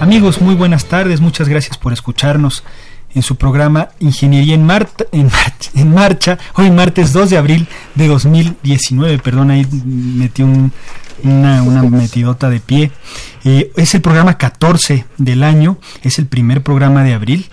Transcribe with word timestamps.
Amigos, 0.00 0.40
muy 0.40 0.54
buenas 0.54 0.84
tardes, 0.84 1.20
muchas 1.20 1.48
gracias 1.48 1.76
por 1.76 1.92
escucharnos 1.92 2.62
en 3.16 3.22
su 3.22 3.34
programa 3.34 3.88
Ingeniería 3.98 4.54
en, 4.54 4.68
en, 5.12 5.92
Marcha, 5.92 6.38
hoy 6.54 6.70
martes 6.70 7.12
2 7.12 7.30
de 7.30 7.36
abril 7.36 7.66
de 7.96 8.06
2019, 8.06 9.18
perdón, 9.18 9.50
ahí 9.50 9.66
metí 9.84 10.44
una, 10.44 11.82
metidota 11.90 12.48
de 12.48 12.60
pie. 12.60 12.92
Eh, 13.44 13.72
es 13.76 13.94
el 13.96 14.00
programa 14.00 14.38
14 14.38 15.04
del 15.16 15.42
año, 15.42 15.78
es 16.02 16.20
el 16.20 16.26
primer 16.26 16.62
programa 16.62 17.02
de 17.02 17.14
abril. 17.14 17.46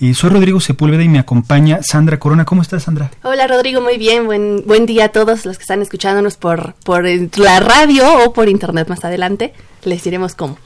Eh, 0.00 0.14
soy 0.14 0.30
Rodrigo 0.30 0.60
Sepúlveda 0.60 1.02
y 1.02 1.08
me 1.08 1.18
acompaña 1.18 1.80
Sandra 1.82 2.20
Corona. 2.20 2.44
¿Cómo 2.44 2.62
estás, 2.62 2.84
Sandra? 2.84 3.10
Hola, 3.24 3.48
Rodrigo, 3.48 3.80
muy 3.80 3.98
bien. 3.98 4.26
Buen, 4.26 4.62
buen 4.66 4.86
día 4.86 5.06
a 5.06 5.08
todos 5.08 5.44
los 5.46 5.58
que 5.58 5.62
están 5.62 5.82
escuchándonos 5.82 6.36
por, 6.36 6.74
por 6.84 7.04
la 7.38 7.58
radio 7.58 8.24
o 8.24 8.32
por 8.32 8.48
internet 8.48 8.88
más 8.88 9.04
adelante. 9.04 9.52
Les 9.82 10.04
diremos 10.04 10.36
cómo. 10.36 10.58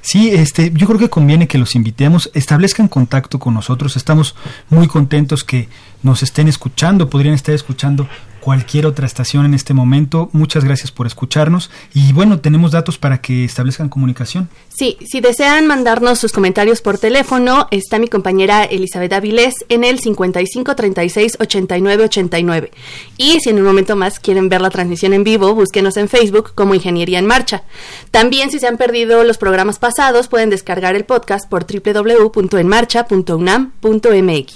Sí, 0.00 0.30
este, 0.30 0.72
yo 0.74 0.86
creo 0.86 0.98
que 0.98 1.10
conviene 1.10 1.48
que 1.48 1.58
los 1.58 1.74
invitemos, 1.74 2.30
establezcan 2.34 2.88
contacto 2.88 3.38
con 3.38 3.54
nosotros. 3.54 3.96
Estamos 3.96 4.34
muy 4.68 4.86
contentos 4.86 5.44
que 5.44 5.68
nos 6.02 6.22
estén 6.22 6.48
escuchando, 6.48 7.10
podrían 7.10 7.34
estar 7.34 7.54
escuchando 7.54 8.08
cualquier 8.40 8.86
otra 8.86 9.06
estación 9.06 9.44
en 9.44 9.54
este 9.54 9.74
momento. 9.74 10.30
Muchas 10.32 10.64
gracias 10.64 10.90
por 10.90 11.06
escucharnos 11.06 11.70
y 11.94 12.12
bueno, 12.12 12.40
tenemos 12.40 12.72
datos 12.72 12.98
para 12.98 13.20
que 13.20 13.44
establezcan 13.44 13.88
comunicación. 13.88 14.48
Sí, 14.68 14.96
si 15.06 15.20
desean 15.20 15.66
mandarnos 15.66 16.18
sus 16.18 16.32
comentarios 16.32 16.80
por 16.80 16.98
teléfono, 16.98 17.68
está 17.70 17.98
mi 17.98 18.08
compañera 18.08 18.64
Elizabeth 18.64 19.12
Avilés 19.12 19.54
en 19.68 19.84
el 19.84 20.00
55 20.00 20.74
36 20.74 21.36
89 21.38 22.04
89. 22.04 22.70
Y 23.16 23.38
si 23.40 23.50
en 23.50 23.58
un 23.58 23.64
momento 23.64 23.96
más 23.96 24.18
quieren 24.18 24.48
ver 24.48 24.60
la 24.60 24.70
transmisión 24.70 25.12
en 25.12 25.24
vivo, 25.24 25.54
búsquenos 25.54 25.96
en 25.96 26.08
Facebook 26.08 26.52
como 26.54 26.74
Ingeniería 26.74 27.18
en 27.18 27.26
Marcha. 27.26 27.64
También 28.10 28.50
si 28.50 28.58
se 28.58 28.66
han 28.66 28.78
perdido 28.78 29.22
los 29.24 29.38
programas 29.38 29.78
pasados, 29.78 30.28
pueden 30.28 30.50
descargar 30.50 30.96
el 30.96 31.04
podcast 31.04 31.48
por 31.48 31.66
www.enmarcha.unam.mx. 31.66 34.54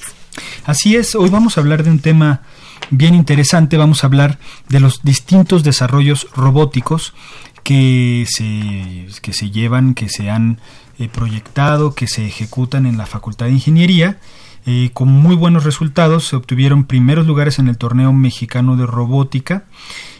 Así 0.65 0.97
es, 0.97 1.15
hoy 1.15 1.31
vamos 1.31 1.57
a 1.57 1.61
hablar 1.61 1.85
de 1.85 1.91
un 1.91 2.01
tema 2.01 2.43
bien 2.91 3.15
interesante. 3.15 3.77
Vamos 3.77 4.05
a 4.05 4.07
hablar 4.07 4.39
de 4.69 4.81
los 4.81 5.03
distintos 5.03 5.63
desarrollos 5.63 6.29
robóticos 6.35 7.15
que 7.65 8.27
se, 8.29 9.07
que 9.21 9.33
se 9.33 9.51
llevan, 9.51 9.95
que 9.95 10.09
se 10.09 10.31
han 10.31 10.61
eh, 10.99 11.09
proyectado, 11.09 11.95
que 11.95 12.07
se 12.07 12.25
ejecutan 12.25 12.87
en 12.87 12.97
la 12.97 13.07
Facultad 13.07 13.47
de 13.47 13.53
Ingeniería. 13.53 14.19
Eh, 14.67 14.91
con 14.93 15.09
muy 15.09 15.35
buenos 15.35 15.65
resultados 15.65 16.29
se 16.29 16.37
obtuvieron 16.37 16.85
primeros 16.85 17.27
lugares 17.27 17.59
en 17.59 17.69
el 17.69 17.77
torneo 17.77 18.13
mexicano 18.13 18.77
de 18.77 18.87
robótica. 18.87 19.65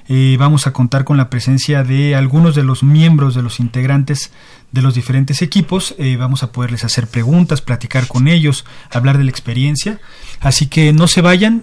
Eh, 0.09 0.37
vamos 0.39 0.67
a 0.67 0.73
contar 0.73 1.05
con 1.05 1.17
la 1.17 1.31
presencia 1.31 1.85
de 1.85 2.15
algunos 2.15 2.55
de 2.55 2.63
los 2.63 2.83
miembros 2.83 3.35
de 3.35 3.43
los 3.43 3.61
integrantes 3.61 4.33
de 4.73 4.83
los 4.83 4.95
diferentes 4.95 5.41
equipos. 5.41 5.95
vamos 6.19 6.43
a 6.43 6.51
poderles 6.51 6.85
hacer 6.85 7.07
preguntas, 7.07 7.63
platicar 7.63 8.09
con 8.09 8.27
ellos, 8.27 8.65
hablar 8.91 9.17
de 9.17 9.25
la 9.25 9.31
experiencia. 9.31 10.01
Así 10.41 10.67
que 10.67 10.93
no 10.93 11.07
se 11.07 11.21
vayan, 11.21 11.63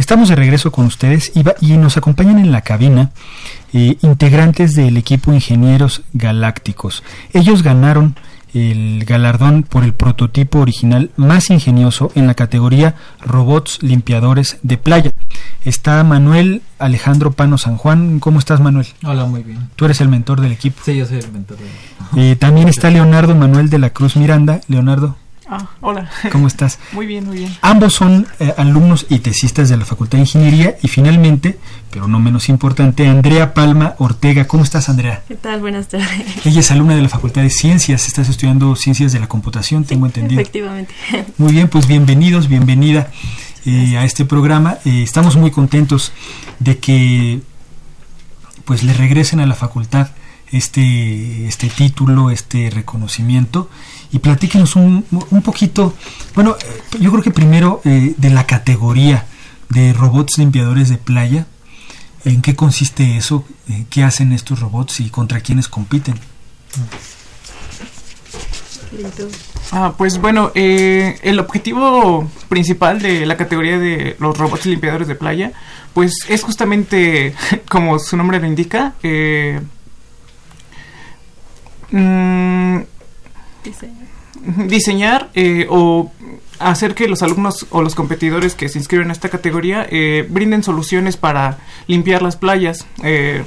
Estamos 0.00 0.30
de 0.30 0.34
regreso 0.34 0.72
con 0.72 0.86
ustedes 0.86 1.30
y, 1.34 1.76
nos 1.76 1.98
acompañan 1.98 2.38
en 2.38 2.52
la 2.52 2.62
cabina 2.62 3.10
eh, 3.74 3.98
integrantes 4.00 4.74
del 4.74 4.96
equipo 4.96 5.30
Ingenieros 5.30 6.04
Galácticos. 6.14 7.02
Ellos 7.34 7.62
ganaron 7.62 8.16
el 8.54 9.04
galardón 9.04 9.62
por 9.62 9.84
el 9.84 9.92
prototipo 9.92 10.60
original 10.60 11.10
más 11.16 11.50
ingenioso 11.50 12.12
en 12.14 12.26
la 12.26 12.32
categoría 12.32 12.94
Robots 13.20 13.82
Limpiadores 13.82 14.56
de 14.62 14.78
Playa. 14.78 15.12
Está 15.66 16.02
Manuel 16.02 16.62
Alejandro 16.78 17.32
Pano 17.32 17.58
San 17.58 17.76
Juan. 17.76 18.20
¿Cómo 18.20 18.38
estás, 18.38 18.58
Manuel? 18.58 18.86
Hola, 19.04 19.26
muy 19.26 19.42
bien. 19.42 19.68
Tú 19.76 19.84
eres 19.84 20.00
el 20.00 20.08
mentor 20.08 20.40
del 20.40 20.52
equipo. 20.52 20.80
Sí, 20.82 20.96
yo 20.96 21.04
soy 21.04 21.18
el 21.18 21.30
mentor. 21.30 21.58
Eh, 22.16 22.36
también 22.36 22.68
está 22.68 22.90
Leonardo 22.90 23.34
Manuel 23.34 23.68
de 23.68 23.78
la 23.78 23.90
Cruz 23.90 24.16
Miranda. 24.16 24.62
Leonardo, 24.66 25.16
Ah, 25.52 25.68
hola. 25.80 26.08
¿Cómo 26.30 26.46
estás? 26.46 26.78
Muy 26.92 27.06
bien, 27.06 27.26
muy 27.26 27.38
bien. 27.38 27.56
Ambos 27.60 27.94
son 27.94 28.28
eh, 28.38 28.54
alumnos 28.56 29.06
y 29.08 29.18
tesistas 29.18 29.68
de 29.68 29.76
la 29.76 29.84
Facultad 29.84 30.18
de 30.18 30.22
Ingeniería 30.22 30.76
y 30.80 30.86
finalmente, 30.86 31.58
pero 31.90 32.06
no 32.06 32.20
menos 32.20 32.48
importante, 32.48 33.08
Andrea 33.08 33.52
Palma 33.52 33.96
Ortega. 33.98 34.46
¿Cómo 34.46 34.62
estás, 34.62 34.88
Andrea? 34.88 35.24
¿Qué 35.26 35.34
tal? 35.34 35.58
Buenas 35.58 35.88
tardes. 35.88 36.46
Ella 36.46 36.60
es 36.60 36.70
alumna 36.70 36.94
de 36.94 37.02
la 37.02 37.08
Facultad 37.08 37.42
de 37.42 37.50
Ciencias, 37.50 38.06
estás 38.06 38.28
estudiando 38.28 38.76
Ciencias 38.76 39.10
de 39.10 39.18
la 39.18 39.26
Computación, 39.26 39.82
tengo 39.82 40.06
entendido. 40.06 40.40
Efectivamente. 40.40 40.94
Muy 41.36 41.50
bien, 41.50 41.66
pues 41.66 41.88
bienvenidos, 41.88 42.46
bienvenida 42.46 43.10
eh, 43.66 43.96
a 43.98 44.04
este 44.04 44.24
programa. 44.24 44.78
Eh, 44.84 45.02
estamos 45.02 45.34
muy 45.34 45.50
contentos 45.50 46.12
de 46.60 46.78
que 46.78 47.40
pues 48.64 48.84
le 48.84 48.92
regresen 48.92 49.40
a 49.40 49.46
la 49.46 49.56
facultad 49.56 50.10
este, 50.52 51.48
este 51.48 51.68
título, 51.68 52.30
este 52.30 52.70
reconocimiento 52.70 53.68
y 54.12 54.18
platíquenos 54.18 54.76
un, 54.76 55.04
un 55.10 55.42
poquito, 55.42 55.94
bueno, 56.34 56.56
eh, 56.60 56.98
yo 57.00 57.10
creo 57.10 57.22
que 57.22 57.30
primero 57.30 57.80
eh, 57.84 58.14
de 58.16 58.30
la 58.30 58.46
categoría 58.46 59.26
de 59.68 59.92
robots 59.92 60.38
limpiadores 60.38 60.88
de 60.88 60.98
playa, 60.98 61.46
¿en 62.24 62.42
qué 62.42 62.56
consiste 62.56 63.16
eso? 63.16 63.44
Eh, 63.68 63.84
¿Qué 63.88 64.02
hacen 64.02 64.32
estos 64.32 64.60
robots 64.60 65.00
y 65.00 65.10
contra 65.10 65.40
quiénes 65.40 65.68
compiten? 65.68 66.14
Ah, 69.70 69.94
pues 69.96 70.18
bueno, 70.18 70.50
el 70.54 71.38
objetivo 71.38 72.28
principal 72.48 73.00
de 73.00 73.24
la 73.24 73.36
categoría 73.36 73.78
de 73.78 74.16
los 74.18 74.36
robots 74.36 74.66
limpiadores 74.66 75.06
de 75.06 75.14
playa, 75.14 75.52
pues 75.94 76.24
es 76.28 76.42
justamente, 76.42 77.34
como 77.68 77.98
su 77.98 78.16
nombre 78.16 78.40
lo 78.40 78.46
indica, 78.46 78.94
eh, 79.02 79.60
mm, 81.90 82.78
diseñar 84.66 85.30
eh, 85.34 85.66
o 85.68 86.12
hacer 86.58 86.94
que 86.94 87.08
los 87.08 87.22
alumnos 87.22 87.66
o 87.70 87.82
los 87.82 87.94
competidores 87.94 88.54
que 88.54 88.68
se 88.68 88.78
inscriben 88.78 89.10
a 89.10 89.12
esta 89.12 89.28
categoría 89.28 89.86
eh, 89.90 90.26
brinden 90.28 90.62
soluciones 90.62 91.16
para 91.16 91.58
limpiar 91.86 92.22
las 92.22 92.36
playas. 92.36 92.86
Eh, 93.02 93.44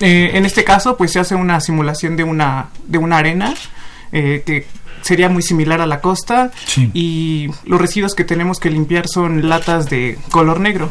en 0.00 0.44
este 0.44 0.64
caso, 0.64 0.96
pues 0.96 1.12
se 1.12 1.20
hace 1.20 1.34
una 1.34 1.60
simulación 1.60 2.16
de 2.16 2.24
una, 2.24 2.70
de 2.86 2.98
una 2.98 3.18
arena 3.18 3.54
que 4.10 4.66
sería 5.02 5.28
muy 5.28 5.42
similar 5.42 5.80
a 5.80 5.86
la 5.86 6.00
costa 6.00 6.50
y 6.92 7.48
los 7.64 7.80
residuos 7.80 8.14
que 8.14 8.24
tenemos 8.24 8.58
que 8.58 8.70
limpiar 8.70 9.08
son 9.08 9.48
latas 9.48 9.88
de 9.88 10.18
color 10.30 10.60
negro, 10.60 10.90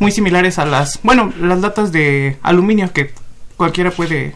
muy 0.00 0.12
similares 0.12 0.58
a 0.58 0.66
las, 0.66 1.00
bueno, 1.02 1.32
las 1.40 1.60
latas 1.60 1.92
de 1.92 2.36
aluminio 2.42 2.92
que 2.92 3.12
cualquiera 3.56 3.90
puede 3.90 4.34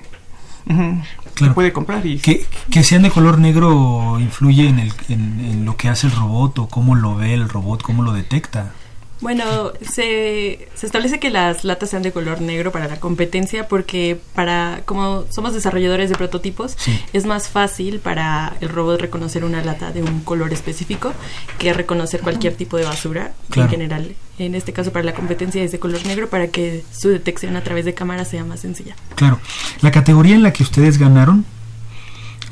Claro. 1.40 1.52
se 1.52 1.54
puede 1.54 1.72
comprar 1.72 2.06
y 2.06 2.18
Que, 2.18 2.46
que 2.70 2.84
sean 2.84 3.02
de 3.02 3.10
color 3.10 3.38
negro 3.38 4.18
influye 4.20 4.68
en, 4.68 4.78
el, 4.78 4.92
en, 5.08 5.40
en 5.40 5.64
lo 5.64 5.76
que 5.76 5.88
hace 5.88 6.06
el 6.06 6.12
robot 6.12 6.58
o 6.60 6.68
cómo 6.68 6.94
lo 6.94 7.16
ve 7.16 7.34
el 7.34 7.48
robot, 7.48 7.82
cómo 7.82 8.02
lo 8.02 8.12
detecta. 8.12 8.72
Bueno, 9.20 9.72
se, 9.82 10.68
se 10.74 10.86
establece 10.86 11.18
que 11.20 11.28
las 11.30 11.64
latas 11.64 11.90
sean 11.90 12.02
de 12.02 12.10
color 12.12 12.40
negro 12.40 12.72
para 12.72 12.88
la 12.88 12.98
competencia 12.98 13.68
porque 13.68 14.18
para 14.34 14.80
como 14.86 15.24
somos 15.30 15.52
desarrolladores 15.52 16.08
de 16.08 16.16
prototipos 16.16 16.74
Sí. 16.78 16.98
es 17.12 17.26
más 17.26 17.48
fácil 17.48 17.98
para 18.00 18.56
el 18.60 18.68
robot 18.70 19.00
reconocer 19.00 19.44
una 19.44 19.62
lata 19.62 19.92
de 19.92 20.02
un 20.02 20.20
color 20.20 20.52
específico 20.52 21.12
que 21.58 21.72
reconocer 21.74 22.20
cualquier 22.20 22.54
tipo 22.54 22.76
de 22.78 22.84
basura 22.84 23.32
Claro. 23.50 23.66
en 23.68 23.70
general. 23.70 24.14
En 24.38 24.54
este 24.54 24.72
caso 24.72 24.90
para 24.90 25.04
la 25.04 25.12
competencia 25.12 25.62
es 25.62 25.70
de 25.72 25.78
color 25.78 26.04
negro 26.06 26.30
para 26.30 26.48
que 26.48 26.82
su 26.90 27.10
detección 27.10 27.56
a 27.56 27.62
través 27.62 27.84
de 27.84 27.92
cámara 27.92 28.24
sea 28.24 28.42
más 28.44 28.60
sencilla. 28.60 28.96
Claro. 29.16 29.38
La 29.82 29.90
categoría 29.90 30.34
en 30.34 30.42
la 30.42 30.52
que 30.54 30.62
ustedes 30.62 30.96
ganaron 30.96 31.44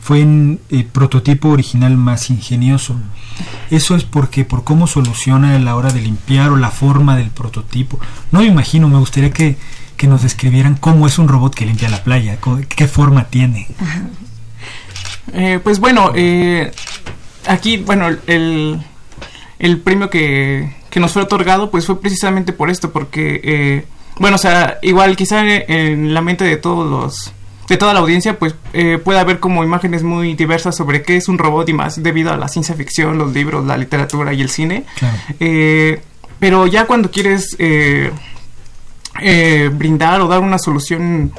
fue 0.09 0.23
en 0.23 0.59
eh, 0.71 0.87
prototipo 0.91 1.51
original 1.51 1.99
más 1.99 2.31
ingenioso. 2.31 2.97
Eso 3.71 3.95
es 3.95 4.05
porque 4.05 4.47
por 4.47 4.65
cómo 4.65 4.87
soluciona 4.87 5.55
a 5.55 5.59
la 5.59 5.77
hora 5.77 5.91
de 5.93 6.01
limpiar 6.01 6.49
o 6.49 6.57
la 6.57 6.71
forma 6.71 7.15
del 7.15 7.29
prototipo. 7.29 8.01
No 8.33 8.41
me 8.41 8.47
imagino, 8.47 8.89
me 8.89 8.97
gustaría 8.97 9.33
que, 9.33 9.59
que 9.99 10.07
nos 10.07 10.23
describieran 10.23 10.77
cómo 10.77 11.07
es 11.07 11.19
un 11.19 11.29
robot 11.29 11.55
que 11.55 11.67
limpia 11.67 11.91
la 11.91 12.03
playa, 12.05 12.39
qué 12.75 12.89
forma 12.89 13.25
tiene. 13.25 13.69
Eh, 15.35 15.61
pues 15.63 15.79
bueno, 15.79 16.13
eh, 16.15 16.73
aquí, 17.47 17.77
bueno, 17.77 18.09
el, 18.27 18.81
el 19.59 19.79
premio 19.79 20.09
que, 20.09 20.75
que 20.89 21.01
nos 21.01 21.13
fue 21.13 21.21
otorgado, 21.21 21.71
pues 21.71 21.85
fue 21.85 22.01
precisamente 22.01 22.55
por 22.55 22.71
esto, 22.71 22.93
porque, 22.93 23.39
eh, 23.45 23.85
bueno, 24.19 24.37
o 24.37 24.39
sea, 24.39 24.79
igual 24.81 25.17
quizá 25.17 25.47
en 25.47 26.15
la 26.15 26.23
mente 26.23 26.45
de 26.45 26.57
todos 26.57 26.91
los, 26.91 27.35
de 27.69 27.77
toda 27.77 27.93
la 27.93 28.01
audiencia, 28.01 28.39
pues 28.39 28.55
eh, 28.73 28.99
puede 29.03 29.19
haber 29.21 29.41
como 29.41 29.63
imágenes 29.63 30.03
muy 30.03 30.35
diversas 30.35 30.77
sobre 30.77 31.03
qué 31.03 31.17
es 31.17 31.29
un 31.29 31.39
robot 31.39 31.69
y 31.69 31.73
más 31.75 32.03
debido 32.03 32.33
a 32.33 32.37
la 32.37 32.49
ciencia 32.49 32.75
ficción, 32.75 33.19
los 33.19 33.33
libros, 33.33 33.67
la 33.67 33.77
literatura 33.77 34.33
y 34.33 34.41
el 34.41 34.49
cine. 34.49 34.85
Claro. 34.99 35.17
Eh, 35.39 36.01
pero 36.39 36.67
ya 36.67 36.87
cuando 36.87 37.11
quieres 37.11 37.57
eh, 37.59 38.11
eh, 39.21 39.71
brindar 39.73 40.21
o 40.21 40.29
dar 40.29 40.41
una 40.41 40.59
solución 40.59 41.33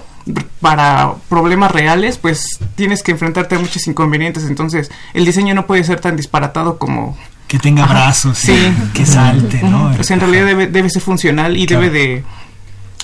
para 0.60 1.14
problemas 1.30 1.72
reales, 1.72 2.18
pues 2.18 2.60
tienes 2.76 3.02
que 3.02 3.12
enfrentarte 3.12 3.56
a 3.56 3.60
muchos 3.60 3.88
inconvenientes. 3.88 4.44
Entonces, 4.46 4.92
el 5.14 5.26
diseño 5.26 5.56
no 5.56 5.66
puede 5.66 5.84
ser 5.84 6.00
tan 6.00 6.16
disparatado 6.16 6.78
como... 6.78 7.18
Que 7.48 7.58
tenga 7.58 7.88
brazos, 7.88 8.38
sí. 8.38 8.72
que 8.94 9.08
salte, 9.08 9.64
¿no? 9.64 9.92
O 10.00 10.04
sea, 10.04 10.14
en 10.14 10.20
realidad 10.20 10.46
debe, 10.46 10.68
debe 10.68 10.90
ser 10.92 11.02
funcional 11.02 11.58
y 11.58 11.66
Claro. 11.66 11.82
debe 11.82 12.00
de 12.00 12.24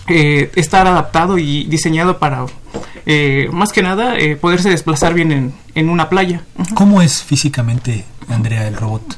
eh, 0.08 0.52
estar 0.56 0.88
adaptado 0.88 1.38
y 1.38 1.66
diseñado 1.66 2.20
para, 2.20 2.46
eh, 3.06 3.48
más 3.52 3.72
que 3.72 3.82
nada, 3.82 4.18
eh, 4.18 4.36
poderse 4.36 4.70
desplazar 4.70 5.14
bien 5.14 5.32
en, 5.32 5.54
en 5.76 5.90
una 5.90 6.10
playa. 6.10 6.42
¿Cómo 6.74 7.02
es 7.02 7.24
físicamente, 7.24 8.06
Andrea, 8.30 8.68
el 8.68 8.76
robot? 8.76 9.18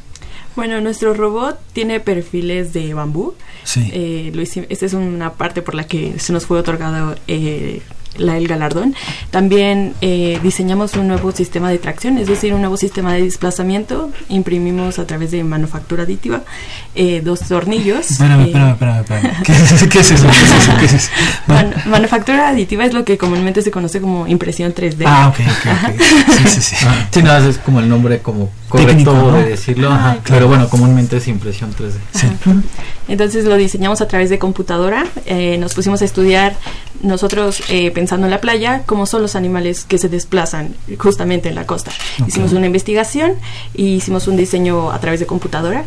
Bueno, 0.58 0.82
nuestro 0.82 1.14
robot 1.14 1.60
tiene 1.72 2.00
perfiles 2.00 2.74
de 2.74 2.94
bambú. 2.96 3.36
Sí. 3.64 3.92
Eh, 3.94 4.32
lo 4.34 4.42
esta 4.42 4.86
es 4.88 4.94
una 4.94 5.34
parte 5.34 5.62
por 5.62 5.76
la 5.76 5.86
que 5.86 6.18
se 6.18 6.34
nos 6.34 6.48
fue 6.48 6.58
otorgado 6.58 7.16
eh, 7.28 7.84
la, 8.18 8.38
el 8.38 8.48
galardón. 8.48 8.96
También 9.32 9.94
eh, 10.02 10.40
diseñamos 10.44 10.96
un 10.96 11.08
nuevo 11.08 11.32
sistema 11.32 11.70
de 11.70 11.78
tracción, 11.78 12.18
es 12.18 12.28
decir, 12.28 12.54
un 12.54 12.62
nuevo 12.62 12.78
sistema 12.78 13.14
de 13.14 13.24
desplazamiento. 13.24 14.12
Imprimimos 14.30 15.00
a 15.00 15.06
través 15.08 15.32
de 15.32 15.44
manufactura 15.44 16.04
aditiva 16.04 16.42
eh, 16.96 17.22
dos 17.24 17.42
tornillos. 17.42 18.12
Espérame, 18.12 18.42
eh, 18.42 18.46
espérame, 18.48 18.72
espérame, 18.72 19.00
espérame. 19.02 19.44
¿Qué 19.44 19.52
es, 19.54 19.88
qué 19.90 20.00
es 20.00 20.12
eso? 20.12 20.28
¿Qué 20.28 20.44
es 20.46 20.52
eso? 20.54 20.72
¿Qué 20.80 20.86
es 20.86 20.94
eso? 20.94 21.10
man- 21.48 21.74
manufactura 21.86 22.50
aditiva 22.50 22.86
es 22.86 22.94
lo 22.94 23.04
que 23.06 23.18
comúnmente 23.18 23.62
se 23.62 23.72
conoce 23.72 24.02
como 24.02 24.28
impresión 24.28 24.74
3D. 24.74 25.04
Ah, 25.06 25.28
ok, 25.30 25.40
ok, 25.40 25.92
ok. 25.94 26.02
Sí, 26.38 26.48
sí, 26.50 26.62
sí. 26.62 26.76
Ah, 26.88 27.08
sí, 27.12 27.22
nada, 27.24 27.48
es 27.50 27.58
como 27.58 27.80
el 27.80 27.90
nombre 27.90 28.20
como 28.20 28.50
correcto 28.70 28.90
Técnico, 28.92 29.14
¿no? 29.14 29.32
de 29.34 29.50
decirlo. 29.50 29.92
Ajá, 29.92 30.18
Pero 30.28 30.48
bueno, 30.48 30.70
comúnmente 30.70 31.18
es 31.18 31.28
impresión 31.28 31.74
3D. 31.76 31.92
Sí. 32.14 32.28
Entonces 33.08 33.46
lo 33.46 33.56
diseñamos 33.56 34.02
a 34.02 34.08
través 34.08 34.30
de 34.30 34.40
computadora. 34.40 35.06
Eh, 35.26 35.58
nos 35.58 35.74
pusimos 35.74 36.02
a 36.02 36.06
estudiar 36.06 36.56
nosotros 37.02 37.62
eh, 37.70 37.92
pensando 37.92 38.26
en 38.28 38.32
la 38.32 38.42
playa 38.42 38.84
cómo 38.86 39.06
son 39.06 39.22
los 39.22 39.36
animales 39.36 39.84
que 39.86 39.98
se 39.98 40.10
desplazan 40.10 40.76
justamente 40.98 41.50
en 41.50 41.56
la 41.56 41.66
costa. 41.66 41.92
Hicimos 42.28 42.54
una 42.54 42.66
investigación 42.66 43.34
y 43.76 43.96
hicimos 43.96 44.28
un 44.28 44.36
diseño 44.38 44.92
a 44.92 45.00
través 45.00 45.20
de 45.20 45.26
computadora 45.26 45.84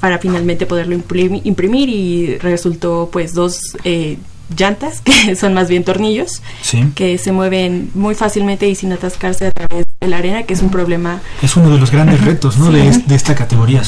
para 0.00 0.18
finalmente 0.18 0.66
poderlo 0.66 0.96
imprimi- 0.96 1.40
imprimir 1.44 1.88
y 1.88 2.38
resultó 2.38 3.08
pues 3.12 3.34
dos 3.34 3.76
eh, 3.84 4.18
llantas 4.56 5.00
que 5.04 5.34
son 5.36 5.54
más 5.54 5.68
bien 5.68 5.82
tornillos 5.84 6.42
Sí. 6.62 6.84
que 6.94 7.18
se 7.18 7.32
mueven 7.32 7.90
muy 7.94 8.14
fácilmente 8.14 8.68
y 8.68 8.74
sin 8.74 8.92
atascarse 8.92 9.46
a 9.46 9.50
través 9.50 9.86
de 10.00 10.08
la 10.08 10.18
arena 10.18 10.42
que 10.44 10.54
es 10.54 10.60
un 10.62 10.70
problema 10.70 11.20
Es 11.42 11.56
uno 11.56 11.70
de 11.70 11.78
los 11.78 11.90
grandes 11.90 12.20
retos, 12.22 12.58
¿no? 12.58 12.70
De, 12.72 12.88
es- 12.88 13.06
de 13.08 13.14
esta 13.14 13.34
categoría. 13.34 13.82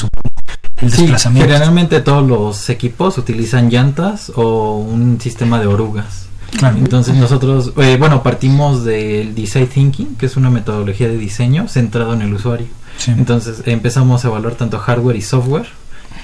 El 0.85 0.93
Sí, 0.93 1.03
desplazamiento. 1.03 1.49
generalmente 1.49 2.01
todos 2.01 2.27
los 2.27 2.69
equipos 2.71 3.19
utilizan 3.19 3.71
llantas 3.71 4.31
o 4.35 4.77
un 4.79 5.21
sistema 5.21 5.59
de 5.61 5.67
orugas. 5.67 6.27
Claro. 6.59 6.77
Entonces 6.79 7.17
nosotros, 7.17 7.73
eh, 7.79 7.97
bueno, 7.99 8.23
partimos 8.23 8.85
del 8.85 9.35
design 9.35 9.67
thinking, 9.67 10.15
que 10.17 10.27
es 10.27 10.37
una 10.37 10.51
metodología 10.51 11.09
de 11.09 11.17
diseño 11.17 11.67
centrado 11.69 12.15
en 12.15 12.23
el 12.23 12.33
usuario. 12.35 12.67
Sí. 12.99 13.11
Entonces 13.11 13.63
empezamos 13.67 14.25
a 14.25 14.29
evaluar 14.29 14.55
tanto 14.55 14.79
hardware 14.79 15.17
y 15.17 15.23
software 15.23 15.67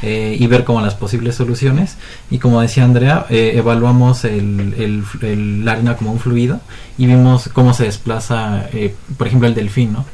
eh, 0.03 0.37
y 0.39 0.47
ver 0.47 0.65
como 0.65 0.81
las 0.81 0.95
posibles 0.95 1.35
soluciones. 1.35 1.97
Y 2.31 2.39
como 2.39 2.61
decía 2.61 2.85
Andrea, 2.85 3.27
eh, 3.29 3.53
evaluamos 3.57 4.25
el, 4.25 4.75
el- 4.79 5.05
el- 5.23 5.65
la 5.65 5.73
arena 5.73 5.97
como 5.97 6.13
un 6.13 6.21
fluido 6.21 6.61
y 6.97 7.07
vimos 7.07 7.49
cómo 7.53 7.75
se 7.75 7.85
desplaza, 7.85 8.67
eh, 8.73 8.95
por 9.17 9.27
ejemplo, 9.27 9.49
el 9.49 9.55
delfín, 9.55 9.93
¿no? 9.95 10.05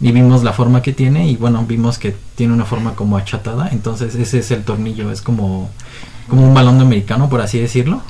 Y 0.00 0.12
vimos 0.12 0.44
la 0.44 0.52
forma 0.52 0.80
que 0.80 0.92
tiene 0.92 1.28
y 1.28 1.36
bueno, 1.36 1.64
vimos 1.66 1.98
que 1.98 2.14
tiene 2.36 2.52
una 2.52 2.64
forma 2.64 2.94
como 2.94 3.16
achatada. 3.16 3.68
Entonces 3.72 4.14
ese 4.14 4.38
es 4.38 4.50
el 4.52 4.62
tornillo, 4.62 5.10
es 5.10 5.22
como, 5.22 5.70
como 6.28 6.46
un 6.46 6.54
balón 6.54 6.78
de 6.78 6.84
americano, 6.84 7.28
por 7.28 7.40
así 7.40 7.58
decirlo, 7.58 8.00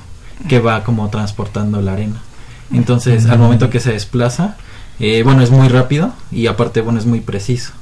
que 0.49 0.59
va 0.61 0.85
como 0.85 1.09
transportando 1.09 1.81
la 1.81 1.93
arena. 1.95 2.21
Entonces 2.73 3.27
al 3.27 3.39
momento 3.39 3.71
que 3.71 3.81
se 3.81 3.93
desplaza, 3.93 4.57
eh, 5.01 5.23
bueno, 5.23 5.43
es 5.43 5.51
muy 5.51 5.69
rápido 5.69 6.13
y 6.31 6.47
aparte, 6.47 6.83
bueno, 6.83 6.99
es 6.99 7.07
muy 7.07 7.21
preciso. 7.21 7.73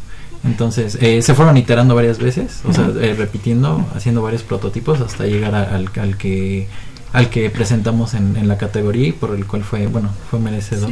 Entonces, 0.45 0.97
eh, 1.01 1.23
se 1.23 1.35
fueron 1.35 1.57
iterando 1.57 1.97
varias 1.97 2.19
veces, 2.19 2.61
o 2.69 2.73
sea, 2.73 2.89
eh, 3.01 3.15
repitiendo, 3.19 3.85
haciendo 3.97 4.23
varios 4.23 4.43
prototipos 4.45 5.01
hasta 5.01 5.25
llegar 5.27 5.57
a- 5.57 5.75
al, 5.75 5.91
al 6.01 6.17
que 6.17 6.69
al 7.13 7.31
que 7.31 7.49
presentamos 7.51 8.15
en, 8.15 8.37
en 8.37 8.47
la 8.47 8.59
categoría 8.59 9.09
y 9.09 9.13
por 9.13 9.35
el 9.35 9.47
cual 9.47 9.65
fue, 9.65 9.87
bueno, 9.89 10.11
fue 10.31 10.39
merecedor. 10.39 10.91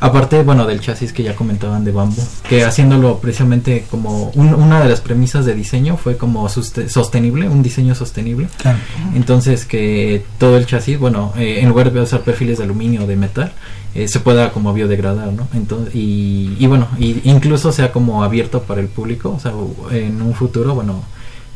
Aparte, 0.00 0.42
bueno, 0.42 0.66
del 0.66 0.80
chasis 0.80 1.12
que 1.12 1.22
ya 1.22 1.36
comentaban 1.36 1.84
de 1.84 1.92
bambú, 1.92 2.22
que 2.48 2.64
haciéndolo 2.64 3.18
precisamente 3.18 3.84
como 3.90 4.30
un- 4.34 4.54
una 4.54 4.80
de 4.82 4.88
las 4.88 5.00
premisas 5.02 5.44
de 5.44 5.54
diseño 5.54 5.96
fue 5.98 6.16
como 6.16 6.48
sostenible, 6.48 7.48
un 7.48 7.62
diseño 7.62 7.94
sostenible. 7.94 8.48
Claro. 8.58 8.78
Entonces 9.14 9.64
que 9.66 10.24
todo 10.38 10.56
el 10.56 10.64
chasis, 10.66 10.98
bueno, 10.98 11.32
eh, 11.36 11.58
en 11.60 11.68
lugar 11.68 11.92
de 11.92 12.00
usar 12.00 12.20
perfiles 12.22 12.58
de 12.58 12.64
aluminio 12.64 13.04
o 13.04 13.06
de 13.06 13.16
metal, 13.16 13.52
eh, 13.94 14.08
se 14.08 14.20
pueda 14.20 14.52
como 14.52 14.72
biodegradar, 14.72 15.32
¿no? 15.32 15.48
Entonces, 15.52 15.94
y, 15.94 16.56
y 16.58 16.66
bueno, 16.66 16.88
y 16.98 17.20
incluso 17.24 17.72
sea 17.72 17.92
como 17.92 18.22
abierto 18.24 18.62
para 18.62 18.80
el 18.80 18.86
público, 18.88 19.34
o 19.36 19.40
sea, 19.40 19.52
en 19.90 20.22
un 20.22 20.32
futuro, 20.32 20.74
bueno, 20.74 21.02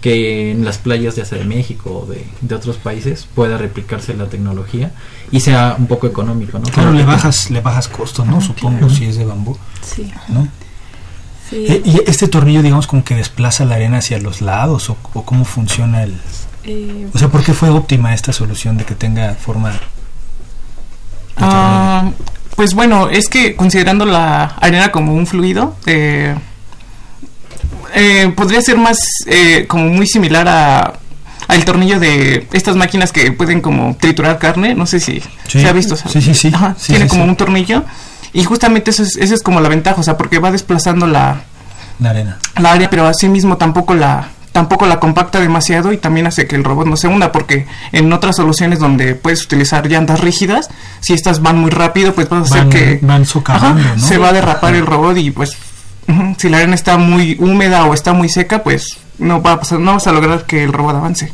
que 0.05 0.51
en 0.51 0.67
las 0.67 0.77
playas 0.77 1.17
ya 1.17 1.25
sea 1.25 1.39
de 1.39 1.47
México 1.47 2.03
o 2.05 2.07
de, 2.07 2.27
de 2.43 2.55
otros 2.55 2.77
países 2.77 3.27
pueda 3.35 3.57
replicarse 3.57 4.13
la 4.13 4.27
tecnología 4.27 4.93
y 5.33 5.41
sea 5.41 5.77
un 5.79 5.87
poco 5.87 6.07
económico, 6.07 6.59
¿no? 6.59 6.67
Claro, 6.67 6.93
le 6.93 7.07
bajas, 7.07 7.51
le 7.51 7.63
bajas 7.63 7.89
costos, 7.89 8.27
¿no? 8.27 8.43
Supongo, 8.43 8.91
si 8.91 9.07
es 9.07 9.17
de 9.17 9.25
bambú, 9.25 9.57
sí, 9.81 10.13
¿no? 10.29 10.47
sí. 11.49 11.65
Eh, 11.67 11.81
¿Y 11.87 12.03
este 12.07 12.29
tornillo, 12.29 12.61
digamos, 12.61 12.87
como 12.87 13.03
que 13.03 13.15
desplaza 13.15 13.65
la 13.65 13.77
arena 13.77 13.97
hacia 13.97 14.19
los 14.19 14.43
lados 14.43 14.91
o, 14.91 14.99
o 15.15 15.25
cómo 15.25 15.47
funciona 15.47 16.03
el...? 16.03 16.21
Eh, 16.65 17.09
O 17.15 17.19
sea, 17.19 17.29
¿por 17.29 17.43
qué 17.43 17.55
fue 17.55 17.71
óptima 17.71 18.13
esta 18.13 18.35
solución 18.35 18.77
de 18.77 18.85
que 18.85 18.95
tenga 18.95 19.33
forma 19.37 19.71
de 19.71 19.79
Ah, 21.39 22.11
pues 22.57 22.75
bueno, 22.75 23.09
es 23.09 23.29
que 23.31 23.57
considerando 23.57 24.05
la 24.05 24.45
arena 24.45 24.93
como 24.93 25.15
un 25.15 25.27
fluido, 25.27 25.77
eh, 25.87 26.35
eh, 27.95 28.33
podría 28.35 28.61
ser 28.61 28.77
más 28.77 28.99
eh, 29.27 29.67
como 29.69 29.85
muy 29.87 30.07
similar 30.07 30.47
a 30.49 30.95
al 31.47 31.63
tornillo 31.67 32.01
de 32.01 32.47
estas 32.55 32.75
máquinas 32.75 33.13
que 33.13 33.31
pueden 33.31 33.61
como 33.61 33.97
triturar 34.01 34.39
carne, 34.39 34.75
no 34.75 34.87
sé 34.87 34.99
si 34.99 35.21
Sí. 35.47 35.61
se 35.61 35.69
ha 35.69 35.73
visto. 35.73 35.95
Sí, 35.95 36.23
sí, 36.23 36.35
sí. 36.35 36.51
Ajá, 36.55 36.75
Sí, 36.79 36.93
tiene 36.95 37.05
sí, 37.05 37.11
como 37.11 37.25
un 37.25 37.37
tornillo 37.37 37.85
y 38.33 38.43
justamente 38.45 38.91
eso 38.91 39.03
es, 39.05 39.43
como 39.43 39.61
la 39.61 39.69
ventaja, 39.69 40.01
o 40.01 40.03
sea, 40.03 40.17
porque 40.17 40.39
va 40.39 40.51
desplazando 40.51 41.07
la, 41.07 41.43
la 42.01 42.11
arena? 42.11 42.39
la 42.59 42.73
área, 42.73 42.89
pero 42.89 43.07
así 43.07 43.29
mismo 43.29 43.57
tampoco 43.59 43.95
la 43.95 44.29
tampoco 44.53 44.87
la 44.87 45.01
compacta 45.01 45.41
demasiado 45.41 45.93
y 45.93 45.97
también 45.99 46.29
hace 46.29 46.47
que 46.47 46.55
el 46.57 46.63
robot 46.65 46.87
no 46.87 46.97
se 46.97 47.09
hunda 47.09 47.31
porque 47.33 47.67
en 47.93 48.13
otras 48.13 48.37
soluciones 48.37 48.79
donde 48.79 49.15
puedes 49.17 49.45
utilizar 49.45 49.87
llantas 49.89 50.21
rígidas, 50.21 50.69
si 51.01 51.13
estas 51.13 51.43
van 51.43 51.59
muy 51.59 51.71
rápido, 51.73 52.15
pues 52.15 52.29
vas 52.29 52.53
a 52.53 52.55
hacer 52.55 52.69
que 52.69 52.99
van 53.03 53.25
Ajá, 53.47 53.75
¿no? 53.75 53.99
se 53.99 54.17
va 54.17 54.29
a 54.29 54.33
derrapar 54.33 54.75
el 54.77 54.87
robot 54.87 55.17
y 55.19 55.31
pues 55.33 55.57
si 56.39 56.49
la 56.49 56.59
arena 56.59 56.75
está 56.75 56.97
muy 56.99 57.37
húmeda 57.41 57.85
o 57.87 57.95
está 57.95 58.13
muy 58.13 58.29
seca, 58.29 58.63
pues 58.63 58.99
no 59.19 59.43
va 59.43 59.53
a 59.53 59.61
pasar, 59.61 59.81
no 59.81 59.93
vas 59.95 60.07
a 60.07 60.13
lograr 60.13 60.45
que 60.45 60.65
el 60.65 60.73
robot 60.73 60.97
avance. 60.97 61.33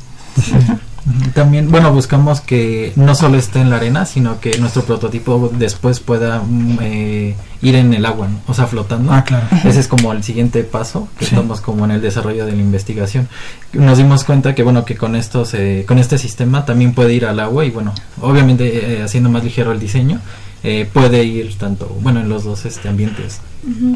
También, 1.35 1.71
bueno, 1.71 1.93
buscamos 1.93 2.41
que 2.41 2.93
no 2.95 3.15
solo 3.15 3.39
esté 3.39 3.61
en 3.61 3.71
la 3.71 3.77
arena, 3.77 4.05
sino 4.05 4.39
que 4.39 4.59
nuestro 4.59 4.85
prototipo 4.85 5.51
después 5.53 5.99
pueda 5.99 6.43
mm, 6.47 6.79
eh, 6.83 7.37
ir 7.63 7.75
en 7.75 7.95
el 7.95 8.05
agua, 8.05 8.29
¿no? 8.29 8.39
o 8.47 8.53
sea, 8.55 8.67
flotando. 8.67 9.11
Ah, 9.13 9.25
claro. 9.25 9.47
Ese 9.65 9.81
es 9.81 9.89
como 9.89 10.13
el 10.13 10.23
siguiente 10.23 10.63
paso 10.63 11.09
que 11.19 11.25
Sí. 11.25 11.35
estamos 11.35 11.63
como 11.63 11.85
en 11.87 11.93
el 11.93 12.03
desarrollo 12.03 12.45
de 12.45 12.53
la 12.53 12.61
investigación. 12.61 13.29
Nos 13.73 13.97
dimos 13.99 14.25
cuenta 14.25 14.55
que, 14.55 14.63
bueno, 14.63 14.85
que 14.85 14.97
con 14.97 15.17
estos, 15.17 15.55
eh, 15.55 15.85
con 15.89 15.99
este 15.99 16.19
sistema 16.19 16.65
también 16.67 16.93
puede 16.93 17.15
ir 17.15 17.25
al 17.25 17.41
agua 17.41 17.65
y, 17.65 17.71
bueno, 17.71 17.93
obviamente 18.21 18.99
eh, 18.99 19.03
haciendo 19.03 19.31
más 19.31 19.43
ligero 19.43 19.73
el 19.73 19.81
diseño, 19.81 20.21
eh, 20.63 20.89
puede 20.93 21.25
ir 21.25 21.57
tanto, 21.57 21.87
bueno, 22.03 22.21
en 22.21 22.29
los 22.29 22.45
dos 22.45 22.65
este, 22.65 22.89
ambientes. 22.89 23.41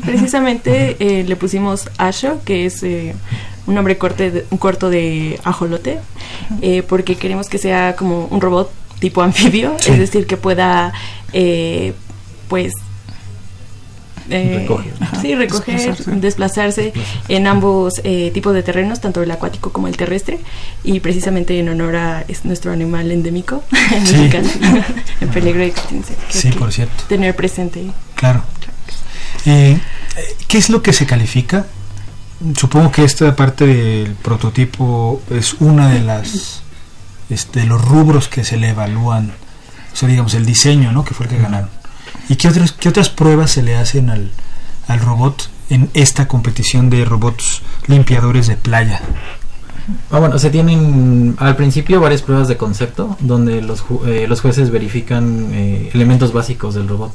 Precisamente 0.05 0.97
eh, 0.99 1.25
le 1.25 1.37
pusimos 1.37 1.89
Asho, 1.99 2.41
que 2.45 2.67
es 2.67 2.83
eh, 2.83 3.15
un 3.67 3.75
nombre 3.75 3.97
corte 3.99 4.31
de- 4.31 4.45
un 4.51 4.59
corto 4.59 4.91
de 4.91 5.39
ajolote, 5.45 5.99
eh, 6.63 6.83
porque 6.87 7.17
queremos 7.17 7.49
que 7.49 7.59
sea 7.59 7.97
como 7.97 8.27
un 8.27 8.41
robot 8.41 8.71
tipo 9.01 9.23
anfibio, 9.23 9.75
Sí. 9.79 9.93
es 9.93 9.99
decir, 9.99 10.27
que 10.27 10.37
pueda, 10.37 10.93
eh, 11.33 11.93
pues, 12.49 12.73
eh, 14.31 14.59
Recoger. 14.61 14.93
sí, 15.21 15.35
recoger, 15.35 15.75
Desplazarse. 15.77 16.21
desplazarse, 16.21 16.93
en 17.29 17.47
ambos 17.47 17.95
eh, 18.05 18.31
tipos 18.33 18.55
de 18.55 18.63
terrenos, 18.63 19.01
tanto 19.01 19.23
el 19.23 19.31
acuático 19.31 19.73
como 19.73 19.89
el 19.89 19.97
terrestre, 19.97 20.41
y 20.83 21.01
precisamente 21.01 21.59
en 21.59 21.69
honor 21.69 21.97
a 21.97 22.25
es 22.29 22.45
nuestro 22.45 22.73
animal 22.73 23.11
endémico 23.13 23.63
Sí. 24.05 24.17
mexicano, 24.17 24.49
en 25.21 25.29
peligro 25.31 25.61
de 25.61 25.67
extinción. 25.67 26.19
Sí, 26.31 26.51
que 26.51 26.59
por 26.59 26.73
cierto. 26.73 27.05
Tener 27.09 27.35
presente. 27.37 27.85
Claro. 28.15 28.43
Eh, 29.47 29.79
¿Qué 30.49 30.59
es 30.59 30.71
lo 30.71 30.83
que 30.83 30.93
se 30.93 31.07
califica? 31.07 31.67
Supongo 32.59 32.91
que 32.93 33.05
esta 33.05 33.35
parte 33.37 33.67
del 33.67 34.15
prototipo 34.15 35.23
es 35.31 35.55
una 35.61 35.89
de 35.91 36.01
las 36.01 36.63
este, 37.31 37.61
de 37.61 37.67
los 37.67 37.83
rubros 37.83 38.29
que 38.29 38.45
se 38.45 38.57
le 38.57 38.71
evalúan, 38.71 39.33
o 39.93 39.97
sea, 39.97 40.09
digamos 40.09 40.35
el 40.35 40.45
diseño, 40.45 40.93
¿no? 40.93 41.05
Que 41.05 41.15
fue 41.15 41.27
el 41.27 41.33
que 41.33 41.39
ganaron. 41.39 41.71
¿Y 42.29 42.37
qué 42.37 42.49
otras 42.49 42.73
qué 42.73 42.89
otras 42.89 43.11
pruebas 43.11 43.51
se 43.51 43.63
le 43.63 43.77
hacen 43.77 44.11
al, 44.11 44.31
al 44.89 45.01
robot 45.01 45.49
en 45.71 45.91
esta 45.95 46.27
competición 46.29 46.91
de 46.91 47.05
robots 47.05 47.63
limpiadores 47.87 48.47
de 48.47 48.57
playa? 48.57 49.01
Ah, 50.11 50.19
bueno, 50.19 50.39
se 50.39 50.49
tienen 50.49 51.37
al 51.39 51.57
principio 51.57 52.01
varias 52.01 52.23
pruebas 52.23 52.49
de 52.49 52.57
concepto 52.57 53.19
donde 53.21 53.61
los, 53.61 53.85
ju- 53.85 54.07
eh, 54.07 54.27
los 54.27 54.41
jueces 54.41 54.71
verifican 54.71 55.49
eh, 55.53 55.91
elementos 55.93 56.33
básicos 56.33 56.75
del 56.75 56.89
robot. 56.89 57.13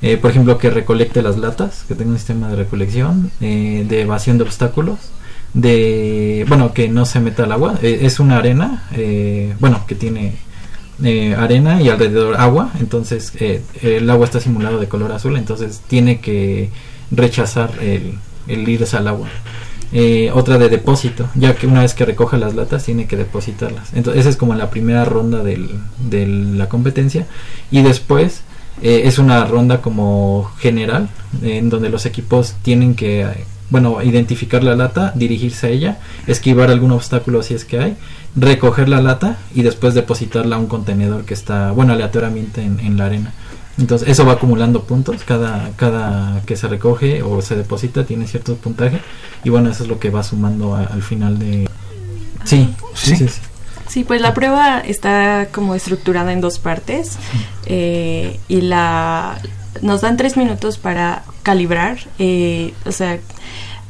Eh, 0.00 0.16
por 0.16 0.30
ejemplo, 0.30 0.56
que 0.58 0.70
recolecte 0.70 1.20
las 1.22 1.36
latas, 1.36 1.84
que 1.86 1.94
tenga 1.94 2.12
un 2.12 2.16
sistema 2.18 2.48
de 2.48 2.56
recolección, 2.56 3.30
eh, 3.40 3.84
de 3.86 4.02
evasión 4.02 4.38
de 4.38 4.44
obstáculos, 4.44 4.96
de, 5.52 6.46
bueno, 6.48 6.72
que 6.72 6.88
no 6.88 7.04
se 7.04 7.20
meta 7.20 7.42
al 7.44 7.52
agua. 7.52 7.74
Es 7.82 8.20
una 8.20 8.38
arena, 8.38 8.84
bueno, 9.60 9.84
que 9.86 9.94
tiene 9.94 10.36
eh, 11.02 11.34
arena 11.34 11.80
y 11.80 11.88
alrededor 11.88 12.36
agua, 12.36 12.72
entonces 12.80 13.32
eh, 13.40 13.62
el 13.82 14.08
agua 14.10 14.26
está 14.26 14.40
simulado 14.40 14.78
de 14.80 14.88
color 14.88 15.12
azul, 15.12 15.36
entonces 15.36 15.80
tiene 15.86 16.20
que 16.20 16.70
rechazar 17.10 17.70
el, 17.80 18.18
el 18.48 18.68
irse 18.68 18.96
al 18.96 19.08
agua. 19.08 19.28
Eh, 19.90 20.30
otra 20.34 20.58
de 20.58 20.68
depósito, 20.68 21.30
ya 21.34 21.54
que 21.54 21.66
una 21.66 21.80
vez 21.80 21.94
que 21.94 22.04
recoja 22.04 22.36
las 22.36 22.54
latas 22.54 22.84
tiene 22.84 23.06
que 23.06 23.16
depositarlas. 23.16 23.94
Entonces 23.94 24.20
esa 24.20 24.28
es 24.28 24.36
como 24.36 24.54
la 24.54 24.68
primera 24.68 25.04
ronda 25.06 25.42
de 25.42 26.26
la 26.26 26.68
competencia 26.68 27.26
y 27.70 27.80
después 27.80 28.42
eh, 28.82 29.02
es 29.04 29.18
una 29.18 29.44
ronda 29.46 29.80
como 29.80 30.50
general 30.58 31.08
en 31.42 31.70
donde 31.70 31.88
los 31.88 32.04
equipos 32.04 32.54
tienen 32.60 32.94
que 32.94 33.22
eh, 33.22 33.44
bueno 33.70 34.02
identificar 34.02 34.64
la 34.64 34.74
lata, 34.74 35.12
dirigirse 35.14 35.66
a 35.66 35.70
ella, 35.70 35.98
esquivar 36.26 36.70
algún 36.70 36.92
obstáculo 36.92 37.42
si 37.42 37.54
es 37.54 37.64
que 37.64 37.78
hay, 37.78 37.96
recoger 38.36 38.88
la 38.88 39.00
lata 39.02 39.36
y 39.54 39.62
después 39.62 39.94
depositarla 39.94 40.56
a 40.56 40.58
un 40.58 40.66
contenedor 40.66 41.24
que 41.24 41.34
está 41.34 41.72
bueno 41.72 41.92
aleatoriamente 41.92 42.62
en, 42.62 42.80
en 42.80 42.96
la 42.96 43.06
arena. 43.06 43.32
Entonces 43.78 44.08
eso 44.08 44.24
va 44.26 44.32
acumulando 44.32 44.82
puntos, 44.82 45.22
cada, 45.24 45.70
cada 45.76 46.40
que 46.46 46.56
se 46.56 46.66
recoge 46.66 47.22
o 47.22 47.40
se 47.42 47.54
deposita 47.56 48.04
tiene 48.04 48.26
cierto 48.26 48.56
puntaje 48.56 49.00
y 49.44 49.50
bueno, 49.50 49.70
eso 49.70 49.84
es 49.84 49.88
lo 49.88 50.00
que 50.00 50.10
va 50.10 50.22
sumando 50.24 50.74
a- 50.74 50.82
al 50.84 51.02
final 51.02 51.38
de... 51.38 51.68
Sí, 52.44 52.74
sí, 52.94 53.10
Sí. 53.10 53.16
sí, 53.16 53.28
sí. 53.28 53.40
Sí, 53.88 54.04
pues 54.04 54.20
la 54.20 54.34
prueba 54.34 54.80
está 54.80 55.48
como 55.50 55.74
estructurada 55.74 56.32
en 56.34 56.42
dos 56.42 56.58
partes 56.58 57.16
eh, 57.66 58.38
y 58.46 58.60
la 58.60 59.38
nos 59.82 60.00
dan 60.00 60.16
tres 60.16 60.36
minutos 60.36 60.78
para 60.78 61.24
calibrar, 61.42 61.98
eh, 62.18 62.74
o 62.84 62.92
sea, 62.92 63.18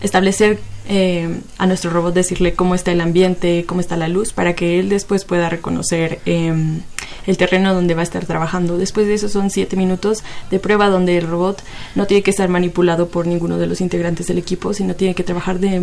establecer 0.01 0.59
eh, 0.89 1.41
a 1.59 1.67
nuestro 1.67 1.91
robot, 1.91 2.15
decirle 2.15 2.55
cómo 2.55 2.75
está 2.75 2.93
el 2.93 3.01
ambiente, 3.01 3.65
cómo 3.67 3.81
está 3.81 3.97
la 3.97 4.09
luz, 4.09 4.33
para 4.33 4.55
que 4.55 4.79
él 4.79 4.89
después 4.89 5.25
pueda 5.25 5.49
reconocer 5.49 6.21
eh, 6.25 6.81
el 7.27 7.37
terreno 7.37 7.75
donde 7.75 7.95
va 7.95 8.01
a 8.01 8.05
estar 8.05 8.25
trabajando. 8.25 8.79
Después 8.79 9.07
de 9.07 9.15
eso 9.15 9.29
son 9.29 9.51
siete 9.51 9.77
minutos 9.77 10.23
de 10.51 10.59
prueba 10.59 10.89
donde 10.89 11.19
el 11.19 11.27
robot 11.27 11.63
no 11.95 12.07
tiene 12.07 12.23
que 12.23 12.31
estar 12.31 12.49
manipulado 12.49 13.09
por 13.09 13.27
ninguno 13.27 13.59
de 13.59 13.67
los 13.67 13.81
integrantes 13.81 14.27
del 14.27 14.39
equipo, 14.39 14.75
sino 14.75 14.95
tiene 14.95 15.15
que 15.15 15.25
trabajar 15.25 15.59
de 15.59 15.81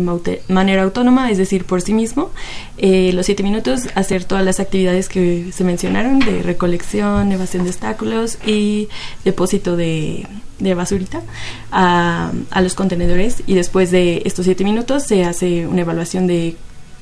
manera 0.48 0.82
autónoma, 0.82 1.30
es 1.30 1.38
decir, 1.38 1.64
por 1.64 1.82
sí 1.82 1.94
mismo. 1.94 2.30
Eh, 2.78 3.12
los 3.12 3.26
siete 3.26 3.42
minutos 3.42 3.88
hacer 3.94 4.24
todas 4.24 4.44
las 4.44 4.60
actividades 4.60 5.08
que 5.08 5.50
se 5.52 5.64
mencionaron 5.64 6.18
de 6.18 6.42
recolección, 6.42 7.32
evasión 7.32 7.64
de 7.64 7.70
obstáculos 7.70 8.38
y 8.46 8.88
depósito 9.24 9.76
de, 9.76 10.26
de 10.58 10.74
basurita 10.74 11.22
a, 11.70 12.32
a 12.50 12.60
los 12.60 12.74
contenedores 12.74 13.42
y 13.46 13.54
después 13.54 13.90
de 13.90 14.22
estos 14.24 14.44
siete 14.44 14.64
minutos 14.64 15.04
se 15.04 15.24
hace 15.24 15.66
una 15.66 15.82
evaluación 15.82 16.26
de, 16.26 16.56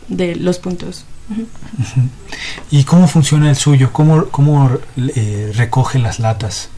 de 0.08 0.36
los 0.36 0.58
puntos. 0.58 1.04
¿Y 2.70 2.84
cómo 2.84 3.08
funciona 3.08 3.50
el 3.50 3.56
suyo? 3.56 3.90
¿Cómo, 3.92 4.26
cómo 4.26 4.70
eh, 4.96 5.52
recoge 5.54 5.98
las 5.98 6.18
latas? 6.18 6.70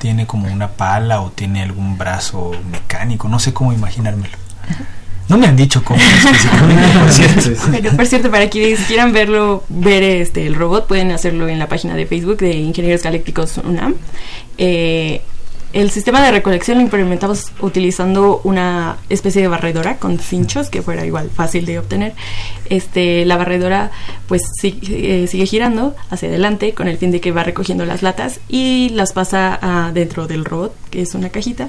¿Tiene 0.00 0.26
como 0.26 0.52
una 0.52 0.68
pala 0.68 1.22
o 1.22 1.30
tiene 1.30 1.62
algún 1.62 1.96
brazo 1.96 2.52
mecánico? 2.70 3.28
No 3.28 3.38
sé 3.38 3.52
cómo 3.52 3.72
imaginármelo. 3.72 4.36
No 5.28 5.38
me 5.38 5.46
han 5.46 5.56
dicho 5.56 5.82
cómo 5.82 5.98
específicamente, 6.00 6.98
por 6.98 7.10
cierto. 7.10 7.62
Pero 7.70 7.96
por 7.96 8.06
cierto, 8.06 8.30
para 8.30 8.50
quienes 8.50 8.80
quieran 8.80 9.12
verlo, 9.12 9.64
ver 9.68 10.02
este 10.02 10.46
el 10.46 10.54
robot, 10.54 10.86
pueden 10.86 11.10
hacerlo 11.10 11.48
en 11.48 11.58
la 11.58 11.68
página 11.68 11.94
de 11.94 12.06
Facebook 12.06 12.38
de 12.38 12.52
Ingenieros 12.56 13.02
Galácticos 13.02 13.58
UNAM. 13.58 13.94
Eh, 14.58 15.22
el 15.72 15.90
sistema 15.90 16.22
de 16.22 16.30
recolección 16.30 16.78
lo 16.78 16.82
implementamos 16.84 17.52
utilizando 17.60 18.40
una 18.44 18.96
especie 19.08 19.40
de 19.42 19.48
barredora 19.48 19.96
con 19.96 20.18
cinchos 20.18 20.68
que 20.70 20.82
fuera 20.82 21.04
igual 21.06 21.30
fácil 21.30 21.64
de 21.66 21.78
obtener. 21.78 22.14
Este, 22.68 23.24
la 23.24 23.36
barredora 23.36 23.90
pues 24.28 24.42
si- 24.60 24.78
eh, 24.88 25.26
sigue 25.28 25.46
girando 25.46 25.94
hacia 26.10 26.28
adelante 26.28 26.74
con 26.74 26.88
el 26.88 26.98
fin 26.98 27.10
de 27.10 27.20
que 27.20 27.32
va 27.32 27.42
recogiendo 27.44 27.84
las 27.84 28.02
latas 28.02 28.40
y 28.48 28.90
las 28.90 29.12
pasa 29.12 29.58
ah, 29.62 29.90
dentro 29.94 30.26
del 30.26 30.44
robot, 30.44 30.74
que 30.90 31.02
es 31.02 31.14
una 31.14 31.28
cajita. 31.30 31.68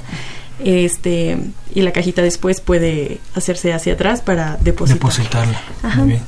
Este, 0.64 1.38
y 1.74 1.82
la 1.82 1.92
cajita 1.92 2.22
después 2.22 2.62
puede 2.62 3.20
hacerse 3.36 3.74
hacia 3.74 3.94
atrás 3.94 4.22
para 4.22 4.58
depositar. 4.62 5.00
Depositarla. 5.00 5.62
Ajá. 5.82 6.00
Muy 6.00 6.08
bien. 6.10 6.22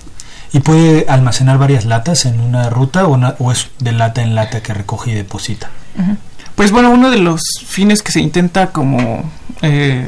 ¿Y 0.54 0.60
puede 0.62 1.06
almacenar 1.10 1.58
varias 1.58 1.86
latas 1.86 2.26
en 2.26 2.40
una 2.40 2.70
ruta 2.70 3.08
o, 3.08 3.18
o 3.40 3.52
es 3.52 3.68
de 3.80 3.92
lata 3.92 4.22
en 4.24 4.36
lata 4.36 4.62
que 4.64 4.74
recoge 4.74 5.12
y 5.12 5.14
deposita? 5.14 5.70
Pues 6.56 6.72
bueno, 6.72 6.90
uno 6.90 7.12
de 7.12 7.18
los 7.18 7.42
fines 7.66 8.02
que 8.02 8.12
se 8.12 8.22
intenta 8.22 8.72
como 8.72 9.30
eh, 9.62 10.06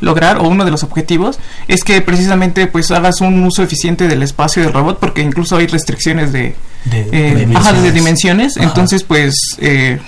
lograr 0.00 0.38
o 0.38 0.48
uno 0.48 0.64
de 0.64 0.70
los 0.70 0.82
objetivos 0.82 1.38
es 1.68 1.84
que 1.84 2.00
precisamente 2.00 2.66
pues 2.66 2.90
hagas 2.90 3.20
un 3.20 3.42
uso 3.44 3.62
eficiente 3.62 4.08
del 4.08 4.22
espacio 4.22 4.62
del 4.62 4.72
robot 4.72 4.98
porque 4.98 5.22
incluso 5.22 5.56
hay 5.56 5.66
restricciones 5.66 6.32
de, 6.32 6.54
De, 6.84 7.08
eh, 7.12 7.46
de 7.46 7.92
dimensiones. 7.92 8.56
Ajá. 8.56 8.66
Entonces 8.66 9.02
pues 9.04 9.34
eh, 9.58 10.00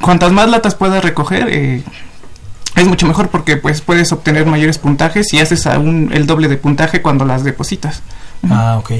cuantas 0.00 0.32
más 0.32 0.48
latas 0.48 0.74
puedas 0.74 1.02
recoger 1.02 1.48
eh, 1.50 1.82
es 2.76 2.86
mucho 2.86 3.06
mejor 3.06 3.28
porque 3.28 3.56
pues 3.56 3.80
puedes 3.80 4.12
obtener 4.12 4.46
mayores 4.46 4.78
puntajes 4.78 5.32
y 5.32 5.40
haces 5.40 5.66
aún 5.66 6.10
el 6.12 6.26
doble 6.26 6.48
de 6.48 6.56
puntaje 6.56 7.02
cuando 7.02 7.24
las 7.24 7.44
depositas. 7.44 8.02
Ah, 8.48 8.76
ok. 8.78 8.92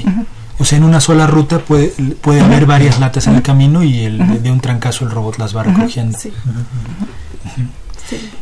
O 0.60 0.64
sea, 0.66 0.76
en 0.76 0.84
una 0.84 1.00
sola 1.00 1.26
ruta 1.26 1.58
puede, 1.58 1.88
puede 2.20 2.42
haber 2.42 2.66
varias 2.66 3.00
latas 3.00 3.26
en 3.26 3.36
el 3.36 3.42
camino 3.42 3.82
y 3.82 4.04
el, 4.04 4.42
de, 4.42 4.50
un 4.50 4.60
trancazo 4.60 5.06
el 5.06 5.10
robot 5.10 5.38
las 5.38 5.56
va 5.56 5.62
recogiendo. 5.62 6.18
Sí. 6.18 6.30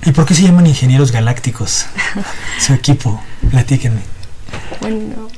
¿Y 0.04 0.10
por 0.10 0.26
qué 0.26 0.34
se 0.34 0.42
llaman 0.42 0.66
ingenieros 0.66 1.12
galácticos? 1.12 1.86
Su 2.58 2.72
equipo, 2.72 3.22
platíquenme. 3.50 4.00
Bueno, 4.80 5.28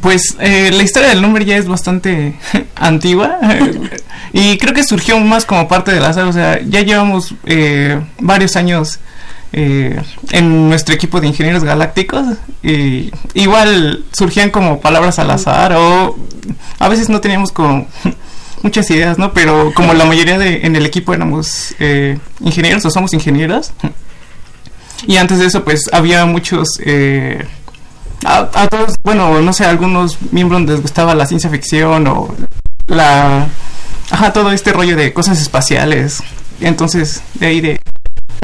Pues 0.00 0.36
eh, 0.38 0.70
la 0.72 0.84
historia 0.84 1.08
del 1.08 1.20
nombre 1.20 1.44
ya 1.44 1.56
es 1.56 1.66
bastante 1.66 2.38
antigua 2.76 3.38
y 4.32 4.56
creo 4.58 4.72
que 4.72 4.84
surgió 4.84 5.18
más 5.18 5.44
como 5.44 5.66
parte 5.66 5.90
de 5.90 5.98
la 5.98 6.12
saga, 6.12 6.28
o 6.28 6.32
sea, 6.32 6.60
ya 6.62 6.82
llevamos 6.82 7.34
eh, 7.44 8.00
varios 8.20 8.54
años 8.54 9.00
eh, 9.52 10.00
en 10.30 10.68
nuestro 10.68 10.94
equipo 10.94 11.20
de 11.20 11.26
ingenieros 11.28 11.64
galácticos 11.64 12.24
y 12.62 13.10
igual 13.34 14.04
surgían 14.12 14.50
como 14.50 14.80
palabras 14.80 15.18
al 15.18 15.30
azar 15.30 15.72
o 15.74 16.16
a 16.78 16.88
veces 16.88 17.08
no 17.08 17.20
teníamos 17.20 17.52
como 17.52 17.86
muchas 18.62 18.90
ideas, 18.90 19.18
¿no? 19.18 19.32
Pero 19.32 19.72
como 19.74 19.94
la 19.94 20.04
mayoría 20.04 20.38
de 20.38 20.66
en 20.66 20.76
el 20.76 20.86
equipo 20.86 21.14
éramos 21.14 21.74
eh, 21.78 22.18
ingenieros 22.40 22.84
o 22.84 22.90
somos 22.90 23.12
ingenieros 23.12 23.72
y 25.06 25.16
antes 25.16 25.38
de 25.38 25.46
eso 25.46 25.64
pues 25.64 25.88
había 25.92 26.24
muchos 26.26 26.78
eh, 26.84 27.44
a, 28.24 28.68
todos, 28.68 28.94
bueno, 29.02 29.40
no 29.40 29.52
sé, 29.52 29.64
a 29.64 29.70
algunos 29.70 30.18
miembros 30.30 30.62
les 30.62 30.82
gustaba 30.82 31.14
la 31.14 31.26
ciencia 31.26 31.48
ficción 31.50 32.06
o 32.06 32.34
la... 32.86 33.48
Ajá, 34.10 34.32
todo 34.32 34.50
este 34.52 34.72
rollo 34.72 34.96
de 34.96 35.12
cosas 35.12 35.40
espaciales. 35.40 36.22
Entonces, 36.60 37.22
de 37.34 37.46
ahí 37.46 37.60
de... 37.60 37.80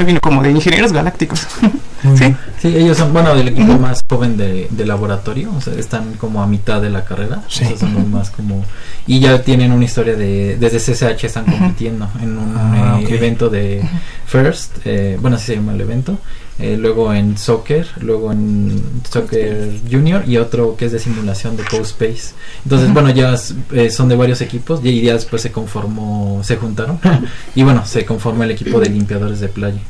vino 0.04 0.20
como 0.20 0.42
de 0.42 0.50
ingenieros 0.50 0.92
galácticos. 0.92 1.46
¿Sí? 2.16 2.34
sí, 2.60 2.68
ellos 2.68 2.96
son, 2.96 3.12
bueno, 3.12 3.34
del 3.34 3.48
equipo 3.48 3.78
más 3.78 4.04
joven 4.08 4.36
de, 4.36 4.68
laboratorio, 4.86 5.50
o 5.56 5.60
sea, 5.60 5.74
están 5.74 6.14
como 6.14 6.42
a 6.42 6.46
mitad 6.46 6.80
de 6.80 6.90
la 6.90 7.04
carrera. 7.04 7.42
Sí. 7.48 7.64
son 7.78 8.10
más 8.10 8.30
como... 8.30 8.64
Y 9.06 9.20
ya 9.20 9.42
tienen 9.42 9.72
una 9.72 9.84
historia 9.84 10.14
de... 10.14 10.56
Desde 10.58 10.78
CSH 10.78 11.24
están 11.24 11.46
compitiendo 11.46 12.08
en 12.22 12.38
un 12.38 12.54
ah, 12.56 13.00
eh, 13.00 13.06
evento 13.08 13.48
de 13.48 13.82
First, 14.26 14.78
eh, 14.84 15.18
bueno, 15.20 15.36
así 15.36 15.46
se 15.46 15.56
llama 15.56 15.72
el 15.72 15.80
evento. 15.80 16.18
Eh, 16.58 16.78
luego 16.78 17.12
en 17.12 17.36
soccer, 17.36 17.86
luego 18.00 18.32
en 18.32 18.82
soccer 19.10 19.78
junior 19.90 20.26
y 20.26 20.38
otro 20.38 20.75
que 20.75 20.86
es 20.86 20.92
de 20.92 20.98
simulación 20.98 21.54
de 21.56 21.64
Co-Space. 21.64 22.32
Entonces, 22.64 22.92
bueno, 22.94 23.10
ya 23.10 23.34
eh, 23.72 23.90
son 23.90 24.08
de 24.08 24.16
varios 24.16 24.40
equipos 24.40 24.80
y 24.82 25.02
ya 25.02 25.12
después 25.12 25.42
se 25.42 25.52
conformó, 25.52 26.40
se 26.42 26.56
juntaron 26.56 26.98
y 27.54 27.62
bueno, 27.62 27.84
se 27.84 28.06
conformó 28.06 28.44
el 28.44 28.52
equipo 28.52 28.80
de 28.80 28.88
limpiadores 28.88 29.40
de 29.40 29.48
playa. 29.48 29.80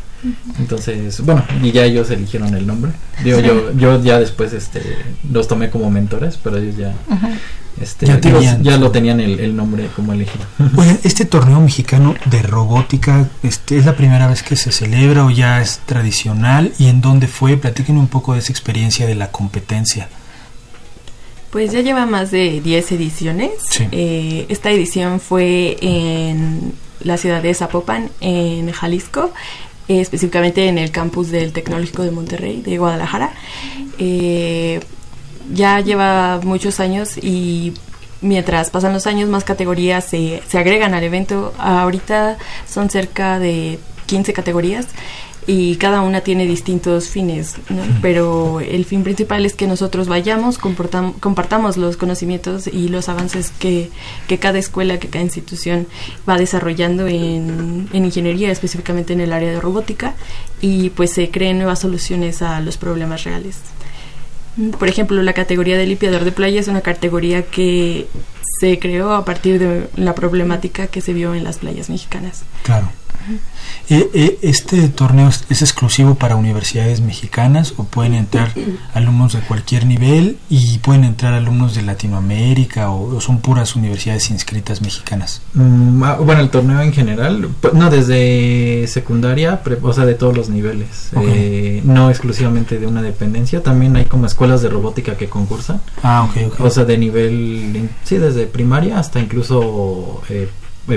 Entonces, 0.59 1.21
bueno, 1.21 1.45
y 1.63 1.73
ya 1.73 1.85
ellos 1.85 2.11
eligieron 2.11 2.55
el 2.55 2.67
nombre. 2.67 2.93
Digo, 3.23 3.41
yo, 3.41 3.73
yo 3.73 4.03
ya 4.03 4.19
después 4.19 4.53
este, 4.53 4.83
los 5.31 5.49
tomé 5.49 5.71
como 5.71 5.91
mentores, 5.91 6.39
pero 6.43 6.57
ellos 6.59 6.77
ya 6.77 6.95
este, 7.81 8.07
ya, 8.07 8.79
lo 8.79 8.91
tenían 8.91 9.21
el, 9.21 9.55
nombre 9.55 9.89
como 9.95 10.13
elegido. 10.13 10.45
Bueno, 10.73 10.97
este 11.05 11.25
torneo 11.25 11.61
mexicano 11.61 12.15
de 12.27 12.43
robótica, 12.43 13.29
este, 13.43 13.77
¿es 13.79 13.85
la 13.85 13.97
primera 13.97 14.27
vez 14.29 14.43
que 14.43 14.57
se 14.57 14.73
celebra 14.73 15.27
o 15.27 15.31
ya 15.31 15.61
es 15.61 15.81
tradicional? 15.85 16.73
¿Y 16.79 16.87
en 16.89 17.01
dónde 17.01 17.27
fue? 17.27 17.57
Platíquenme 17.57 18.01
un 18.01 18.09
poco 18.09 18.33
de 18.33 18.39
esa 18.39 18.53
experiencia 18.53 19.07
de 19.07 19.15
la 19.15 19.31
competencia. 19.31 20.09
Pues 21.51 21.73
ya 21.73 21.81
lleva 21.81 22.07
más 22.07 22.31
de 22.31 22.61
10 22.61 22.93
ediciones. 22.93 23.51
Eh, 23.93 24.47
esta 24.49 24.71
edición 24.71 25.21
fue 25.21 25.77
en 25.81 26.73
la 27.01 27.19
ciudad 27.19 27.43
de 27.43 27.55
Zapopan, 27.55 28.11
en 28.21 28.73
Jalisco, 28.73 29.33
eh, 29.89 30.01
específicamente 30.01 30.69
en 30.69 30.79
el 30.79 30.91
campus 30.91 31.31
del 31.31 31.53
Tecnológico 31.53 32.03
de 32.03 32.11
Monterrey, 32.11 32.63
de 32.63 32.79
Guadalajara. 32.79 33.33
Eh, 33.99 34.81
ya 35.53 35.81
lleva 35.81 36.41
muchos 36.43 36.81
años 36.81 37.17
y 37.19 37.73
mientras 38.21 38.71
pasan 38.71 38.93
los 38.93 39.07
años 39.07 39.29
más 39.29 39.45
categorías 39.45 40.05
se, 40.05 40.43
se 40.49 40.59
agregan 40.59 40.95
al 40.95 41.05
evento. 41.05 41.55
Ahorita 41.59 42.37
son 42.69 42.91
cerca 42.91 43.39
de 43.39 43.79
15 44.07 44.33
categorías 44.33 44.87
y 45.47 45.77
cada 45.77 46.01
una 46.01 46.23
tiene 46.23 46.45
distintos 46.47 47.09
fines, 47.09 47.55
pero 48.03 48.61
el 48.61 48.85
fin 48.85 49.05
principal 49.05 49.47
es 49.47 49.55
que 49.55 49.69
nosotros 49.69 50.09
vayamos, 50.09 50.59
compartamos 50.59 51.77
los 51.77 51.97
conocimientos 51.97 52.67
y 52.67 52.89
los 52.89 53.09
avances 53.09 53.53
que, 53.59 53.91
que, 54.27 54.39
cada 54.39 54.59
escuela, 54.59 54.99
que 54.99 55.09
cada 55.09 55.25
institución 55.25 55.87
va 56.29 56.37
desarrollando 56.37 57.07
en, 57.07 57.89
en, 57.93 58.05
ingeniería, 58.05 58.51
específicamente 58.51 59.13
en 59.13 59.21
el 59.21 59.33
área 59.33 59.51
de 59.53 59.61
robótica, 59.61 60.15
y 60.61 60.91
pues 60.91 61.13
se 61.13 61.31
creen 61.31 61.59
nuevas 61.59 61.79
soluciones 61.79 62.43
a 62.43 62.61
los 62.61 62.77
problemas 62.77 63.23
reales. 63.23 63.59
Por 64.79 64.89
ejemplo, 64.89 65.23
la 65.23 65.35
categoría 65.35 65.77
de 65.77 65.87
limpiador 65.87 66.25
de 66.25 66.33
playa 66.33 66.59
es 66.59 66.67
una 66.67 66.81
categoría 66.81 67.43
que 67.43 68.09
se 68.59 68.79
creó 68.79 69.13
a 69.13 69.25
partir 69.25 69.59
de 69.59 69.89
la 69.97 70.15
problemática 70.15 70.87
que 70.87 71.03
se 71.03 71.13
vio 71.13 71.35
en 71.35 71.45
las 71.45 71.59
playas 71.59 71.91
mexicanas. 71.91 72.43
Claro. 72.63 72.91
Eh, 73.89 74.11
eh, 74.15 74.39
¿Este 74.43 74.89
torneo 74.89 75.29
es 75.29 75.63
exclusivo 75.63 76.17
para 76.17 76.37
universidades 76.37 77.01
mexicanas 77.01 77.75
o 77.77 77.85
pueden 77.85 78.15
entrar 78.15 78.53
alumnos 78.95 79.33
de 79.35 79.41
cualquier 79.41 79.87
nivel 79.87 80.39
y 80.49 80.79
pueden 80.79 81.05
entrar 81.05 81.35
alumnos 81.35 81.75
de 81.75 81.83
Latinoamérica 81.83 82.91
o, 82.91 83.21
son 83.21 83.39
puras 83.39 83.77
universidades 83.77 84.31
inscritas 84.31 84.83
mexicanas? 84.83 85.43
Mm, 85.55 86.03
ah, 86.03 86.17
bueno, 86.17 86.41
el 86.41 86.51
torneo 86.51 86.81
en 86.81 86.93
general, 86.93 87.49
no, 87.73 87.91
desde 87.91 88.87
secundaria, 88.89 89.61
o 89.83 89.93
sea, 89.93 90.05
de 90.05 90.15
todos 90.15 90.37
los 90.37 90.49
niveles, 90.49 91.11
eh, 91.21 91.81
no 91.85 92.11
exclusivamente 92.11 92.79
de 92.79 92.87
una 92.87 93.03
dependencia, 93.03 93.63
también 93.63 93.97
hay 93.97 94.05
como 94.07 94.27
escuelas 94.27 94.63
de 94.63 94.69
robótica 94.69 95.17
que 95.17 95.29
concursan. 95.29 95.81
Ah, 96.03 96.29
ok, 96.29 96.53
ok. 96.53 96.61
O 96.61 96.71
sea, 96.71 96.85
de 96.85 96.99
nivel, 96.99 97.89
sí, 98.05 98.19
desde 98.19 98.47
primaria 98.47 98.99
hasta 98.99 99.21
incluso 99.21 100.23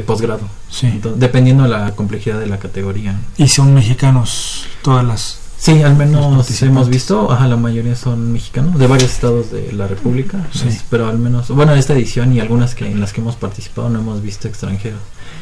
posgrado. 0.05 0.41
Sí. 0.69 1.01
dependiendo 1.15 1.63
de 1.63 1.69
la 1.69 1.95
complejidad 1.95 2.39
de 2.39 2.45
la 2.47 2.59
categoría. 2.59 3.19
¿Y 3.37 3.47
son 3.47 3.73
mexicanos 3.73 4.65
todas 4.83 5.03
las 5.03 5.39
Sí, 5.59 5.81
al 5.81 5.97
menos 5.97 6.61
hemos 6.61 6.87
visto, 6.87 7.29
ajá, 7.29 7.45
la 7.49 7.57
mayoría 7.57 7.93
son 7.93 8.31
mexicanos, 8.31 8.79
de 8.79 8.87
varios 8.87 9.11
estados 9.11 9.51
de 9.51 9.73
la 9.73 9.87
República, 9.87 10.47
sí. 10.53 10.69
pero 10.89 11.09
al 11.09 11.19
menos, 11.19 11.49
bueno, 11.49 11.75
esta 11.75 11.91
edición 11.91 12.31
y 12.31 12.39
algunas 12.39 12.75
que 12.75 12.89
en 12.89 13.01
las 13.01 13.11
que 13.11 13.19
hemos 13.19 13.35
participado 13.35 13.89
no 13.89 13.99
hemos 13.99 14.21
visto 14.21 14.47
extranjeros. 14.47 15.01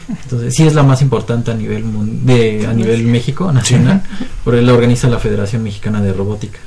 Entonces, 0.09 0.55
sí 0.55 0.65
es 0.65 0.73
la 0.73 0.81
más 0.81 1.03
importante 1.03 1.51
a 1.51 1.53
nivel 1.53 1.85
de 2.25 2.65
a 2.65 2.73
nivel 2.73 3.03
México 3.05 3.51
nacional, 3.51 4.01
porque 4.43 4.63
la 4.63 4.73
organiza 4.73 5.07
la 5.07 5.19
Federación 5.19 5.61
Mexicana 5.61 6.01
de 6.01 6.11
Robótica. 6.13 6.59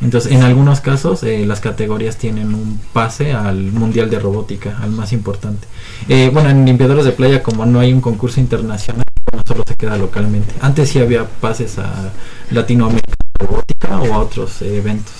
Entonces, 0.00 0.32
en 0.32 0.42
algunos 0.42 0.80
casos, 0.80 1.22
eh, 1.22 1.44
las 1.46 1.60
categorías 1.60 2.16
tienen 2.16 2.54
un 2.54 2.80
pase 2.92 3.32
al 3.32 3.72
Mundial 3.72 4.10
de 4.10 4.18
Robótica, 4.18 4.78
al 4.82 4.90
más 4.90 5.12
importante. 5.12 5.66
Eh, 6.08 6.30
bueno, 6.32 6.50
en 6.50 6.64
limpiadores 6.64 7.04
de 7.04 7.12
playa, 7.12 7.42
como 7.42 7.64
no 7.66 7.80
hay 7.80 7.92
un 7.92 8.00
concurso 8.00 8.40
internacional, 8.40 9.04
solo 9.46 9.62
se 9.66 9.74
queda 9.74 9.96
localmente. 9.96 10.52
Antes 10.60 10.90
sí 10.90 10.98
había 10.98 11.24
pases 11.26 11.78
a 11.78 12.12
Latinoamérica 12.50 13.14
Robótica 13.38 13.98
o 14.00 14.14
a 14.14 14.18
otros 14.18 14.62
eh, 14.62 14.78
eventos. 14.78 15.14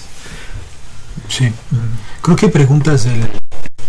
Sí. 1.28 1.50
Creo 2.20 2.36
que 2.36 2.46
hay 2.46 2.52
preguntas 2.52 3.04
del, 3.04 3.28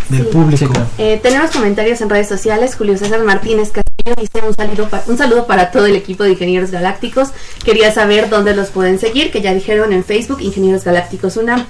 del 0.10 0.28
público. 0.28 0.71
tenemos 0.98 1.52
comentarios 1.52 2.02
en 2.02 2.10
redes 2.10 2.28
sociales. 2.28 2.76
Julio 2.76 2.98
César 2.98 3.24
Martínez 3.24 3.71
dice 4.19 4.41
un 4.45 4.53
saludo, 4.53 4.89
un 5.08 5.17
saludo 5.17 5.47
para 5.47 5.71
todo 5.71 5.86
el 5.86 5.95
equipo 5.95 6.23
de 6.23 6.31
Ingenieros 6.31 6.71
Galácticos. 6.71 7.29
Quería 7.63 7.91
saber 7.91 8.29
dónde 8.29 8.55
los 8.55 8.69
pueden 8.69 8.99
seguir, 8.99 9.31
que 9.31 9.41
ya 9.41 9.53
dijeron 9.53 9.93
en 9.93 10.03
Facebook, 10.03 10.41
Ingenieros 10.41 10.84
Galácticos 10.84 11.38
UNAM. 11.38 11.65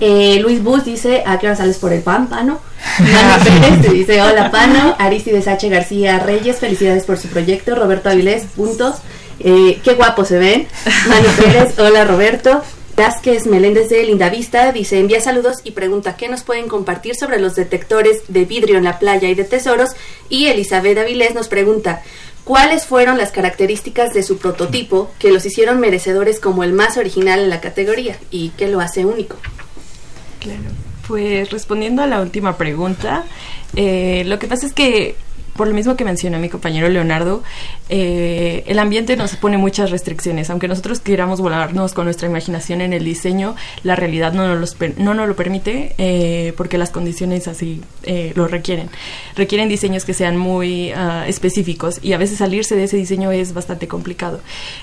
Eh, 0.00 0.38
Luis 0.40 0.62
Bus 0.62 0.84
dice, 0.84 1.24
¿a 1.26 1.38
qué 1.38 1.46
hora 1.46 1.56
sales 1.56 1.78
por 1.78 1.92
el 1.92 2.02
pan, 2.02 2.28
Pano? 2.28 2.60
Pérez 3.44 3.82
te 3.82 3.92
dice, 3.92 4.22
hola, 4.22 4.50
Pano. 4.50 4.94
Aristides 4.98 5.48
H. 5.48 5.68
García 5.68 6.20
Reyes, 6.20 6.58
felicidades 6.58 7.04
por 7.04 7.18
su 7.18 7.28
proyecto. 7.28 7.74
Roberto 7.74 8.08
Avilés, 8.08 8.44
puntos. 8.44 8.96
Eh, 9.40 9.80
qué 9.82 9.94
guapo 9.94 10.24
se 10.24 10.38
ven. 10.38 10.68
Manu 11.08 11.28
Pérez, 11.36 11.78
hola, 11.78 12.04
Roberto. 12.04 12.62
Vázquez 12.98 13.46
Meléndez 13.46 13.90
de 13.90 14.02
Lindavista 14.02 14.72
dice, 14.72 14.98
envía 14.98 15.20
saludos 15.20 15.58
y 15.62 15.70
pregunta 15.70 16.16
qué 16.16 16.28
nos 16.28 16.42
pueden 16.42 16.66
compartir 16.66 17.14
sobre 17.14 17.38
los 17.38 17.54
detectores 17.54 18.24
de 18.26 18.44
vidrio 18.44 18.76
en 18.76 18.82
la 18.82 18.98
playa 18.98 19.28
y 19.28 19.36
de 19.36 19.44
tesoros. 19.44 19.90
Y 20.28 20.48
Elizabeth 20.48 20.98
Avilés 20.98 21.32
nos 21.32 21.46
pregunta, 21.46 22.02
¿cuáles 22.42 22.86
fueron 22.86 23.16
las 23.16 23.30
características 23.30 24.12
de 24.14 24.24
su 24.24 24.38
prototipo 24.38 25.12
que 25.20 25.30
los 25.30 25.46
hicieron 25.46 25.78
merecedores 25.78 26.40
como 26.40 26.64
el 26.64 26.72
más 26.72 26.96
original 26.96 27.38
en 27.38 27.50
la 27.50 27.60
categoría 27.60 28.18
y 28.32 28.48
qué 28.58 28.66
lo 28.66 28.80
hace 28.80 29.04
único? 29.04 29.36
Claro, 30.40 30.58
pues 31.06 31.50
respondiendo 31.50 32.02
a 32.02 32.08
la 32.08 32.20
última 32.20 32.56
pregunta, 32.56 33.26
eh, 33.76 34.24
lo 34.26 34.40
que 34.40 34.48
pasa 34.48 34.66
es 34.66 34.72
que 34.72 35.14
por 35.58 35.66
lo 35.66 35.74
mismo 35.74 35.96
que 35.96 36.04
mencionó 36.04 36.38
mi 36.38 36.48
compañero 36.48 36.88
Leonardo, 36.88 37.42
eh, 37.88 38.62
el 38.68 38.78
ambiente 38.78 39.16
nos 39.16 39.34
pone 39.34 39.58
muchas 39.58 39.90
restricciones. 39.90 40.50
Aunque 40.50 40.68
nosotros 40.68 41.00
queramos 41.00 41.40
volarnos 41.40 41.94
con 41.94 42.04
nuestra 42.04 42.28
imaginación 42.28 42.80
en 42.80 42.92
el 42.92 43.04
diseño, 43.04 43.56
la 43.82 43.96
realidad 43.96 44.32
no 44.32 44.54
nos, 44.54 44.76
no 44.98 45.14
nos 45.14 45.26
lo 45.26 45.34
permite 45.34 45.96
eh, 45.98 46.54
porque 46.56 46.78
las 46.78 46.90
condiciones 46.90 47.48
así 47.48 47.82
eh, 48.04 48.32
lo 48.36 48.46
requieren. 48.46 48.88
Requieren 49.34 49.68
diseños 49.68 50.04
que 50.04 50.14
sean 50.14 50.36
muy 50.36 50.92
ah, 50.92 51.24
específicos 51.26 51.98
y 52.02 52.12
a 52.12 52.18
veces 52.18 52.38
salirse 52.38 52.76
de 52.76 52.84
ese 52.84 52.96
diseño 52.96 53.32
es 53.32 53.52
bastante 53.52 53.88
complicado. 53.88 54.40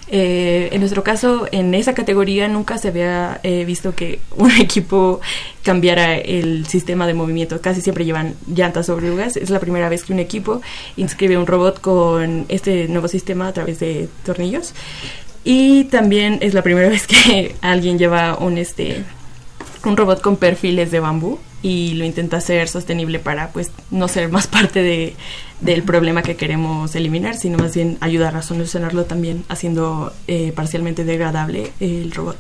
en 0.10 0.80
nuestro 0.82 1.04
caso, 1.04 1.48
en 1.54 1.74
esa 1.74 1.94
categoría 1.94 2.50
nunca 2.50 2.78
se 2.78 2.90
había 2.90 3.40
visto 3.66 3.96
que 3.96 4.20
un 4.36 4.52
equipo 4.52 5.22
cambiara 5.64 6.16
el 6.16 6.68
sistema 6.68 7.08
de 7.08 7.14
movimiento. 7.14 7.60
Casi 7.62 7.82
siempre 7.82 8.06
llevan 8.06 8.36
llantas 8.46 8.86
sobre 8.86 9.08
orugas. 9.08 9.38
Es 9.38 9.50
la 9.50 9.60
primera 9.60 9.90
vez 9.90 10.04
que 10.04 10.14
un 10.14 10.20
equipo 10.20 10.62
inscribe 10.98 11.38
un 11.38 11.48
robot 11.48 11.82
con 11.82 12.46
este 12.50 12.88
nuevo 12.88 13.08
sistema 13.08 13.48
a 13.48 13.54
través 13.54 13.80
de 13.80 14.10
tornillos. 14.26 14.74
Y 15.44 15.86
también 15.86 16.40
es 16.42 16.54
la 16.54 16.64
primera 16.64 16.90
vez 16.96 17.08
que 17.08 17.56
alguien 17.62 17.98
lleva 17.98 18.38
un 18.38 18.58
este 18.58 19.04
un 19.86 19.96
robot 19.98 20.22
con 20.22 20.38
perfiles 20.38 20.90
de 20.90 21.00
bambú 21.00 21.40
y 21.62 21.94
lo 21.94 22.06
intenta 22.06 22.38
hacer 22.38 22.68
sostenible 22.68 23.20
para 23.20 23.50
pues 23.50 23.72
no 23.92 24.08
ser 24.08 24.30
más 24.30 24.48
parte 24.56 24.82
de, 24.82 25.16
del 25.62 25.84
problema 25.84 26.22
que 26.22 26.36
queremos 26.36 26.96
eliminar, 26.96 27.38
sino 27.38 27.58
más 27.58 27.74
bien 27.74 27.98
ayudar 28.02 28.36
a 28.36 28.42
solucionarlo 28.42 29.06
también 29.06 29.44
haciendo 29.50 30.14
eh, 30.28 30.52
parcialmente 30.56 31.06
degradable 31.06 31.72
el 31.80 32.12
robot. 32.12 32.38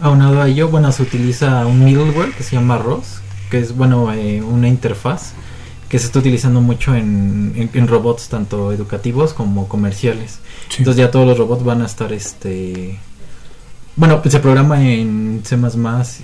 Aunado 0.00 0.42
a 0.42 0.48
ello, 0.48 0.68
bueno, 0.68 0.90
se 0.90 1.02
utiliza 1.02 1.66
un 1.66 1.84
middleware 1.84 2.32
que 2.32 2.42
se 2.42 2.56
llama 2.56 2.78
ROS, 2.78 3.20
que 3.50 3.58
es 3.58 3.76
bueno 3.76 4.12
eh, 4.12 4.42
una 4.42 4.68
interfaz 4.68 5.34
que 5.92 5.98
se 5.98 6.06
está 6.06 6.20
utilizando 6.20 6.62
mucho 6.62 6.94
en, 6.94 7.68
en, 7.74 7.86
robots 7.86 8.30
tanto 8.30 8.72
educativos 8.72 9.34
como 9.34 9.68
comerciales. 9.68 10.38
Entonces 10.78 10.96
ya 10.96 11.10
todos 11.10 11.26
los 11.26 11.36
robots 11.36 11.64
van 11.64 11.82
a 11.82 11.84
estar 11.84 12.14
este 12.14 12.98
bueno, 13.94 14.22
pues 14.22 14.32
se 14.32 14.40
programa 14.40 14.82
en 14.82 15.42
C++ 15.44 15.58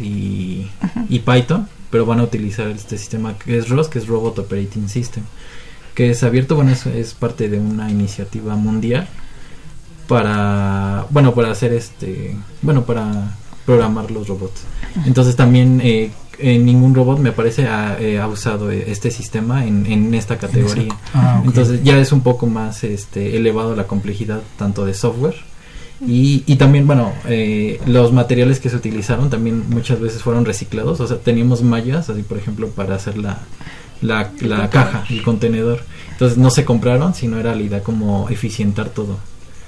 y, 0.02 0.70
y 1.10 1.18
Python, 1.18 1.68
pero 1.90 2.06
van 2.06 2.20
a 2.20 2.22
utilizar 2.22 2.68
este 2.68 2.96
sistema 2.96 3.36
que 3.36 3.58
es 3.58 3.68
ROS, 3.68 3.88
que 3.88 3.98
es 3.98 4.06
Robot 4.06 4.38
Operating 4.38 4.88
System, 4.88 5.24
que 5.94 6.08
es 6.08 6.22
abierto, 6.22 6.56
bueno, 6.56 6.70
es, 6.70 6.86
es 6.86 7.12
parte 7.12 7.50
de 7.50 7.58
una 7.58 7.90
iniciativa 7.90 8.56
mundial 8.56 9.06
para, 10.06 11.04
bueno, 11.10 11.34
para 11.34 11.50
hacer 11.50 11.74
este, 11.74 12.34
bueno, 12.62 12.86
para 12.86 13.36
programar 13.66 14.10
los 14.10 14.28
robots. 14.28 14.62
Entonces 15.04 15.36
también 15.36 15.82
eh, 15.84 16.10
en 16.38 16.64
ningún 16.64 16.94
robot 16.94 17.18
me 17.18 17.32
parece 17.32 17.66
ha, 17.66 17.98
eh, 18.00 18.18
ha 18.18 18.26
usado 18.26 18.70
este 18.70 19.10
sistema 19.10 19.64
en, 19.66 19.86
en 19.86 20.14
esta 20.14 20.38
categoría. 20.38 20.94
Ah. 21.14 21.42
Entonces 21.44 21.82
ya 21.82 21.98
es 21.98 22.12
un 22.12 22.20
poco 22.20 22.46
más 22.46 22.84
este, 22.84 23.36
elevado 23.36 23.74
la 23.74 23.86
complejidad 23.86 24.40
tanto 24.56 24.84
de 24.84 24.94
software 24.94 25.36
y, 26.06 26.44
y 26.46 26.56
también, 26.56 26.86
bueno, 26.86 27.12
eh, 27.26 27.80
los 27.86 28.12
materiales 28.12 28.60
que 28.60 28.70
se 28.70 28.76
utilizaron 28.76 29.30
también 29.30 29.68
muchas 29.68 29.98
veces 30.00 30.22
fueron 30.22 30.44
reciclados. 30.44 31.00
O 31.00 31.06
sea, 31.08 31.18
teníamos 31.18 31.62
mallas, 31.62 32.08
así 32.08 32.22
por 32.22 32.38
ejemplo, 32.38 32.68
para 32.68 32.94
hacer 32.94 33.18
la, 33.18 33.40
la, 34.00 34.30
la 34.40 34.70
caja, 34.70 35.04
el 35.10 35.22
contenedor. 35.22 35.82
Entonces 36.12 36.38
no 36.38 36.50
se 36.50 36.64
compraron, 36.64 37.14
sino 37.14 37.38
era 37.38 37.54
la 37.54 37.62
idea 37.62 37.82
como 37.82 38.28
eficientar 38.28 38.90
todo. 38.90 39.18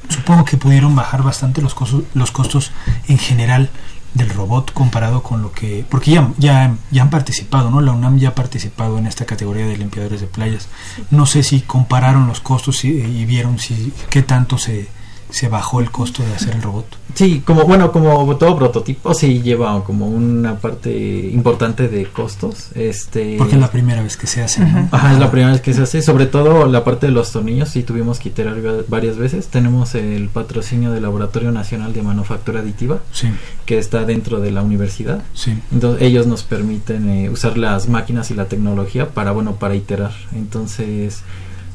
Supongo 0.08 0.44
que 0.44 0.56
pudieron 0.56 0.94
bajar 0.94 1.22
bastante 1.22 1.62
los 1.62 1.74
costos, 1.74 2.04
los 2.14 2.30
costos 2.30 2.70
en 3.08 3.18
general 3.18 3.68
del 4.14 4.30
robot 4.30 4.72
comparado 4.72 5.22
con 5.22 5.42
lo 5.42 5.52
que 5.52 5.84
porque 5.88 6.10
ya, 6.12 6.32
ya 6.36 6.74
ya 6.90 7.02
han 7.02 7.10
participado 7.10 7.70
no 7.70 7.80
la 7.80 7.92
UNAM 7.92 8.18
ya 8.18 8.30
ha 8.30 8.34
participado 8.34 8.98
en 8.98 9.06
esta 9.06 9.24
categoría 9.24 9.66
de 9.66 9.76
limpiadores 9.76 10.20
de 10.20 10.26
playas. 10.26 10.68
No 11.10 11.26
sé 11.26 11.42
si 11.42 11.60
compararon 11.60 12.26
los 12.26 12.40
costos 12.40 12.84
y, 12.84 12.88
y 12.88 13.24
vieron 13.24 13.58
si 13.58 13.92
qué 14.08 14.22
tanto 14.22 14.58
se 14.58 14.88
se 15.30 15.48
bajó 15.48 15.80
el 15.80 15.90
costo 15.90 16.22
de 16.22 16.34
hacer 16.34 16.54
el 16.56 16.62
robot 16.62 16.86
Sí, 17.14 17.42
como 17.44 17.64
bueno, 17.64 17.90
como 17.90 18.36
todo 18.36 18.56
prototipo 18.56 19.12
sí 19.14 19.42
lleva 19.42 19.82
como 19.82 20.06
una 20.06 20.54
parte 20.60 20.90
importante 21.32 21.88
de 21.88 22.04
costos. 22.06 22.68
Este 22.76 23.34
porque 23.36 23.54
es 23.56 23.60
la 23.60 23.70
primera 23.70 24.00
vez 24.00 24.16
que 24.16 24.28
se 24.28 24.42
hace 24.42 24.64
¿no? 24.64 24.88
Ajá, 24.92 25.12
es 25.14 25.18
la 25.18 25.28
primera 25.30 25.50
vez 25.52 25.60
que 25.60 25.74
se 25.74 25.82
hace, 25.82 26.02
sobre 26.02 26.26
todo 26.26 26.66
la 26.66 26.84
parte 26.84 27.06
de 27.06 27.12
los 27.12 27.32
tornillos, 27.32 27.68
sí 27.70 27.82
tuvimos 27.82 28.20
que 28.20 28.28
iterar 28.28 28.64
va- 28.64 28.84
varias 28.86 29.16
veces. 29.16 29.48
Tenemos 29.48 29.96
el 29.96 30.28
patrocinio 30.28 30.92
del 30.92 31.02
Laboratorio 31.02 31.50
Nacional 31.50 31.92
de 31.92 32.02
Manufactura 32.02 32.60
Aditiva, 32.60 33.00
sí 33.12 33.28
que 33.66 33.78
está 33.78 34.04
dentro 34.04 34.38
de 34.40 34.52
la 34.52 34.62
universidad. 34.62 35.22
sí 35.34 35.52
Entonces 35.72 36.02
ellos 36.02 36.26
nos 36.28 36.44
permiten 36.44 37.08
eh, 37.08 37.28
usar 37.28 37.58
las 37.58 37.88
máquinas 37.88 38.30
y 38.30 38.34
la 38.34 38.44
tecnología 38.46 39.08
para, 39.10 39.32
bueno, 39.32 39.56
para 39.56 39.74
iterar. 39.74 40.12
Entonces, 40.34 41.22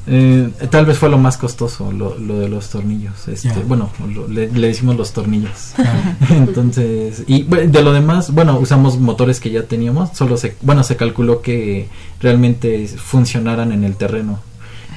eh, 0.07 0.49
tal 0.69 0.85
vez 0.85 0.97
fue 0.97 1.09
lo 1.09 1.17
más 1.17 1.37
costoso, 1.37 1.91
lo, 1.91 2.17
lo 2.17 2.39
de 2.39 2.47
los 2.47 2.69
tornillos. 2.69 3.27
Este. 3.27 3.49
Bueno, 3.67 3.89
lo- 4.13 4.27
le, 4.27 4.51
le 4.51 4.67
decimos 4.67 4.95
los 4.97 5.13
tornillos. 5.13 5.73
Entonces, 6.29 7.23
y 7.27 7.43
bueno, 7.43 7.71
de 7.71 7.81
lo 7.81 7.91
demás, 7.93 8.31
bueno, 8.31 8.57
usamos 8.59 8.97
motores 8.99 9.39
que 9.39 9.49
ya 9.51 9.63
teníamos, 9.63 10.09
solo 10.15 10.37
se, 10.37 10.55
bueno, 10.61 10.83
se 10.83 10.95
calculó 10.95 11.41
que 11.41 11.87
realmente 12.21 12.87
funcionaran 12.87 13.71
en 13.71 13.83
el 13.83 13.95
terreno. 13.95 14.39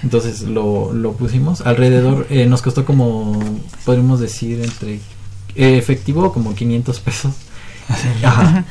Entonces 0.03 0.42
lo, 0.42 0.92
lo 0.92 1.12
pusimos. 1.14 1.61
Alrededor 1.62 2.27
eh, 2.31 2.47
nos 2.47 2.62
costó 2.62 2.85
como, 2.85 3.42
podemos 3.85 4.21
decir, 4.21 4.62
entre 4.62 4.94
eh, 5.57 5.77
efectivo 5.79 6.33
como 6.33 6.55
500 6.55 7.01
pesos. 7.01 7.33
hacer 7.88 8.25
Ajá. 8.25 8.64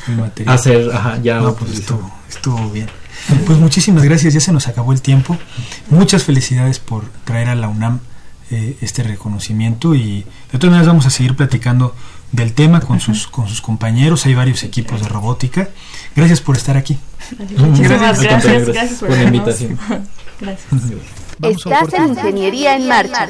Hacer, 0.45 0.89
ya 1.23 1.39
No, 1.41 1.54
pues 1.56 1.71
estuvo, 1.80 2.10
estuvo 2.30 2.69
bien. 2.69 2.88
Pues 3.45 3.59
muchísimas 3.59 4.03
gracias, 4.03 4.33
ya 4.33 4.39
se 4.39 4.51
nos 4.51 4.67
acabó 4.67 4.93
el 4.93 5.01
tiempo. 5.01 5.37
Muchas 5.89 6.23
felicidades 6.23 6.79
por 6.79 7.05
traer 7.25 7.49
a 7.49 7.55
la 7.55 7.67
UNAM 7.67 7.99
eh, 8.49 8.77
este 8.81 9.03
reconocimiento 9.03 9.93
y 9.95 10.25
de 10.51 10.59
todas 10.59 10.71
maneras 10.71 10.87
vamos 10.87 11.05
a 11.05 11.09
seguir 11.09 11.35
platicando 11.35 11.93
del 12.31 12.53
tema 12.53 12.79
con 12.79 12.99
sus 12.99 13.27
con 13.27 13.47
sus 13.47 13.61
compañeros. 13.61 14.25
Hay 14.25 14.35
varios 14.35 14.63
equipos 14.63 15.01
de 15.01 15.09
robótica. 15.09 15.69
Gracias 16.15 16.41
por 16.41 16.55
estar 16.55 16.77
aquí. 16.77 16.97
Muchísimas 17.57 17.91
Al 17.91 17.99
gracias, 17.99 18.27
contrario, 18.27 18.65
gracias, 18.73 18.99
por 18.99 19.09
la 19.09 19.23
invitación. 19.23 19.79
Gracias. 20.39 20.67
Estás 21.41 21.93
en 21.93 22.09
Ingeniería 22.09 22.75
en 22.75 22.87
Marcha. 22.87 23.29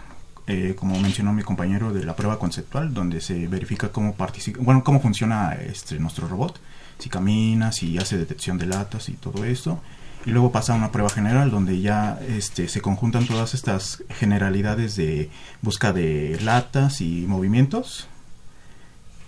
eh, 0.46 0.74
como 0.76 0.98
mencionó 1.00 1.32
mi 1.32 1.42
compañero, 1.42 1.92
de 1.92 2.04
la 2.04 2.14
prueba 2.16 2.38
conceptual, 2.38 2.92
donde 2.94 3.20
se 3.20 3.46
verifica 3.48 3.90
cómo 3.90 4.14
participa, 4.14 4.60
bueno, 4.62 4.84
cómo 4.84 5.00
funciona 5.00 5.52
este 5.54 5.98
nuestro 5.98 6.28
robot, 6.28 6.60
si 6.98 7.08
camina, 7.08 7.72
si 7.72 7.96
hace 7.98 8.18
detección 8.18 8.58
de 8.58 8.66
latas 8.66 9.08
y 9.08 9.12
todo 9.14 9.44
esto. 9.44 9.80
Y 10.28 10.30
luego 10.30 10.52
pasa 10.52 10.74
a 10.74 10.76
una 10.76 10.92
prueba 10.92 11.08
general 11.08 11.50
donde 11.50 11.80
ya 11.80 12.20
este, 12.28 12.68
se 12.68 12.82
conjuntan 12.82 13.26
todas 13.26 13.54
estas 13.54 14.02
generalidades 14.10 14.94
de 14.94 15.30
busca 15.62 15.94
de 15.94 16.38
latas 16.42 17.00
y 17.00 17.24
movimientos 17.26 18.08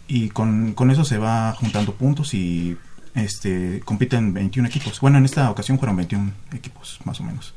y 0.08 0.28
con, 0.28 0.74
con 0.74 0.90
eso 0.90 1.06
se 1.06 1.16
va 1.16 1.54
juntando 1.54 1.94
puntos 1.94 2.34
y 2.34 2.76
este 3.14 3.80
compiten 3.82 4.34
21 4.34 4.68
equipos. 4.68 5.00
Bueno, 5.00 5.16
en 5.16 5.24
esta 5.24 5.50
ocasión 5.50 5.78
fueron 5.78 5.96
21 5.96 6.32
equipos, 6.52 6.98
más 7.04 7.18
o 7.20 7.24
menos. 7.24 7.54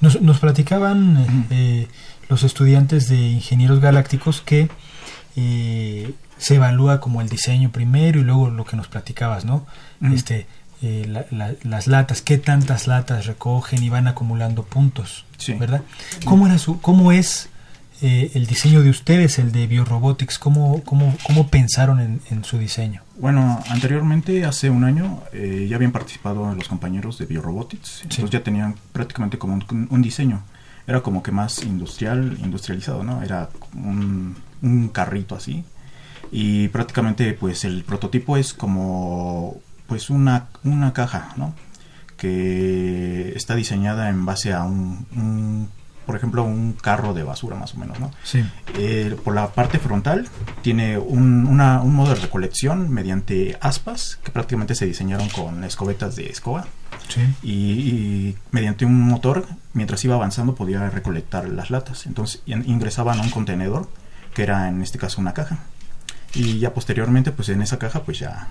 Nos, 0.00 0.22
nos 0.22 0.38
platicaban 0.38 1.46
eh, 1.50 1.88
los 2.30 2.42
estudiantes 2.42 3.10
de 3.10 3.18
ingenieros 3.18 3.80
galácticos 3.80 4.40
que 4.40 4.70
eh, 5.36 6.14
se 6.38 6.54
evalúa 6.54 7.00
como 7.00 7.20
el 7.20 7.28
diseño 7.28 7.70
primero 7.70 8.18
y 8.18 8.24
luego 8.24 8.48
lo 8.48 8.64
que 8.64 8.76
nos 8.76 8.88
platicabas, 8.88 9.44
¿no? 9.44 9.66
Este, 10.00 10.46
eh, 10.82 11.06
la- 11.08 11.26
la- 11.30 11.54
las 11.62 11.86
latas, 11.86 12.22
qué 12.22 12.38
tantas 12.38 12.86
latas 12.86 13.26
recogen 13.26 13.82
y 13.82 13.88
van 13.88 14.06
acumulando 14.08 14.62
puntos, 14.64 15.24
Sí. 15.36 15.54
¿verdad? 15.54 15.82
¿Cómo 16.24 16.46
era 16.46 16.58
su, 16.58 16.80
cómo 16.80 17.12
es 17.12 17.48
eh, 18.00 18.30
el 18.34 18.46
diseño 18.46 18.82
de 18.82 18.90
ustedes, 18.90 19.38
el 19.40 19.50
de 19.50 19.66
Biorobotics? 19.66 20.38
¿Cómo, 20.38 20.82
cómo, 20.84 21.16
cómo 21.26 21.48
pensaron 21.48 21.98
en, 22.00 22.20
en 22.30 22.44
su 22.44 22.56
diseño? 22.58 23.02
Bueno, 23.18 23.60
anteriormente, 23.70 24.44
hace 24.44 24.70
un 24.70 24.84
año, 24.84 25.20
eh, 25.32 25.66
ya 25.68 25.74
habían 25.74 25.90
participado 25.90 26.54
los 26.54 26.68
compañeros 26.68 27.18
de 27.18 27.26
Biorobotics, 27.26 28.02
entonces 28.04 28.30
ya 28.30 28.44
tenían 28.44 28.76
prácticamente 28.92 29.36
como 29.38 29.54
un, 29.54 29.88
un 29.90 30.00
diseño. 30.02 30.42
Era 30.86 31.00
como 31.00 31.22
que 31.24 31.32
más 31.32 31.62
industrial, 31.64 32.38
industrializado, 32.42 33.02
¿no? 33.02 33.20
Era 33.22 33.50
un, 33.74 34.36
un 34.62 34.88
carrito 34.88 35.34
así. 35.34 35.64
Y 36.30 36.68
prácticamente, 36.68 37.32
pues, 37.34 37.64
el 37.64 37.82
prototipo 37.84 38.36
es 38.36 38.54
como, 38.54 39.56
pues, 39.88 40.08
una, 40.10 40.46
una 40.62 40.92
caja, 40.92 41.30
¿no? 41.36 41.54
Que 42.16 43.32
está 43.36 43.54
diseñada 43.54 44.08
en 44.08 44.24
base 44.26 44.52
a 44.52 44.64
un, 44.64 45.06
un, 45.16 45.68
por 46.04 46.16
ejemplo, 46.16 46.42
un 46.44 46.72
carro 46.72 47.14
de 47.14 47.22
basura, 47.22 47.56
más 47.56 47.74
o 47.74 47.78
menos, 47.78 47.98
¿no? 48.00 48.10
Sí. 48.24 48.44
Eh, 48.76 49.16
por 49.24 49.34
la 49.34 49.48
parte 49.48 49.78
frontal 49.78 50.28
tiene 50.62 50.98
un, 50.98 51.46
una- 51.46 51.80
un 51.80 51.94
modo 51.94 52.14
de 52.14 52.20
recolección 52.20 52.90
mediante 52.90 53.56
aspas 53.60 54.18
que 54.22 54.30
prácticamente 54.32 54.74
se 54.74 54.86
diseñaron 54.86 55.28
con 55.28 55.64
escobetas 55.64 56.16
de 56.16 56.26
escoba 56.28 56.66
Sí. 57.08 57.20
y, 57.42 57.52
y 57.52 58.36
mediante 58.50 58.84
un 58.84 59.00
motor 59.00 59.46
mientras 59.72 60.04
iba 60.04 60.14
avanzando 60.16 60.54
podía 60.54 60.90
recolectar 60.90 61.48
las 61.48 61.70
latas 61.70 62.04
entonces 62.06 62.42
in- 62.44 62.64
ingresaban 62.68 63.18
a 63.18 63.22
un 63.22 63.30
contenedor 63.30 63.88
que 64.34 64.42
era 64.42 64.68
en 64.68 64.82
este 64.82 64.98
caso 64.98 65.20
una 65.20 65.32
caja 65.32 65.58
y 66.34 66.58
ya 66.58 66.74
posteriormente 66.74 67.30
pues 67.32 67.48
en 67.48 67.62
esa 67.62 67.78
caja 67.78 68.02
pues 68.02 68.18
ya 68.18 68.48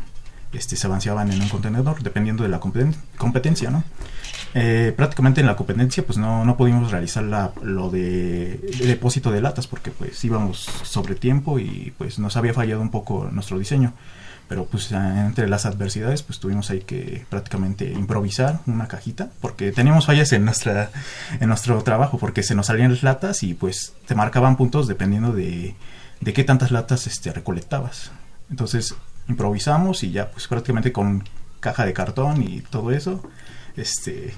este, 0.53 0.75
se 0.75 0.87
avanzaban 0.87 1.31
en 1.31 1.41
un 1.41 1.49
contenedor 1.49 2.01
dependiendo 2.01 2.43
de 2.43 2.49
la 2.49 2.59
competen- 2.59 2.95
competencia 3.17 3.69
no 3.69 3.83
Eh, 4.53 4.93
prácticamente 4.95 5.41
en 5.41 5.47
la 5.47 5.55
competencia 5.55 6.03
pues 6.05 6.17
no, 6.17 6.43
no 6.45 6.55
pudimos 6.55 6.89
realizar 6.91 7.23
la, 7.23 7.51
lo 7.61 7.89
de, 7.89 8.57
de 8.79 8.85
depósito 8.87 9.29
de 9.29 9.41
latas 9.41 9.67
porque 9.67 9.91
pues 9.91 10.23
íbamos 10.23 10.57
sobre 10.83 11.15
tiempo 11.15 11.59
y 11.59 11.93
pues 11.97 12.17
nos 12.17 12.37
había 12.37 12.53
fallado 12.53 12.81
un 12.81 12.89
poco 12.89 13.27
nuestro 13.31 13.59
diseño. 13.59 13.93
Pero 14.47 14.65
pues 14.65 14.91
entre 14.93 15.47
las 15.49 15.65
adversidades 15.65 16.23
pues 16.23 16.39
tuvimos 16.39 16.69
ahí 16.69 16.79
que 16.79 17.25
prácticamente 17.29 17.91
improvisar 17.91 18.61
una 18.65 18.87
cajita 18.87 19.27
porque 19.41 19.73
teníamos 19.73 20.05
fallas 20.05 20.31
en 20.31 20.45
nuestra 20.45 20.89
en 21.41 21.49
nuestro 21.49 21.83
trabajo 21.83 22.17
porque 22.17 22.41
se 22.41 22.55
nos 22.55 22.67
salían 22.67 22.91
las 22.93 23.03
latas 23.03 23.43
y 23.43 23.53
pues 23.53 23.93
te 24.07 24.15
marcaban 24.15 24.55
puntos 24.55 24.87
dependiendo 24.87 25.33
de, 25.33 25.75
de 26.21 26.33
qué 26.33 26.43
tantas 26.45 26.71
latas 26.71 27.05
este 27.05 27.33
recolectabas. 27.33 28.11
Entonces 28.49 28.95
improvisamos 29.29 30.03
y 30.03 30.11
ya 30.11 30.29
pues 30.31 30.47
prácticamente 30.47 30.91
con 30.91 31.23
caja 31.59 31.85
de 31.85 31.93
cartón 31.93 32.41
y 32.43 32.61
todo 32.61 32.91
eso 32.91 33.21
este 33.75 34.33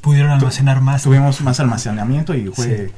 Pudieron 0.00 0.30
almacenar 0.30 0.80
más. 0.80 1.02
tuvimos 1.02 1.40
más 1.42 1.60
almacenamiento 1.60 2.34
y 2.34 2.46
fue 2.48 2.86
Sí. 2.88 2.92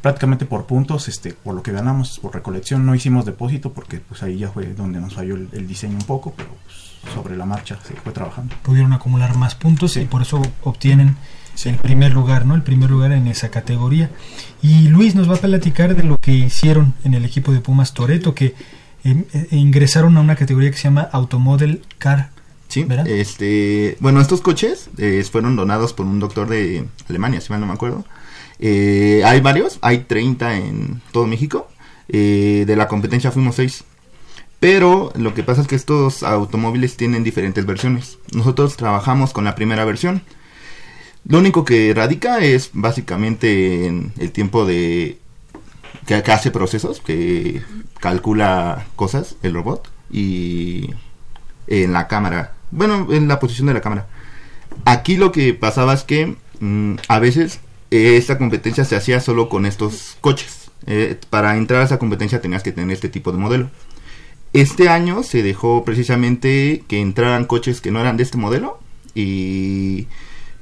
prácticamente 0.00 0.46
por 0.46 0.66
puntos 0.66 1.08
este 1.08 1.32
por 1.32 1.54
lo 1.54 1.62
que 1.62 1.72
ganamos 1.72 2.18
por 2.20 2.32
recolección 2.34 2.86
no 2.86 2.94
hicimos 2.94 3.24
depósito 3.26 3.72
porque 3.72 3.98
pues 3.98 4.22
ahí 4.22 4.38
ya 4.38 4.50
fue 4.50 4.66
donde 4.74 5.00
nos 5.00 5.14
falló 5.14 5.34
el, 5.34 5.48
el 5.52 5.66
diseño 5.66 5.96
un 5.98 6.04
poco 6.04 6.32
pero 6.36 6.50
pues, 6.64 7.14
sobre 7.14 7.36
la 7.36 7.44
marcha 7.46 7.78
se 7.86 7.94
fue 7.94 8.12
trabajando 8.12 8.54
pudieron 8.62 8.92
acumular 8.92 9.36
más 9.36 9.54
puntos 9.56 9.92
Sí. 9.92 10.00
y 10.02 10.04
por 10.06 10.22
eso 10.22 10.40
obtienen 10.62 11.16
Sí. 11.54 11.70
el 11.70 11.76
primer 11.76 12.12
lugar, 12.12 12.44
¿no? 12.44 12.54
El 12.54 12.62
primer 12.62 12.90
lugar 12.90 13.12
en 13.12 13.26
esa 13.28 13.48
categoría. 13.48 14.10
Y 14.60 14.88
Luis 14.88 15.14
nos 15.14 15.26
va 15.30 15.36
a 15.36 15.38
platicar 15.38 15.96
de 15.96 16.02
lo 16.02 16.18
que 16.18 16.32
hicieron 16.32 16.92
en 17.02 17.14
el 17.14 17.24
equipo 17.24 17.50
de 17.50 17.60
Pumas 17.60 17.94
Toreto, 17.94 18.34
que 18.34 18.54
eh, 19.06 19.24
eh, 19.32 19.46
ingresaron 19.52 20.16
a 20.16 20.20
una 20.20 20.34
categoría 20.34 20.70
que 20.70 20.76
se 20.76 20.84
llama 20.84 21.08
Automodel 21.12 21.82
Car. 21.98 22.30
Sí, 22.68 22.82
¿Verdad? 22.82 23.06
este, 23.06 23.96
bueno, 24.00 24.20
estos 24.20 24.40
coches 24.40 24.90
eh, 24.98 25.24
fueron 25.30 25.54
donados 25.54 25.92
por 25.92 26.06
un 26.06 26.18
doctor 26.18 26.48
de 26.48 26.84
Alemania, 27.08 27.40
si 27.40 27.52
mal 27.52 27.60
no 27.60 27.66
me 27.66 27.74
acuerdo. 27.74 28.04
Eh, 28.58 29.22
hay 29.24 29.40
varios, 29.40 29.78
hay 29.80 29.98
30 29.98 30.56
en 30.56 31.00
todo 31.12 31.26
México. 31.26 31.68
De 32.08 32.74
la 32.76 32.88
competencia 32.88 33.30
fuimos 33.30 33.56
6. 33.56 33.84
Pero 34.58 35.12
lo 35.16 35.34
que 35.34 35.42
pasa 35.42 35.60
es 35.62 35.68
que 35.68 35.76
estos 35.76 36.22
automóviles 36.22 36.96
tienen 36.96 37.22
diferentes 37.22 37.66
versiones. 37.66 38.18
Nosotros 38.32 38.76
trabajamos 38.76 39.32
con 39.32 39.44
la 39.44 39.54
primera 39.54 39.84
versión. 39.84 40.22
Lo 41.24 41.38
único 41.38 41.64
que 41.64 41.92
radica 41.94 42.38
es 42.38 42.70
básicamente 42.72 43.86
en 43.86 44.12
el 44.18 44.32
tiempo 44.32 44.64
de 44.64 45.18
que, 46.06 46.14
hace 46.14 46.50
procesos, 46.50 47.00
que 47.00 47.62
calcula 48.00 48.86
cosas 48.96 49.36
el 49.42 49.54
robot 49.54 49.90
y 50.10 50.90
en 51.66 51.92
la 51.92 52.08
cámara. 52.08 52.52
Bueno, 52.70 53.08
en 53.10 53.28
la 53.28 53.40
posición 53.40 53.66
de 53.68 53.74
la 53.74 53.80
cámara. 53.80 54.06
Aquí 54.84 55.16
lo 55.16 55.32
que 55.32 55.54
pasaba 55.54 55.94
es 55.94 56.04
que 56.04 56.36
mm, 56.60 56.94
a 57.08 57.18
veces 57.18 57.60
eh, 57.90 58.16
esta 58.16 58.38
competencia 58.38 58.84
se 58.84 58.96
hacía 58.96 59.20
solo 59.20 59.48
con 59.48 59.66
estos 59.66 60.16
coches. 60.20 60.70
Eh, 60.86 61.18
para 61.30 61.56
entrar 61.56 61.80
a 61.82 61.84
esa 61.84 61.98
competencia 61.98 62.40
tenías 62.40 62.62
que 62.62 62.72
tener 62.72 62.92
este 62.92 63.08
tipo 63.08 63.32
de 63.32 63.38
modelo. 63.38 63.70
Este 64.52 64.88
año 64.88 65.22
se 65.22 65.42
dejó 65.42 65.84
precisamente 65.84 66.84
que 66.88 67.00
entraran 67.00 67.44
coches 67.44 67.80
que 67.80 67.90
no 67.90 68.00
eran 68.00 68.16
de 68.16 68.22
este 68.22 68.38
modelo 68.38 68.78
y 69.14 70.06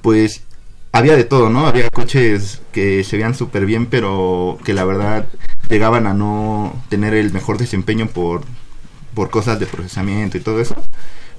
pues 0.03 0.43
había 0.95 1.17
de 1.17 1.25
todo, 1.25 1.51
¿no? 1.51 1.67
Había 1.67 1.91
coches 1.91 2.63
que 2.73 3.03
se 3.03 3.17
veían 3.17 3.35
súper 3.35 3.67
bien, 3.67 3.87
pero 3.87 4.59
que 4.65 4.75
la 4.75 4.85
verdad 4.85 5.27
llegaban 5.69 6.07
a 6.07 6.15
no 6.15 6.81
tener 6.89 7.15
el 7.15 7.33
mejor 7.33 7.59
desempeño 7.59 8.07
por, 8.07 8.43
por 9.13 9.29
cosas 9.29 9.59
de 9.59 9.67
procesamiento 9.67 10.39
y 10.39 10.41
todo 10.41 10.61
eso. 10.61 10.77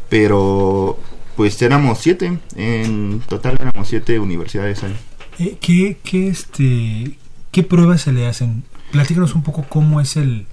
Pero 0.09 0.99
pues 1.37 1.61
éramos 1.61 1.99
siete, 1.99 2.37
en 2.57 3.21
total 3.29 3.57
éramos 3.61 3.87
siete 3.87 4.19
universidades 4.19 4.83
ahí. 4.83 4.95
Eh, 5.39 5.57
¿qué, 5.61 5.99
qué, 6.03 6.27
este, 6.27 7.17
¿Qué 7.51 7.63
pruebas 7.63 8.01
se 8.01 8.11
le 8.11 8.27
hacen? 8.27 8.63
Platícanos 8.91 9.35
un 9.35 9.43
poco 9.43 9.65
cómo 9.69 10.01
es 10.01 10.17
el, 10.17 10.47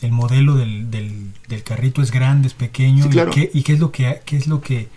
el 0.00 0.10
modelo 0.10 0.54
del, 0.54 0.90
del, 0.90 1.32
del 1.48 1.62
carrito. 1.62 2.00
¿Es 2.00 2.10
grande, 2.10 2.48
es 2.48 2.54
pequeño? 2.54 3.04
Sí, 3.04 3.10
claro. 3.10 3.30
¿Y, 3.30 3.34
qué, 3.34 3.50
y 3.52 3.62
qué 3.62 3.74
es 3.74 3.78
lo 3.78 3.92
que, 3.92 4.22
qué 4.24 4.38
es 4.38 4.46
lo 4.46 4.62
que 4.62 4.88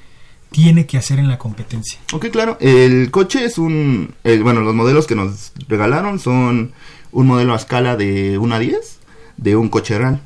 tiene 0.52 0.86
que 0.86 0.98
hacer 0.98 1.18
en 1.20 1.28
la 1.30 1.38
competencia? 1.38 2.00
Ok, 2.14 2.28
claro. 2.28 2.58
El 2.60 3.10
coche 3.12 3.46
es 3.46 3.58
un... 3.58 4.14
bueno, 4.44 4.62
los 4.62 4.76
modelos 4.76 5.08
que 5.08 5.16
nos 5.16 5.54
regalaron 5.68 6.20
son 6.20 6.74
un 7.12 7.28
modelo 7.28 7.54
a 7.54 7.58
escala 7.58 7.96
de 7.96 8.38
1 8.38 8.56
a 8.56 8.60
10 8.60 9.00
de 9.38 9.56
un 9.56 9.70
coche 9.70 9.98
real. 9.98 10.22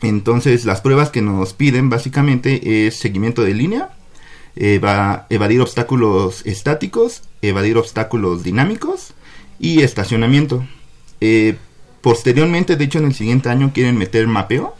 Entonces, 0.00 0.64
las 0.64 0.80
pruebas 0.80 1.10
que 1.10 1.22
nos 1.22 1.54
piden 1.54 1.90
básicamente 1.90 2.86
es 2.86 2.96
seguimiento 2.98 3.42
de 3.42 3.54
línea, 3.54 3.90
eva- 4.54 5.26
evadir 5.28 5.60
obstáculos 5.60 6.46
estáticos, 6.46 7.22
evadir 7.42 7.76
obstáculos 7.76 8.42
dinámicos 8.44 9.12
y 9.58 9.80
estacionamiento. 9.82 10.64
Eh, 11.20 11.56
posteriormente, 12.00 12.76
de 12.76 12.84
hecho, 12.84 12.98
en 12.98 13.06
el 13.06 13.14
siguiente 13.14 13.48
año 13.48 13.72
quieren 13.74 13.96
meter 13.98 14.26
mapeo 14.28 14.76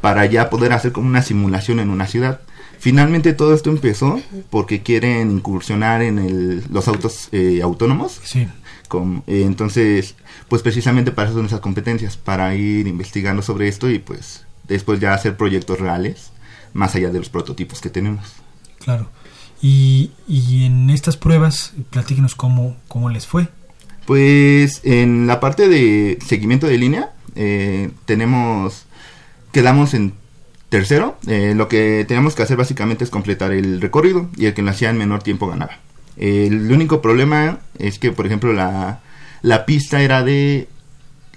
para 0.00 0.24
ya 0.26 0.48
poder 0.50 0.72
hacer 0.72 0.92
como 0.92 1.08
una 1.08 1.22
simulación 1.22 1.78
en 1.80 1.90
una 1.90 2.06
ciudad. 2.06 2.40
Finalmente 2.84 3.32
todo 3.32 3.54
esto 3.54 3.70
empezó 3.70 4.20
porque 4.50 4.82
quieren 4.82 5.30
incursionar 5.30 6.02
en 6.02 6.18
el, 6.18 6.64
los 6.70 6.86
autos 6.86 7.30
eh, 7.32 7.60
autónomos. 7.62 8.20
Sí. 8.24 8.46
Con- 8.88 9.22
eh, 9.26 9.44
entonces, 9.46 10.16
pues 10.48 10.60
precisamente 10.60 11.10
para 11.10 11.28
eso 11.28 11.38
son 11.38 11.46
esas 11.46 11.60
competencias, 11.60 12.18
para 12.18 12.54
ir 12.54 12.86
investigando 12.86 13.40
sobre 13.40 13.68
esto 13.68 13.88
y 13.88 14.00
pues 14.00 14.44
después 14.68 15.00
ya 15.00 15.14
hacer 15.14 15.34
proyectos 15.38 15.80
reales, 15.80 16.30
más 16.74 16.94
allá 16.94 17.08
de 17.10 17.20
los 17.20 17.30
prototipos 17.30 17.80
que 17.80 17.88
tenemos. 17.88 18.34
Claro. 18.84 19.08
Y, 19.62 20.10
y 20.28 20.66
en 20.66 20.90
estas 20.90 21.16
pruebas, 21.16 21.72
platíquenos 21.88 22.34
cómo, 22.34 22.76
cómo 22.86 23.08
les 23.08 23.26
fue. 23.26 23.48
Pues 24.04 24.82
en 24.84 25.26
la 25.26 25.40
parte 25.40 25.70
de 25.70 26.18
seguimiento 26.22 26.66
de 26.66 26.76
línea, 26.76 27.14
eh, 27.34 27.92
tenemos, 28.04 28.84
quedamos 29.52 29.94
en 29.94 30.12
tercero. 30.74 31.16
Eh, 31.28 31.52
lo 31.54 31.68
que 31.68 32.04
tenemos 32.08 32.34
que 32.34 32.42
hacer 32.42 32.56
básicamente 32.56 33.04
es 33.04 33.10
completar 33.10 33.52
el 33.52 33.80
recorrido 33.80 34.28
y 34.36 34.46
el 34.46 34.54
que 34.54 34.62
lo 34.62 34.70
hacía 34.70 34.90
en 34.90 34.98
menor 34.98 35.22
tiempo 35.22 35.46
ganaba. 35.46 35.78
el 36.16 36.72
único 36.72 37.00
problema 37.00 37.60
es 37.78 38.00
que, 38.00 38.10
por 38.10 38.26
ejemplo, 38.26 38.52
la, 38.52 39.00
la 39.42 39.66
pista 39.66 40.02
era 40.02 40.24
de, 40.24 40.66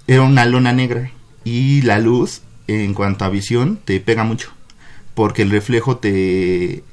era 0.08 0.24
una 0.24 0.46
lona 0.46 0.74
negra 0.74 1.12
y 1.44 1.84
la 1.84 2.00
luz, 2.00 2.42
en 2.68 2.96
cuanto 2.96 3.26
a 3.26 3.30
visión, 3.30 3.80
te 3.86 4.00
pega 4.00 4.24
mucho. 4.24 4.50
Porque 5.14 5.44
el 5.44 5.52
reflejo 5.52 5.98
te, 5.98 6.84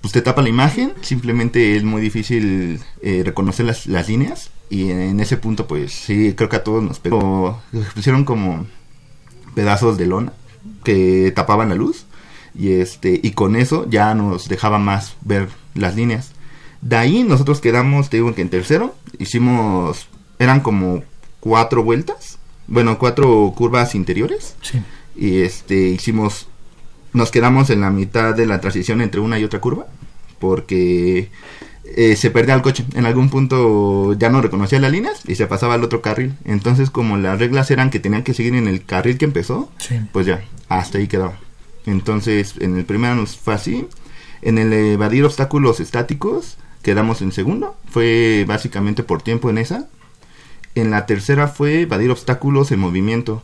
pues 0.00 0.12
te 0.12 0.20
tapa 0.20 0.42
la 0.42 0.48
imagen, 0.48 0.94
simplemente 1.02 1.76
es 1.76 1.84
muy 1.84 2.02
difícil 2.02 2.80
eh, 3.02 3.22
reconocer 3.24 3.66
las, 3.66 3.86
las 3.86 4.08
líneas 4.08 4.50
y 4.68 4.90
en 4.90 5.20
ese 5.20 5.36
punto 5.36 5.68
pues 5.68 5.92
sí, 5.92 6.34
creo 6.36 6.48
que 6.48 6.56
a 6.56 6.64
todos 6.64 6.82
nos 6.82 6.98
pegó. 6.98 7.62
Pusieron 7.94 8.24
como 8.24 8.66
pedazos 9.54 9.96
de 9.96 10.06
lona 10.06 10.32
que 10.84 11.32
tapaban 11.34 11.68
la 11.68 11.74
luz 11.74 12.04
y 12.58 12.72
este 12.72 13.20
y 13.22 13.32
con 13.32 13.56
eso 13.56 13.86
ya 13.88 14.14
nos 14.14 14.48
dejaba 14.48 14.78
más 14.78 15.16
ver 15.22 15.48
las 15.74 15.94
líneas. 15.96 16.32
De 16.80 16.96
ahí 16.96 17.24
nosotros 17.24 17.60
quedamos, 17.60 18.08
te 18.10 18.18
digo 18.18 18.34
que 18.34 18.42
en 18.42 18.50
tercero 18.50 18.94
hicimos 19.18 20.08
eran 20.38 20.60
como 20.60 21.02
cuatro 21.40 21.82
vueltas, 21.82 22.38
bueno, 22.66 22.98
cuatro 22.98 23.52
curvas 23.56 23.94
interiores 23.94 24.54
Sí. 24.62 24.80
y 25.16 25.38
este 25.42 25.88
hicimos 25.88 26.48
nos 27.12 27.30
quedamos 27.30 27.70
en 27.70 27.80
la 27.80 27.90
mitad 27.90 28.34
de 28.34 28.46
la 28.46 28.60
transición 28.60 29.00
entre 29.00 29.20
una 29.20 29.38
y 29.38 29.44
otra 29.44 29.60
curva 29.60 29.86
porque 30.38 31.30
eh, 31.96 32.16
se 32.16 32.30
perdía 32.30 32.54
el 32.54 32.62
coche. 32.62 32.84
En 32.94 33.06
algún 33.06 33.30
punto 33.30 34.12
ya 34.14 34.28
no 34.30 34.40
reconocía 34.40 34.78
las 34.80 34.92
líneas 34.92 35.22
y 35.26 35.34
se 35.34 35.46
pasaba 35.46 35.74
al 35.74 35.84
otro 35.84 36.02
carril. 36.02 36.34
Entonces 36.44 36.90
como 36.90 37.16
las 37.16 37.38
reglas 37.38 37.70
eran 37.70 37.90
que 37.90 38.00
tenían 38.00 38.22
que 38.24 38.34
seguir 38.34 38.54
en 38.54 38.68
el 38.68 38.84
carril 38.84 39.18
que 39.18 39.24
empezó 39.24 39.70
Sí. 39.78 40.00
pues 40.12 40.26
ya 40.26 40.42
hasta 40.68 40.98
ahí 40.98 41.08
quedaba. 41.08 41.38
Entonces 41.86 42.54
en 42.60 42.76
el 42.76 42.84
primero 42.84 43.14
nos 43.14 43.36
fue 43.36 43.54
así. 43.54 43.86
En 44.42 44.58
el 44.58 44.72
evadir 44.72 45.24
obstáculos 45.24 45.80
estáticos 45.80 46.58
quedamos 46.82 47.22
en 47.22 47.32
segundo. 47.32 47.76
Fue 47.90 48.44
básicamente 48.46 49.02
por 49.02 49.22
tiempo 49.22 49.50
en 49.50 49.58
esa. 49.58 49.88
En 50.74 50.90
la 50.90 51.06
tercera 51.06 51.48
fue 51.48 51.82
evadir 51.82 52.10
obstáculos 52.10 52.70
en 52.70 52.78
movimiento. 52.80 53.42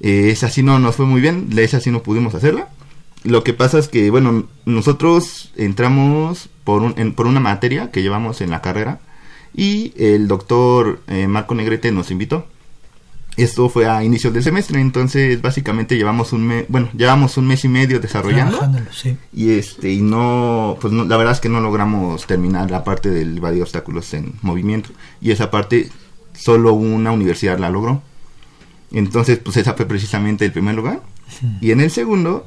Eh, 0.00 0.30
esa 0.30 0.48
sí 0.50 0.62
no 0.62 0.78
nos 0.78 0.96
fue 0.96 1.06
muy 1.06 1.20
bien, 1.20 1.48
esa 1.56 1.80
sí 1.80 1.90
no 1.90 2.02
pudimos 2.02 2.34
hacerla. 2.34 2.68
Lo 3.24 3.42
que 3.42 3.52
pasa 3.54 3.78
es 3.78 3.88
que, 3.88 4.10
bueno, 4.10 4.44
nosotros 4.66 5.50
entramos 5.56 6.48
por, 6.62 6.82
un, 6.82 6.94
en- 6.96 7.14
por 7.14 7.26
una 7.26 7.40
materia 7.40 7.90
que 7.90 8.02
llevamos 8.02 8.40
en 8.40 8.50
la 8.50 8.60
carrera 8.62 9.00
y 9.54 9.92
el 9.96 10.28
doctor 10.28 11.00
eh, 11.08 11.26
Marco 11.26 11.54
Negrete 11.54 11.90
nos 11.90 12.10
invitó. 12.10 12.46
Esto 13.36 13.68
fue 13.68 13.86
a 13.86 14.04
inicios 14.04 14.32
del 14.32 14.44
semestre, 14.44 14.80
entonces 14.80 15.42
básicamente 15.42 15.96
llevamos 15.96 16.32
un 16.32 16.46
mes, 16.46 16.66
bueno, 16.68 16.88
llevamos 16.96 17.36
un 17.36 17.48
mes 17.48 17.64
y 17.64 17.68
medio 17.68 17.98
desarrollando 17.98 18.58
sí. 18.92 19.16
y 19.32 19.50
este 19.50 19.92
y 19.92 20.02
no 20.02 20.76
pues 20.80 20.92
no, 20.92 21.04
la 21.04 21.16
verdad 21.16 21.32
es 21.32 21.40
que 21.40 21.48
no 21.48 21.60
logramos 21.60 22.26
terminar 22.28 22.70
la 22.70 22.84
parte 22.84 23.10
del 23.10 23.38
evadir 23.38 23.62
obstáculos 23.62 24.14
en 24.14 24.34
movimiento 24.42 24.90
y 25.20 25.32
esa 25.32 25.50
parte 25.50 25.90
solo 26.32 26.74
una 26.74 27.10
universidad 27.10 27.58
la 27.58 27.70
logró 27.70 28.02
entonces 28.92 29.38
pues 29.38 29.56
esa 29.56 29.74
fue 29.74 29.86
precisamente 29.86 30.44
el 30.44 30.52
primer 30.52 30.76
lugar 30.76 31.00
y 31.60 31.72
en 31.72 31.80
el 31.80 31.90
segundo 31.90 32.46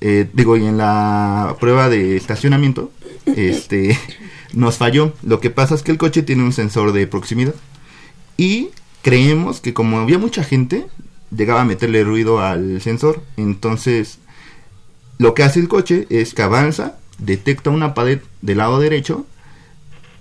eh, 0.00 0.28
digo 0.32 0.56
y 0.56 0.66
en 0.66 0.78
la 0.78 1.56
prueba 1.60 1.88
de 1.88 2.16
estacionamiento 2.16 2.92
este 3.26 3.98
nos 4.52 4.76
falló 4.76 5.12
lo 5.22 5.40
que 5.40 5.50
pasa 5.50 5.74
es 5.74 5.82
que 5.82 5.92
el 5.92 5.98
coche 5.98 6.22
tiene 6.22 6.44
un 6.44 6.52
sensor 6.52 6.92
de 6.92 7.06
proximidad 7.06 7.54
y 8.36 8.70
creemos 9.02 9.60
que 9.60 9.74
como 9.74 9.98
había 9.98 10.18
mucha 10.18 10.44
gente 10.44 10.86
llegaba 11.36 11.62
a 11.62 11.64
meterle 11.64 12.04
ruido 12.04 12.40
al 12.40 12.80
sensor 12.80 13.22
entonces 13.36 14.18
lo 15.18 15.34
que 15.34 15.42
hace 15.42 15.58
el 15.58 15.68
coche 15.68 16.06
es 16.10 16.32
que 16.32 16.42
avanza, 16.42 16.96
detecta 17.18 17.70
una 17.70 17.92
pared 17.92 18.20
del 18.40 18.58
lado 18.58 18.78
derecho, 18.78 19.26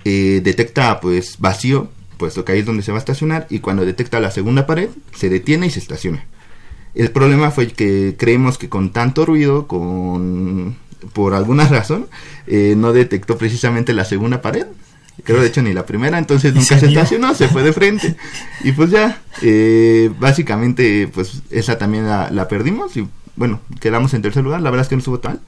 eh, 0.06 0.42
detecta 0.44 1.00
pues 1.00 1.38
vacío, 1.38 1.90
puesto 2.18 2.44
que 2.44 2.54
ahí 2.54 2.60
es 2.60 2.66
donde 2.66 2.82
se 2.82 2.92
va 2.92 2.98
a 2.98 3.00
estacionar, 3.00 3.46
y 3.50 3.60
cuando 3.60 3.86
detecta 3.86 4.20
la 4.20 4.32
segunda 4.32 4.66
pared, 4.66 4.90
se 5.16 5.30
detiene 5.30 5.68
y 5.68 5.70
se 5.70 5.80
estaciona. 5.80 6.26
El 6.98 7.12
problema 7.12 7.52
fue 7.52 7.68
que 7.68 8.16
creemos 8.18 8.58
que 8.58 8.70
con 8.70 8.92
tanto 8.92 9.24
ruido, 9.24 9.68
con 9.68 10.76
por 11.14 11.36
alguna 11.36 11.68
razón, 11.70 12.08
eh, 12.48 12.74
no 12.76 12.92
detectó 12.92 13.38
precisamente 13.38 13.94
la 13.94 14.04
segunda 14.04 14.42
pared. 14.42 14.66
Creo 15.24 15.40
de 15.40 15.48
hecho 15.48 15.62
ni 15.62 15.74
la 15.74 15.86
primera, 15.86 16.18
entonces 16.18 16.54
¿Y 16.56 16.58
nunca 16.58 16.80
se 16.80 16.88
estacionó, 16.88 17.36
se 17.36 17.50
fue 17.50 17.62
de 17.64 17.72
frente. 17.72 18.16
Y 18.64 18.72
pues 18.72 18.90
ya, 18.90 19.22
eh, 19.44 20.12
básicamente, 20.20 21.08
pues 21.08 21.44
esa 21.52 21.78
también 21.78 22.08
la, 22.08 22.32
la 22.32 22.48
perdimos 22.48 22.98
y 22.98 23.08
bueno, 23.36 23.60
quedamos 23.80 24.16
en 24.16 24.24
tercer 24.24 24.44
lugar, 24.44 24.62
la 24.62 24.72
verdad 24.72 24.86
es 24.86 24.90
que 24.90 24.96
no 24.96 25.00
estuvo 25.00 25.20
tal. 25.20 25.40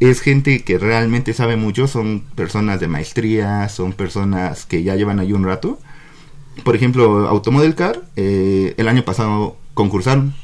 Es 0.00 0.20
gente 0.20 0.64
que 0.64 0.78
realmente 0.78 1.34
sabe 1.34 1.56
mucho, 1.56 1.86
son 1.86 2.24
personas 2.34 2.80
de 2.80 2.88
maestría, 2.88 3.68
son 3.68 3.92
personas 3.92 4.66
que 4.66 4.82
ya 4.82 4.96
llevan 4.96 5.20
ahí 5.20 5.32
un 5.32 5.44
rato. 5.44 5.78
Por 6.64 6.74
ejemplo, 6.74 7.28
Automodel 7.28 7.76
Car, 7.76 8.02
eh, 8.16 8.74
el 8.76 8.88
año 8.88 9.04
pasado 9.04 9.56
concursaron. 9.74 10.34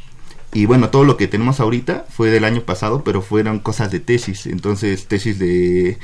Y 0.57 0.64
bueno, 0.64 0.88
todo 0.88 1.05
lo 1.05 1.19
que 1.19 1.29
tenemos 1.29 1.61
ahorita 1.61 2.07
fue 2.09 2.31
del 2.31 2.45
año 2.45 2.62
pasado, 2.62 3.05
pero 3.05 3.21
fueron 3.21 3.59
cosas 3.59 3.90
de 3.90 4.01
tesis. 4.01 4.47
Entonces, 4.47 5.07
tesis 5.07 5.38
de... 5.38 5.99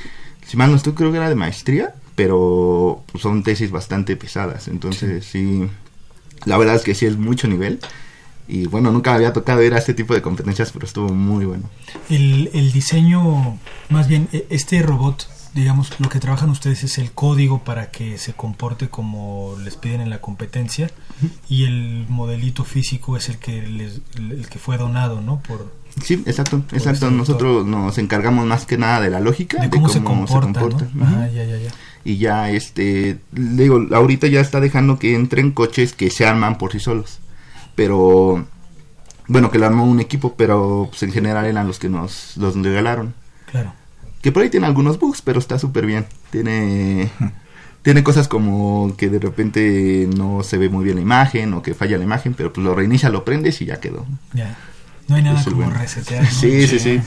Si 0.47 0.59
mal 0.59 0.71
no 0.71 0.77
estoy, 0.77 0.93
creo 0.93 1.11
que 1.11 1.17
era 1.17 1.31
de 1.31 1.35
maestría, 1.35 1.95
pero 2.17 3.03
son 3.19 3.43
tesis 3.45 3.71
bastante 3.71 4.15
pesadas. 4.15 4.69
Entonces, 4.69 5.25
sí, 5.25 5.65
la 6.45 6.59
verdad 6.59 6.75
es 6.75 6.83
que 6.83 6.95
sí 6.95 7.07
es 7.07 7.17
mucho 7.17 7.49
nivel. 7.49 7.81
Y 8.47 8.67
bueno, 8.67 8.93
nunca 8.93 9.12
me 9.12 9.17
había 9.17 9.33
tocado 9.33 9.62
ir 9.62 9.73
a 9.73 9.79
este 9.79 9.95
tipo 9.95 10.12
de 10.12 10.21
competencias, 10.21 10.71
pero 10.71 10.85
estuvo 10.85 11.09
muy 11.09 11.47
bueno. 11.47 11.71
El, 12.11 12.51
el 12.53 12.73
diseño, 12.73 13.59
más 13.88 14.07
bien, 14.07 14.29
e- 14.35 14.45
este 14.51 14.83
robot, 14.83 15.29
digamos, 15.55 15.99
lo 16.01 16.09
que 16.09 16.19
trabajan 16.19 16.51
ustedes 16.51 16.83
es 16.85 16.99
el 16.99 17.12
código 17.12 17.62
para 17.65 17.91
que 17.91 18.19
se 18.19 18.33
comporte 18.33 18.88
como 18.88 19.57
les 19.62 19.77
piden 19.77 20.01
en 20.01 20.11
la 20.11 20.21
competencia 20.21 20.91
y 21.49 21.65
el 21.65 22.07
modelito 22.09 22.65
físico 22.65 23.17
es 23.17 23.29
el 23.29 23.38
que 23.38 23.62
les, 23.62 24.01
el 24.17 24.49
que 24.49 24.59
fue 24.59 24.79
donado, 24.79 25.21
¿no? 25.21 25.41
Por 25.41 25.83
Sí, 26.01 26.23
exacto, 26.27 26.57
este 26.57 26.77
exacto. 26.77 27.07
doctor. 27.07 27.12
Nosotros 27.12 27.67
nos 27.67 27.99
encargamos 27.99 28.47
más 28.47 28.65
que 28.65 28.79
nada 28.79 29.01
de 29.01 29.11
la 29.11 29.21
lógica, 29.21 29.61
de 29.61 29.69
cómo, 29.69 29.88
se 29.88 30.03
comporta, 30.03 30.61
¿no? 30.61 30.69
Ujú. 30.69 31.05
Ajá, 31.05 31.29
ya, 31.29 31.45
ya, 31.45 31.59
ya. 31.59 31.71
Y 32.05 32.17
ya, 32.17 32.51
este, 32.51 33.19
digo, 33.31 33.87
ahorita 33.93 34.27
ya 34.27 34.41
está 34.41 34.59
dejando 34.61 34.99
que 34.99 35.15
entren 35.15 35.53
coches 35.53 35.93
que 35.93 36.11
se 36.11 36.27
arman 36.27 36.59
por 36.59 36.73
sí 36.73 36.81
solos. 36.81 37.21
Pero, 37.75 38.47
bueno, 39.29 39.51
que 39.51 39.59
lo 39.59 39.67
armó 39.67 39.85
un 39.85 40.01
equipo, 40.01 40.35
pero 40.35 40.87
pues, 40.91 41.03
en 41.03 41.12
general 41.12 41.45
eran 41.45 41.67
los 41.67 41.79
que 41.79 41.88
nos 41.88 42.37
los 42.37 42.57
regalaron. 42.57 43.15
Claro. 43.51 43.75
Que 44.23 44.33
por 44.33 44.43
ahí 44.43 44.49
tiene 44.51 44.67
algunos 44.67 44.99
bugs, 44.99 45.21
pero 45.21 45.39
está 45.39 45.59
súper 45.59 45.85
bien. 45.85 46.07
Tiene, 46.31 47.11
tiene 47.83 48.03
cosas 48.03 48.29
como 48.29 48.95
que 48.97 49.11
de 49.11 49.19
repente 49.19 50.09
no 50.17 50.43
se 50.43 50.57
ve 50.57 50.69
muy 50.69 50.85
bien 50.85 50.97
la 50.97 51.03
imagen 51.03 51.53
o 51.55 51.63
que 51.63 51.75
falla 51.75 51.99
la 51.99 52.05
imagen, 52.05 52.33
pero 52.35 52.53
pues 52.53 52.65
lo 52.65 52.75
reinicia, 52.75 53.11
lo 53.11 53.25
prendes 53.25 53.61
y 53.61 53.67
ya 53.67 53.81
quedó. 53.81 54.07
Ya. 54.33 54.57
No 55.09 55.17
hay 55.17 55.23
nada 55.23 55.43
como 55.43 55.57
bueno. 55.57 55.75
resetear. 55.75 56.23
¿no? 56.23 56.31
Sí, 56.31 56.67
sí, 56.67 56.79
sí. 56.79 57.01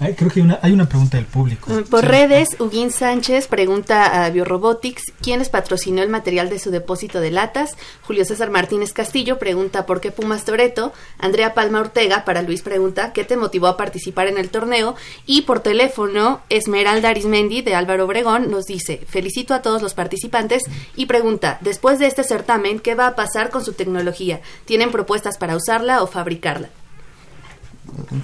Ay, 0.00 0.14
creo 0.14 0.28
que 0.28 0.40
hay 0.40 0.46
una, 0.46 0.58
hay 0.60 0.72
una 0.72 0.88
pregunta 0.88 1.16
del 1.16 1.26
público. 1.26 1.70
Por 1.88 2.00
Sí. 2.00 2.06
redes, 2.06 2.48
Huguín 2.58 2.90
Sánchez 2.90 3.46
pregunta 3.46 4.24
a 4.24 4.30
Biorobotics 4.30 5.04
quién 5.22 5.38
les 5.38 5.48
patrocinó 5.48 6.02
el 6.02 6.08
material 6.08 6.50
de 6.50 6.58
su 6.58 6.72
depósito 6.72 7.20
de 7.20 7.30
latas. 7.30 7.76
Julio 8.02 8.24
César 8.24 8.50
Martínez 8.50 8.92
Castillo 8.92 9.38
pregunta 9.38 9.86
por 9.86 10.00
qué 10.00 10.10
Pumas 10.10 10.44
Toreto. 10.44 10.92
Andrea 11.18 11.54
Palma 11.54 11.80
Ortega 11.80 12.24
para 12.24 12.42
Luis 12.42 12.62
pregunta 12.62 13.12
qué 13.12 13.22
te 13.24 13.36
motivó 13.36 13.68
a 13.68 13.76
participar 13.76 14.26
en 14.26 14.36
el 14.36 14.50
torneo. 14.50 14.96
Y 15.26 15.42
por 15.42 15.60
teléfono, 15.60 16.40
Esmeralda 16.48 17.10
Arismendi 17.10 17.62
de 17.62 17.76
Álvaro 17.76 18.06
Obregón 18.06 18.50
nos 18.50 18.64
dice 18.64 19.00
felicito 19.06 19.54
a 19.54 19.62
todos 19.62 19.80
los 19.80 19.94
participantes 19.94 20.64
y 20.96 21.06
pregunta 21.06 21.58
después 21.60 22.00
de 22.00 22.08
este 22.08 22.24
certamen 22.24 22.80
qué 22.80 22.96
va 22.96 23.06
a 23.06 23.14
pasar 23.14 23.50
con 23.50 23.64
su 23.64 23.74
tecnología. 23.74 24.40
¿Tienen 24.64 24.90
propuestas 24.90 25.38
para 25.38 25.54
usarla 25.56 26.02
o 26.02 26.08
fabricarla? 26.08 26.68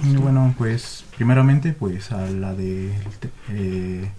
Y 0.03 0.15
bueno, 0.17 0.53
pues 0.57 1.05
primeramente, 1.21 1.73
pues 1.73 2.11
a 2.11 2.25
la 2.31 2.55
de 2.55 2.91
eh, 3.51 4.09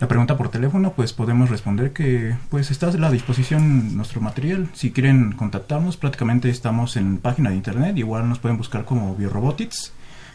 la 0.00 0.08
pregunta 0.08 0.38
por 0.38 0.48
teléfono, 0.48 0.94
pues 0.94 1.12
podemos 1.12 1.50
responder 1.50 1.92
que 1.92 2.34
pues 2.48 2.70
está 2.70 2.88
a 2.88 2.92
la 2.92 3.10
disposición 3.10 3.94
nuestro 3.94 4.22
material. 4.22 4.66
Si 4.72 4.92
quieren 4.92 5.32
contactarnos, 5.32 5.98
prácticamente 5.98 6.48
estamos 6.48 6.96
en 6.96 7.18
página 7.18 7.50
de 7.50 7.56
internet, 7.56 7.98
igual 7.98 8.30
nos 8.30 8.38
pueden 8.38 8.56
buscar 8.56 8.86
como 8.86 9.14
Biorobotics. 9.14 9.92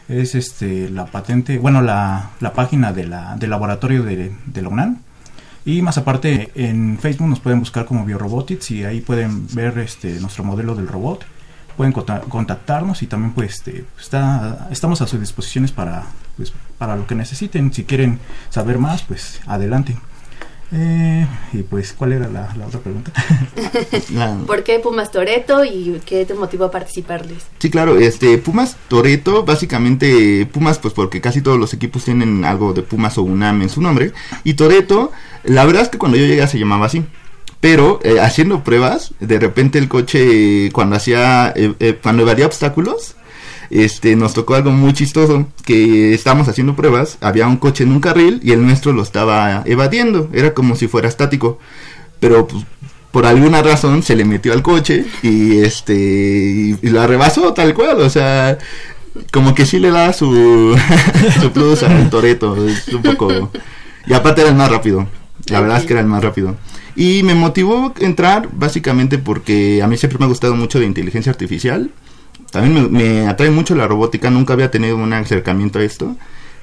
es 0.08 0.36
este 0.36 0.88
la 0.88 1.06
patente, 1.06 1.58
bueno, 1.58 1.82
la, 1.82 2.30
la 2.38 2.52
página 2.52 2.92
de 2.92 3.08
la, 3.08 3.34
del 3.34 3.50
laboratorio 3.50 4.04
de, 4.04 4.30
de 4.46 4.62
la 4.62 4.68
UNAM. 4.68 4.98
Y 5.64 5.82
más 5.82 5.98
aparte, 5.98 6.52
en 6.54 6.96
Facebook 7.00 7.26
nos 7.26 7.40
pueden 7.40 7.58
buscar 7.58 7.86
como 7.86 8.04
Biorobotics 8.04 8.70
y 8.70 8.84
ahí 8.84 9.00
pueden 9.00 9.48
ver 9.52 9.78
este 9.78 10.20
nuestro 10.20 10.44
modelo 10.44 10.76
del 10.76 10.86
robot. 10.86 11.24
Pueden 11.76 11.92
conta- 11.92 12.20
contactarnos 12.28 13.02
y 13.02 13.06
también 13.06 13.32
pues 13.32 13.54
este, 13.54 13.84
está, 13.98 14.68
estamos 14.70 15.00
a 15.02 15.06
sus 15.06 15.20
disposiciones 15.20 15.72
para, 15.72 16.04
pues, 16.36 16.52
para 16.78 16.96
lo 16.96 17.06
que 17.06 17.14
necesiten. 17.14 17.72
Si 17.72 17.84
quieren 17.84 18.18
saber 18.50 18.78
más, 18.78 19.02
pues 19.02 19.40
adelante. 19.46 19.96
Eh, 20.74 21.26
y 21.52 21.62
pues, 21.64 21.92
¿cuál 21.92 22.12
era 22.14 22.28
la, 22.28 22.54
la 22.56 22.66
otra 22.66 22.80
pregunta? 22.80 23.12
¿Por 24.46 24.64
qué 24.64 24.78
Pumas 24.78 25.10
Toreto 25.10 25.64
y 25.64 26.00
qué 26.06 26.24
te 26.24 26.32
motivó 26.34 26.64
a 26.64 26.70
participarles? 26.70 27.44
Sí, 27.58 27.68
claro, 27.70 27.98
este 27.98 28.38
Pumas 28.38 28.76
Toreto, 28.88 29.44
básicamente 29.44 30.46
Pumas 30.46 30.78
pues 30.78 30.94
porque 30.94 31.20
casi 31.20 31.42
todos 31.42 31.58
los 31.58 31.74
equipos 31.74 32.04
tienen 32.04 32.44
algo 32.46 32.72
de 32.72 32.82
Pumas 32.82 33.18
o 33.18 33.22
UNAM 33.22 33.62
en 33.62 33.68
su 33.68 33.82
nombre 33.82 34.12
y 34.44 34.54
Toreto, 34.54 35.12
la 35.44 35.64
verdad 35.66 35.82
es 35.82 35.88
que 35.90 35.98
cuando 35.98 36.16
yo 36.16 36.24
llegué 36.24 36.46
se 36.46 36.58
llamaba 36.58 36.86
así. 36.86 37.04
Pero 37.62 38.00
eh, 38.02 38.18
haciendo 38.18 38.64
pruebas, 38.64 39.14
de 39.20 39.38
repente 39.38 39.78
el 39.78 39.88
coche 39.88 40.68
cuando 40.72 40.96
hacía 40.96 41.52
eh, 41.54 41.72
eh, 41.78 41.96
cuando 42.02 42.24
evadía 42.24 42.44
obstáculos, 42.44 43.14
este 43.70 44.16
nos 44.16 44.34
tocó 44.34 44.56
algo 44.56 44.72
muy 44.72 44.92
chistoso 44.94 45.46
que 45.64 46.12
estábamos 46.12 46.48
haciendo 46.48 46.74
pruebas, 46.74 47.18
había 47.20 47.46
un 47.46 47.58
coche 47.58 47.84
en 47.84 47.92
un 47.92 48.00
carril 48.00 48.40
y 48.42 48.50
el 48.50 48.66
nuestro 48.66 48.92
lo 48.92 49.04
estaba 49.04 49.62
evadiendo, 49.64 50.28
era 50.32 50.54
como 50.54 50.74
si 50.74 50.88
fuera 50.88 51.06
estático. 51.06 51.60
Pero 52.18 52.48
pues, 52.48 52.64
por 53.12 53.26
alguna 53.26 53.62
razón 53.62 54.02
se 54.02 54.16
le 54.16 54.24
metió 54.24 54.52
al 54.52 54.62
coche 54.62 55.06
y 55.22 55.58
este 55.58 55.94
y, 55.94 56.76
y 56.82 56.88
la 56.88 57.06
rebasó 57.06 57.54
tal 57.54 57.74
cual, 57.74 58.00
o 58.00 58.10
sea, 58.10 58.58
como 59.30 59.54
que 59.54 59.66
sí 59.66 59.78
le 59.78 59.92
da 59.92 60.12
su 60.12 60.76
su 61.40 61.52
plus 61.52 61.84
al 61.84 62.10
Toreto, 62.10 62.56
es 62.66 62.88
un 62.88 63.02
poco 63.02 63.52
y 64.04 64.14
aparte 64.14 64.40
era 64.40 64.50
el 64.50 64.56
más 64.56 64.68
rápido. 64.68 65.06
La 65.46 65.60
verdad 65.60 65.78
es 65.78 65.84
que 65.84 65.92
era 65.92 66.00
el 66.00 66.08
más 66.08 66.24
rápido. 66.24 66.56
Y 66.94 67.22
me 67.22 67.34
motivó 67.34 67.94
entrar 68.00 68.48
básicamente 68.52 69.18
porque 69.18 69.82
a 69.82 69.86
mí 69.86 69.96
siempre 69.96 70.18
me 70.18 70.26
ha 70.26 70.28
gustado 70.28 70.54
mucho 70.54 70.78
de 70.78 70.86
inteligencia 70.86 71.30
artificial. 71.30 71.90
También 72.50 72.74
me, 72.74 72.88
me 72.88 73.28
atrae 73.28 73.50
mucho 73.50 73.74
la 73.74 73.86
robótica, 73.88 74.30
nunca 74.30 74.52
había 74.52 74.70
tenido 74.70 74.96
un 74.96 75.12
acercamiento 75.12 75.78
a 75.78 75.84
esto. 75.84 76.16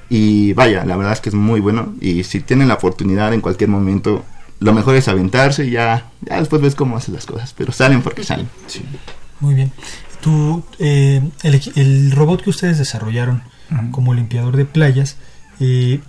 Y 0.08 0.52
vaya, 0.54 0.84
la 0.84 0.96
verdad 0.96 1.12
es 1.12 1.20
que 1.20 1.28
es 1.30 1.34
muy 1.34 1.60
bueno. 1.60 1.94
Y 2.00 2.24
si 2.24 2.40
tienen 2.40 2.68
la 2.68 2.74
oportunidad 2.74 3.32
en 3.32 3.40
cualquier 3.40 3.70
momento, 3.70 4.24
lo 4.60 4.72
mejor 4.72 4.94
es 4.96 5.08
aventarse 5.08 5.66
y 5.66 5.70
ya, 5.70 6.10
ya 6.20 6.38
después 6.38 6.62
ves 6.62 6.74
cómo 6.74 6.96
haces 6.96 7.14
las 7.14 7.26
cosas. 7.26 7.54
Pero 7.56 7.72
salen 7.72 8.02
porque 8.02 8.22
salen. 8.24 8.48
Muy 9.40 9.54
bien. 9.54 9.72
Tú, 10.20 10.62
eh, 10.78 11.22
el, 11.42 11.62
el 11.76 12.10
robot 12.12 12.42
que 12.42 12.50
ustedes 12.50 12.78
desarrollaron 12.78 13.42
Ujú. 13.70 13.90
como 13.90 14.14
limpiador 14.14 14.56
de 14.56 14.64
playas, 14.66 15.16
eh, 15.60 16.00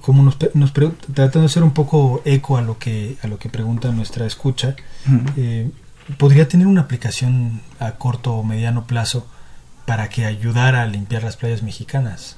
como 0.00 0.22
nos, 0.22 0.36
nos 0.54 0.72
tratando 0.72 1.40
de 1.40 1.46
hacer 1.46 1.62
un 1.62 1.72
poco 1.72 2.22
eco 2.24 2.56
a 2.56 2.62
lo 2.62 2.78
que 2.78 3.16
a 3.22 3.26
lo 3.26 3.38
que 3.38 3.48
pregunta 3.48 3.90
nuestra 3.92 4.26
escucha, 4.26 4.76
eh, 5.36 5.70
podría 6.18 6.48
tener 6.48 6.66
una 6.66 6.82
aplicación 6.82 7.60
a 7.78 7.92
corto 7.92 8.34
o 8.34 8.42
mediano 8.44 8.86
plazo 8.86 9.26
para 9.86 10.08
que 10.08 10.24
ayudara 10.26 10.82
a 10.82 10.86
limpiar 10.86 11.22
las 11.24 11.36
playas 11.36 11.62
mexicanas. 11.62 12.36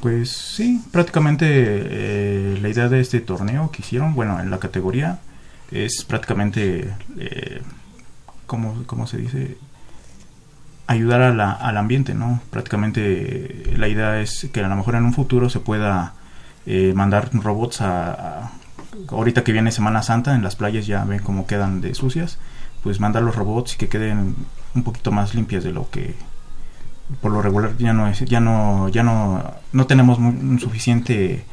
Pues 0.00 0.30
sí, 0.30 0.82
prácticamente 0.92 1.46
eh, 1.48 2.58
la 2.60 2.68
idea 2.68 2.88
de 2.88 3.00
este 3.00 3.20
torneo 3.20 3.70
que 3.70 3.82
hicieron, 3.82 4.14
bueno, 4.14 4.40
en 4.40 4.50
la 4.50 4.58
categoría, 4.58 5.18
es 5.70 6.04
prácticamente, 6.04 6.94
eh, 7.18 7.62
¿cómo, 8.46 8.82
cómo 8.86 9.06
se 9.06 9.18
dice? 9.18 9.56
Ayudar 10.86 11.22
a 11.22 11.32
la- 11.34 11.52
al 11.52 11.76
ambiente, 11.76 12.14
¿no? 12.14 12.40
Prácticamente 12.50 13.00
eh, 13.72 13.74
la 13.76 13.86
idea 13.88 14.20
es 14.20 14.48
que 14.52 14.60
a 14.64 14.68
lo 14.68 14.74
mejor 14.74 14.96
en 14.96 15.04
un 15.04 15.12
futuro 15.12 15.48
se 15.48 15.60
pueda 15.60 16.14
eh, 16.66 16.92
mandar 16.94 17.30
robots 17.32 17.80
a, 17.80 18.10
a- 18.12 18.52
Ahorita 19.08 19.44
que 19.44 19.52
viene 19.52 19.70
Semana 19.72 20.02
Santa, 20.02 20.34
en 20.34 20.42
las 20.42 20.56
playas 20.56 20.86
ya 20.86 21.04
ven 21.04 21.20
cómo 21.20 21.46
quedan 21.46 21.80
de 21.80 21.94
sucias, 21.94 22.38
pues 22.82 22.98
mandar 23.00 23.22
los 23.22 23.36
robots 23.36 23.74
y 23.74 23.76
que 23.76 23.88
queden 23.88 24.34
un 24.74 24.82
poquito 24.82 25.12
más 25.12 25.34
limpias 25.34 25.62
de 25.64 25.72
lo 25.72 25.88
que 25.90 26.14
por 27.20 27.30
lo 27.32 27.40
regular 27.42 27.76
ya 27.78 27.92
no 27.92 28.06
es 28.08 28.20
ya 28.20 28.40
no 28.40 28.88
ya 28.88 29.02
no 29.02 29.42
no 29.72 29.86
tenemos 29.86 30.18
un 30.18 30.58
suficiente 30.60 31.44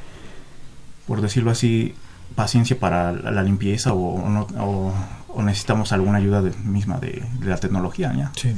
por 1.08 1.22
decirlo 1.22 1.52
así 1.52 1.96
paciencia 2.36 2.78
para 2.80 3.12
la, 3.12 3.32
la 3.32 3.44
limpieza 3.44 3.94
o, 3.94 4.16
o 4.24 4.30
no- 4.30 4.48
o- 4.60 4.94
o 5.30 5.42
necesitamos 5.44 5.92
alguna 5.94 6.18
ayuda 6.20 6.42
de- 6.42 6.54
misma 6.64 6.98
de, 7.00 7.24
de 7.40 7.46
la 7.46 7.58
tecnología 7.58 8.14
ya 8.16 8.32
Sí. 8.36 8.56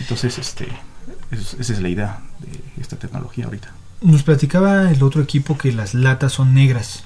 entonces 0.00 0.38
este 0.38 0.68
es- 1.30 1.54
esa 1.54 1.72
es 1.72 1.80
la 1.80 1.88
idea 1.88 2.18
de 2.40 2.60
esta 2.82 2.96
tecnología 2.96 3.44
ahorita 3.46 3.68
Nos 4.02 4.22
platicaba 4.22 4.90
el 4.90 5.02
otro 5.02 5.20
equipo 5.22 5.58
que 5.58 5.72
las 5.72 5.92
latas 5.94 6.32
son 6.32 6.54
negras 6.54 7.04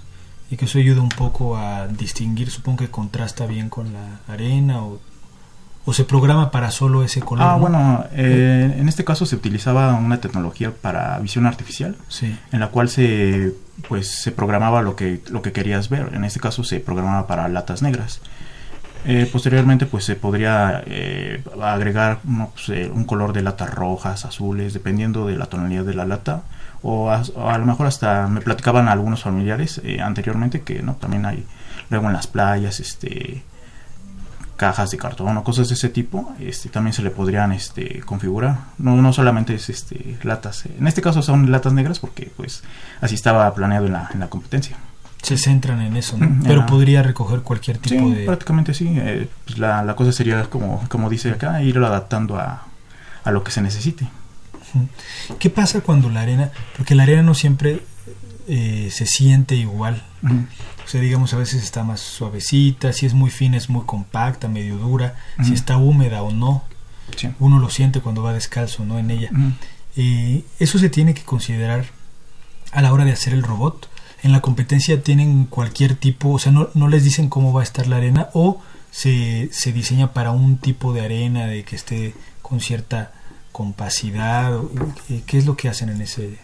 y 0.51 0.57
que 0.57 0.66
eso 0.66 0.78
ayuda 0.78 1.03
un 1.03 1.09
poco 1.09 1.57
a 1.57 1.88
distinguir, 1.88 2.51
supongo 2.51 2.78
que 2.78 2.90
contrasta 2.90 3.47
bien 3.47 3.68
con 3.68 3.92
la 3.92 4.20
arena 4.32 4.82
o, 4.84 5.01
o 5.86 5.92
se 5.92 6.05
programa 6.05 6.51
para 6.53 6.70
solo 6.70 7.03
ese 7.03 7.20
color. 7.20 7.45
ah 7.47 7.55
¿no? 7.55 7.59
bueno 7.59 8.05
eh, 8.12 8.76
en 8.78 8.88
este 8.88 9.05
caso 9.05 9.26
se 9.26 9.34
utilizaba 9.36 9.92
una 9.95 10.20
tecnología 10.20 10.72
para 10.72 11.18
visión 11.18 11.47
artificial 11.47 11.97
Sí. 12.09 12.38
en 12.53 12.61
la 12.61 12.68
cual 12.68 12.88
se 12.88 13.53
pues 13.88 14.09
se 14.22 14.30
programaba 14.30 14.80
lo 14.82 14.95
que 14.95 15.20
lo 15.30 15.42
que 15.42 15.51
querías 15.53 15.88
ver 15.88 16.11
en 16.14 16.24
este 16.24 16.38
caso 16.40 16.62
se 16.62 16.78
programaba 16.78 17.26
para 17.26 17.49
latas 17.49 17.82
negras 17.82 18.20
Eh, 19.07 19.28
posteriormente 19.30 19.84
pues 19.84 20.05
se 20.07 20.14
podría 20.16 20.82
eh, 20.86 21.42
agregar 21.61 22.20
no, 22.24 22.51
pues, 22.55 22.70
eh, 22.70 22.90
un 22.90 23.05
color 23.05 23.34
de 23.34 23.42
latas 23.42 23.68
rojas 23.74 24.24
azules 24.24 24.72
dependiendo 24.72 25.26
de 25.26 25.36
la 25.36 25.45
tonalidad 25.45 25.84
de 25.84 25.92
la 25.92 26.07
lata 26.07 26.45
o 26.87 27.11
a, 27.11 27.22
o 27.35 27.49
a 27.49 27.57
lo 27.59 27.64
mejor 27.64 27.87
hasta 27.87 28.28
me 28.28 28.43
platicaban 28.43 28.89
algunos 28.89 29.22
familiares 29.22 29.80
eh, 29.82 30.01
anteriormente 30.03 30.61
que 30.61 30.82
no 30.82 30.95
también 30.97 31.24
hay 31.24 31.45
luego 31.89 32.07
en 32.09 32.12
las 32.12 32.26
playas 32.26 32.78
este 32.78 33.43
cajas 34.57 34.91
de 34.93 34.99
cartón 34.99 35.37
o 35.37 35.43
cosas 35.43 35.68
de 35.68 35.74
ese 35.74 35.89
tipo 35.89 36.32
este 36.39 36.68
también 36.68 36.93
se 36.93 37.03
le 37.03 37.11
podrían 37.11 37.53
este 37.53 38.01
configurar. 38.03 38.59
No 38.78 38.95
no 39.01 39.12
solamente 39.14 39.55
es 39.55 39.70
este 39.70 40.18
latas 40.22 40.66
en 40.66 40.87
este 40.87 41.01
caso 41.01 41.22
son 41.22 41.51
latas 41.51 41.72
negras 41.72 41.99
porque 41.99 42.30
pues 42.37 42.62
así 43.01 43.14
estaba 43.14 43.53
planeado 43.55 43.87
en 43.87 43.95
la, 43.95 44.11
en 44.12 44.20
la 44.20 44.28
competencia. 44.28 44.76
Se 45.22 45.39
centran 45.39 45.80
en 45.80 45.97
eso, 45.97 46.18
Pero 46.45 46.66
podría 46.66 47.03
recoger 47.03 47.41
cualquier 47.41 47.78
tipo 47.78 47.95
sí 47.95 48.12
de... 48.12 48.26
prácticamente 48.26 48.74
sí 48.74 48.93
eh, 48.95 49.26
pues 49.47 49.59
la, 49.59 49.82
la 49.82 49.97
cosa 49.97 50.12
sería 50.12 50.43
como 50.51 50.85
como 50.91 51.09
dice 51.09 51.30
acá 51.30 51.62
irlo 51.62 51.87
adaptando 51.87 52.37
a, 52.39 52.64
a 53.24 53.30
lo 53.30 53.43
que 53.43 53.51
se 53.51 53.62
necesite. 53.62 54.07
¿Qué 55.39 55.51
pasa 55.51 55.81
cuando 55.81 56.11
la 56.11 56.22
arena, 56.22 56.51
porque 56.77 56.95
la 56.95 57.05
arena 57.05 57.22
no 57.22 57.35
siempre 57.35 57.81
eh, 58.49 58.89
se 58.91 59.07
siente 59.07 59.57
igual? 59.57 60.03
O 60.85 60.89
sea, 60.89 61.01
digamos, 61.01 61.33
a 61.35 61.39
veces 61.39 61.62
está 61.62 61.83
más 61.85 62.01
suavecita, 62.01 62.93
si 62.93 63.07
es 63.07 63.14
muy 63.14 63.31
fina, 63.31 63.57
es 63.57 63.70
muy 63.70 63.85
compacta, 63.85 64.49
medio 64.49 64.77
dura, 64.77 65.16
si 65.43 65.55
está 65.55 65.77
húmeda 65.77 66.22
o 66.22 66.31
no. 66.31 66.64
Sí. 67.16 67.29
Uno 67.39 67.59
lo 67.59 67.70
siente 67.70 68.01
cuando 68.01 68.22
va 68.22 68.33
descalzo, 68.33 68.85
¿no? 68.85 68.99
En 68.99 69.11
ella. 69.11 69.31
Eh, 69.97 70.45
eso 70.59 70.79
se 70.79 70.89
tiene 70.89 71.14
que 71.14 71.22
considerar 71.22 71.87
a 72.72 72.83
la 72.83 72.93
hora 72.93 73.05
de 73.05 73.12
hacer 73.12 73.33
el 73.33 73.43
robot. 73.43 73.89
En 74.22 74.33
la 74.33 74.41
competencia 74.41 75.03
tienen 75.03 75.45
cualquier 75.45 75.97
tipo, 75.97 76.31
o 76.31 76.39
sea, 76.39 76.51
no, 76.51 76.68
no 76.75 76.89
les 76.89 77.05
dicen 77.05 77.29
cómo 77.29 77.53
va 77.53 77.61
a 77.61 77.64
estar 77.64 77.87
la 77.87 77.97
arena 77.97 78.29
o 78.33 78.61
se, 78.91 79.49
se 79.53 79.72
diseña 79.72 80.12
para 80.12 80.31
un 80.31 80.57
tipo 80.59 80.93
de 80.93 81.03
arena 81.03 81.47
de 81.47 81.64
que 81.64 81.77
esté 81.77 82.14
con 82.43 82.61
cierta 82.61 83.12
compacidad. 83.55 84.59
¿Qué 85.26 85.38
es 85.38 85.46
lo 85.46 85.57
que 85.57 85.68
hacen 85.68 85.88
en 85.88 86.00
ese? 86.00 86.38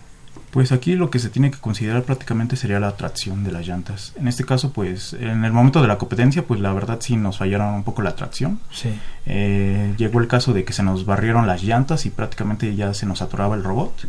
Pues 0.52 0.70
aquí 0.70 0.94
lo 0.94 1.11
que 1.11 1.18
se 1.18 1.28
tiene 1.28 1.50
que 1.50 1.58
considerar 1.58 2.04
prácticamente 2.04 2.54
sería 2.54 2.78
la 2.78 2.96
tracción 2.96 3.42
de 3.42 3.50
las 3.50 3.66
llantas. 3.66 4.12
En 4.14 4.28
este 4.28 4.44
caso, 4.44 4.72
pues 4.72 5.14
en 5.14 5.44
el 5.44 5.52
momento 5.52 5.82
de 5.82 5.88
la 5.88 5.98
competencia, 5.98 6.46
pues 6.46 6.61
la 6.61 6.72
verdad 6.72 6.98
sí 7.00 7.16
nos 7.16 7.38
fallaron 7.38 7.74
un 7.74 7.82
poco 7.82 8.02
la 8.02 8.14
tracción. 8.14 8.61
Sí. 8.72 8.96
Eh, 9.26 9.92
llegó 9.98 10.20
el 10.20 10.28
caso 10.28 10.52
de 10.52 10.62
que 10.62 10.72
se 10.72 10.84
nos 10.84 11.04
barrieron 11.04 11.48
las 11.48 11.64
llantas 11.64 12.06
y 12.06 12.11
prácticamente 12.11 12.76
ya 12.76 12.94
se 12.94 13.06
nos 13.06 13.22
atoraba 13.22 13.56
el 13.56 13.64
robot. 13.64 14.06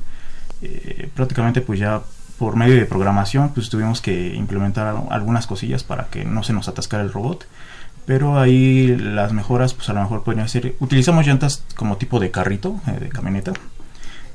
Eh, 0.61 1.09
prácticamente 1.15 1.61
pues 1.61 1.79
ya 1.79 2.03
por 2.37 2.55
medio 2.55 2.75
de 2.75 2.85
programación 2.85 3.49
pues 3.49 3.71
tuvimos 3.71 3.99
que 3.99 4.35
implementar 4.35 4.95
algunas 5.09 5.47
cosillas 5.47 5.83
para 5.83 6.05
que 6.05 6.23
no 6.23 6.43
se 6.43 6.53
nos 6.53 6.67
atascara 6.67 7.01
el 7.01 7.11
robot. 7.11 7.47
Pero 8.05 8.39
ahí 8.39 8.95
las 8.97 9.31
mejoras 9.33 9.73
pues 9.73 9.89
a 9.89 9.93
lo 9.93 10.01
mejor 10.01 10.23
podrían 10.23 10.49
ser... 10.49 10.75
Utilizamos 10.79 11.25
llantas 11.25 11.63
como 11.75 11.97
tipo 11.97 12.19
de 12.19 12.31
carrito, 12.31 12.79
eh, 12.87 12.99
de 12.99 13.09
camioneta. 13.09 13.53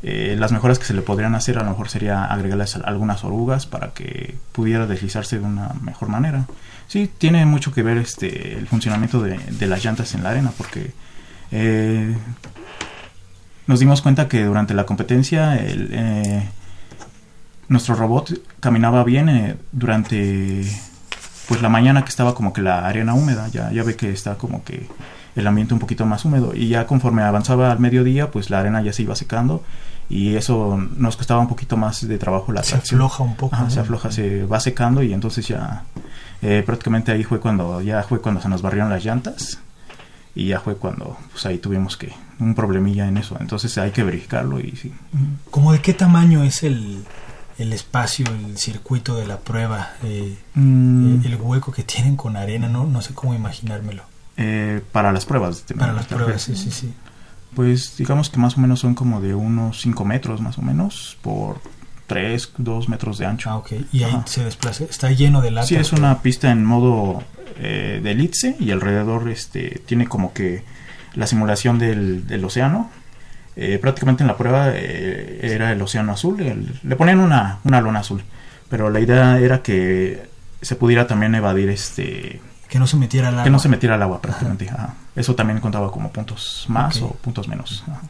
Eh, 0.03 0.37
las 0.39 0.53
mejoras 0.53 0.79
que 0.79 0.85
se 0.85 0.95
le 0.95 1.03
podrían 1.03 1.35
hacer 1.35 1.59
a 1.59 1.65
lo 1.65 1.71
mejor 1.71 1.89
sería 1.89 2.25
agregarles 2.27 2.77
algunas 2.77 3.25
orugas 3.25 3.67
para 3.67 3.93
que 3.93 4.37
pudiera 4.53 4.87
deslizarse 4.87 5.39
de 5.39 5.45
una 5.45 5.71
mejor 5.83 6.09
manera. 6.09 6.47
Sí, 6.87 7.11
tiene 7.19 7.45
mucho 7.45 7.73
que 7.73 7.83
ver 7.83 7.97
este 7.97 8.57
el 8.57 8.69
funcionamiento 8.69 9.21
de, 9.21 9.39
de 9.39 9.67
las 9.67 9.85
llantas 9.85 10.15
en 10.15 10.23
la 10.23 10.31
arena 10.31 10.53
porque 10.57 10.93
eh, 11.51 12.15
nos 13.67 13.81
dimos 13.81 14.03
cuenta 14.03 14.29
que 14.29 14.45
durante 14.45 14.75
la 14.75 14.85
competencia 14.85 15.59
nuestro 17.69 17.97
robot 17.97 18.33
caminaba 18.61 19.03
bien 19.03 19.59
durante 19.73 20.65
pues 21.49 21.63
la 21.63 21.69
mañana 21.69 22.03
que 22.03 22.11
estaba 22.11 22.35
como 22.35 22.53
que 22.53 22.63
la 22.63 22.87
arena 22.87 23.15
húmeda 23.15 23.49
ya 23.49 23.71
ya 23.71 23.83
ve 23.83 23.97
que 23.97 24.11
está 24.11 24.37
como 24.37 24.65
que 24.65 24.89
el 25.37 25.47
ambiente 25.47 25.75
un 25.75 25.81
poquito 25.81 26.07
más 26.07 26.25
húmedo. 26.25 26.53
Y 26.55 26.69
ya 26.69 26.87
conforme 26.87 27.23
avanzaba 27.23 27.71
al 27.71 27.79
mediodía, 27.79 28.31
pues 28.31 28.51
la 28.51 28.61
arena 28.61 28.83
ya 28.83 28.93
se 28.93 29.03
iba 29.03 29.15
secando 29.15 29.63
y 30.09 30.35
eso 30.35 30.79
nos 30.97 31.17
costaba 31.17 31.41
un 31.41 31.49
poquito 31.49 31.77
más 31.77 32.07
de 32.07 32.19
trabajo 32.19 32.53
la 32.53 32.63
Se 32.63 32.77
afloja 32.77 33.23
un 33.23 33.37
poco. 33.37 33.57
Se 33.69 33.81
afloja, 33.81 34.11
se 34.11 34.45
va 34.45 34.61
secando 34.61 35.03
y 35.03 35.13
entonces 35.13 35.47
ya 35.47 35.85
eh, 36.43 36.63
prácticamente 36.65 37.13
ahí 37.13 37.23
fue 37.23 37.39
cuando 37.39 37.81
ya 37.83 38.03
fue 38.03 38.21
cuando 38.21 38.41
se 38.41 38.49
nos 38.49 38.63
barrieron 38.63 38.91
las 38.91 39.05
llantas 39.05 39.59
y 40.35 40.49
ya 40.49 40.61
fue 40.61 40.77
cuando 40.77 41.17
pues 41.33 41.45
ahí 41.47 41.59
tuvimos 41.59 41.97
que 41.97 42.13
un 42.39 42.55
problemilla 42.55 43.07
en 43.07 43.19
eso. 43.19 43.37
Entonces 43.41 43.77
hay 43.79 43.91
que 43.91 44.05
verificarlo 44.05 44.61
y 44.61 44.73
sí. 44.73 44.93
¿Cómo 45.51 45.73
de 45.73 45.81
qué 45.81 45.93
tamaño 45.93 46.45
es 46.45 46.63
el, 46.63 47.05
el 47.59 47.73
espacio, 47.73 48.27
el 48.27 48.59
circuito 48.59 49.17
de 49.17 49.27
la 49.27 49.39
prueba, 49.39 49.93
eh, 50.03 50.37
Mm. 50.55 51.25
el 51.25 51.37
hueco 51.37 51.73
que 51.73 51.83
tienen 51.83 52.17
con 52.17 52.37
arena? 52.37 52.69
No, 52.69 52.85
no 52.87 53.01
sé 53.03 53.15
cómo 53.15 53.35
imaginármelo. 53.35 54.03
Eh, 54.37 54.83
para 54.93 55.13
las 55.13 55.25
pruebas. 55.25 55.63
te- 55.63 55.75
Para 55.75 55.93
las 55.93 56.07
pruebas, 56.07 56.43
sí, 56.43 56.55
sí, 56.57 56.71
sí. 56.71 56.93
Pues 57.55 57.97
digamos 57.97 58.29
que 58.29 58.39
más 58.39 58.59
o 58.59 58.61
menos 58.61 58.81
son 58.81 58.95
como 58.95 59.21
de 59.23 59.35
unos 59.35 59.81
5 59.81 60.05
metros 60.05 60.41
más 60.43 60.59
o 60.59 60.63
menos 60.63 61.17
por 61.23 61.59
3, 62.07 62.51
2 62.59 62.89
metros 62.91 63.17
de 63.19 63.25
ancho. 63.27 63.49
Ah, 63.51 63.57
ok. 63.57 63.73
Y 63.93 64.03
ahí 64.03 64.11
Ajá. 64.13 64.27
se 64.27 64.45
desplaza, 64.45 64.85
está 64.85 65.11
lleno 65.11 65.41
de 65.41 65.51
lata. 65.51 65.67
Sí, 65.67 65.77
es 65.77 65.93
una 65.93 66.21
pista 66.23 66.51
en 66.51 66.65
modo 66.65 67.23
eh, 67.59 68.01
de 68.03 68.11
elipse 68.11 68.57
y 68.61 68.71
alrededor 68.73 69.31
este 69.31 69.81
tiene 69.87 70.07
como 70.07 70.35
que 70.35 70.63
la 71.15 71.27
simulación 71.27 71.79
del, 71.79 72.27
del 72.27 72.45
océano. 72.45 72.91
Eh, 73.57 73.79
prácticamente 73.81 74.23
en 74.23 74.27
la 74.27 74.37
prueba 74.37 74.71
eh, 74.75 75.41
era 75.43 75.73
el 75.73 75.81
océano 75.81 76.13
azul, 76.13 76.41
el- 76.41 76.79
le 76.83 76.97
ponían 76.97 77.21
una, 77.21 77.59
una 77.65 77.81
lona 77.81 78.01
azul, 78.01 78.23
pero 78.69 78.91
la 78.91 79.01
idea 79.01 79.39
era 79.39 79.63
que 79.63 80.29
se 80.61 80.77
pudiera 80.77 81.07
también 81.07 81.35
evadir 81.35 81.71
este 81.71 82.41
Que 82.69 82.79
no 82.79 82.87
se 82.87 82.97
metiera 82.97 83.29
al 83.29 83.35
agua. 83.35 83.45
que 83.45 83.51
no 83.51 83.59
se 83.59 83.69
metiera 83.69 83.95
al 83.95 84.03
agua 84.03 84.21
prácticamente. 84.21 84.69
ajá. 84.69 84.95
Eso 85.15 85.35
también 85.35 85.61
contaba 85.61 85.91
como 85.91 86.13
puntos 86.13 86.67
más 86.69 87.01
o 87.01 87.11
puntos 87.15 87.49
menos. 87.49 87.83
ajá. 87.89 88.03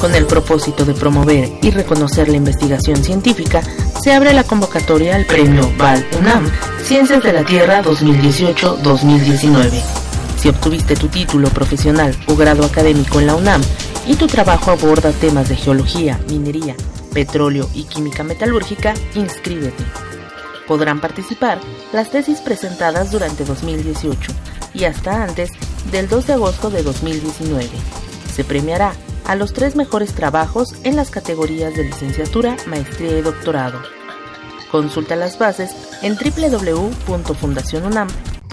Con 0.00 0.14
el 0.14 0.26
propósito 0.26 0.84
de 0.84 0.94
promover 0.94 1.50
y 1.62 1.70
reconocer 1.70 2.28
la 2.28 2.36
investigación 2.36 3.02
científica, 3.02 3.62
se 4.02 4.12
abre 4.12 4.34
la 4.34 4.44
convocatoria 4.44 5.16
al 5.16 5.24
Premio 5.24 5.72
VAL 5.78 6.06
UNAM 6.20 6.52
Ciencias 6.84 7.22
de 7.22 7.32
la 7.32 7.44
Tierra 7.44 7.82
2018-2019. 7.82 10.03
Si 10.44 10.50
obtuviste 10.50 10.94
tu 10.94 11.08
título 11.08 11.48
profesional 11.48 12.14
o 12.28 12.36
grado 12.36 12.66
académico 12.66 13.18
en 13.18 13.28
la 13.28 13.34
UNAM 13.34 13.62
y 14.06 14.16
tu 14.16 14.26
trabajo 14.26 14.72
aborda 14.72 15.10
temas 15.12 15.48
de 15.48 15.56
geología, 15.56 16.20
minería, 16.28 16.76
petróleo 17.14 17.66
y 17.72 17.84
química 17.84 18.24
metalúrgica, 18.24 18.92
inscríbete. 19.14 19.82
Podrán 20.68 21.00
participar 21.00 21.60
las 21.94 22.10
tesis 22.10 22.42
presentadas 22.42 23.10
durante 23.10 23.46
2018 23.46 24.32
y 24.74 24.84
hasta 24.84 25.24
antes 25.24 25.50
del 25.90 26.10
2 26.10 26.26
de 26.26 26.32
agosto 26.34 26.68
de 26.68 26.82
2019. 26.82 27.70
Se 28.30 28.44
premiará 28.44 28.92
a 29.24 29.36
los 29.36 29.54
tres 29.54 29.76
mejores 29.76 30.12
trabajos 30.12 30.74
en 30.84 30.94
las 30.94 31.08
categorías 31.08 31.74
de 31.74 31.84
licenciatura, 31.84 32.58
maestría 32.66 33.16
y 33.16 33.22
doctorado. 33.22 33.80
Consulta 34.70 35.16
las 35.16 35.38
bases 35.38 35.70
en 36.02 36.18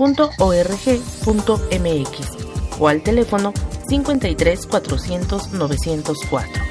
www.fundacionunam.org.mx 0.02 2.80
o 2.80 2.88
al 2.88 3.04
teléfono 3.04 3.54
53 3.88 4.66
400 4.66 5.54
904. 5.54 6.62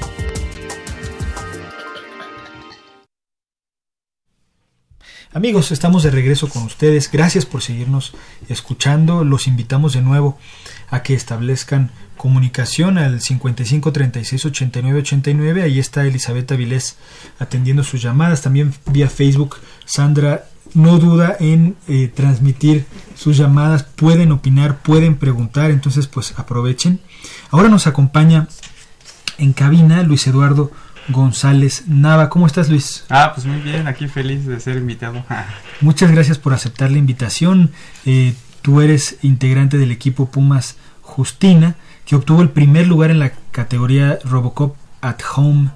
Amigos, 5.33 5.71
estamos 5.71 6.03
de 6.03 6.11
regreso 6.11 6.49
con 6.49 6.63
ustedes. 6.63 7.09
Gracias 7.09 7.45
por 7.45 7.61
seguirnos 7.61 8.11
escuchando. 8.49 9.23
Los 9.23 9.47
invitamos 9.47 9.93
de 9.93 10.01
nuevo 10.01 10.37
a 10.89 11.03
que 11.03 11.13
establezcan 11.13 11.89
comunicación 12.17 12.97
al 12.97 13.21
55 13.21 13.93
36 13.93 14.45
89 14.47 14.99
89. 14.99 15.63
Ahí 15.63 15.79
está 15.79 16.05
Elizabeth 16.05 16.51
Avilés 16.51 16.97
atendiendo 17.39 17.85
sus 17.85 18.01
llamadas. 18.01 18.41
También 18.41 18.73
vía 18.87 19.09
Facebook, 19.09 19.55
Sandra 19.85 20.50
no 20.73 20.97
duda 20.99 21.35
en 21.39 21.75
eh, 21.87 22.11
transmitir 22.13 22.85
sus 23.15 23.37
llamadas. 23.37 23.83
Pueden 23.83 24.31
opinar, 24.31 24.77
pueden 24.81 25.15
preguntar. 25.15 25.71
Entonces, 25.71 26.07
pues 26.07 26.33
aprovechen. 26.37 26.99
Ahora 27.49 27.69
nos 27.69 27.87
acompaña 27.87 28.47
en 29.37 29.53
cabina 29.53 30.03
Luis 30.03 30.27
Eduardo 30.27 30.71
González 31.09 31.83
Nava. 31.87 32.29
¿Cómo 32.29 32.47
estás, 32.47 32.69
Luis? 32.69 33.03
Ah, 33.09 33.31
pues 33.33 33.45
muy 33.45 33.59
bien, 33.61 33.87
aquí 33.87 34.07
feliz 34.07 34.45
de 34.45 34.59
ser 34.59 34.77
invitado. 34.77 35.23
Muchas 35.81 36.11
gracias 36.11 36.37
por 36.37 36.53
aceptar 36.53 36.91
la 36.91 36.97
invitación. 36.97 37.71
Eh, 38.05 38.33
tú 38.61 38.81
eres 38.81 39.17
integrante 39.21 39.77
del 39.77 39.91
equipo 39.91 40.27
Pumas 40.27 40.77
Justina, 41.01 41.75
que 42.05 42.15
obtuvo 42.15 42.41
el 42.41 42.49
primer 42.49 42.87
lugar 42.87 43.11
en 43.11 43.19
la 43.19 43.33
categoría 43.51 44.19
Robocop 44.23 44.75
at 45.01 45.19
Home. 45.35 45.71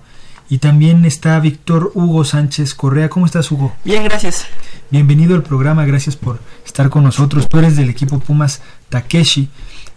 Y 0.48 0.60
también 0.60 1.06
está 1.06 1.40
Víctor 1.40 1.92
Hugo 1.96 2.24
Sánchez 2.24 2.76
Correa. 2.76 3.10
¿Cómo 3.10 3.26
estás, 3.26 3.52
Hugo? 3.52 3.76
Bien, 3.84 4.04
gracias. 4.04 4.46
Bienvenido 4.92 5.36
al 5.36 5.42
programa, 5.42 5.84
gracias 5.86 6.16
por 6.16 6.40
estar 6.64 6.90
con 6.90 7.04
nosotros. 7.04 7.48
Tú 7.50 7.58
eres 7.58 7.76
del 7.76 7.90
equipo 7.90 8.20
Pumas 8.20 8.62
Takeshi, 8.90 9.50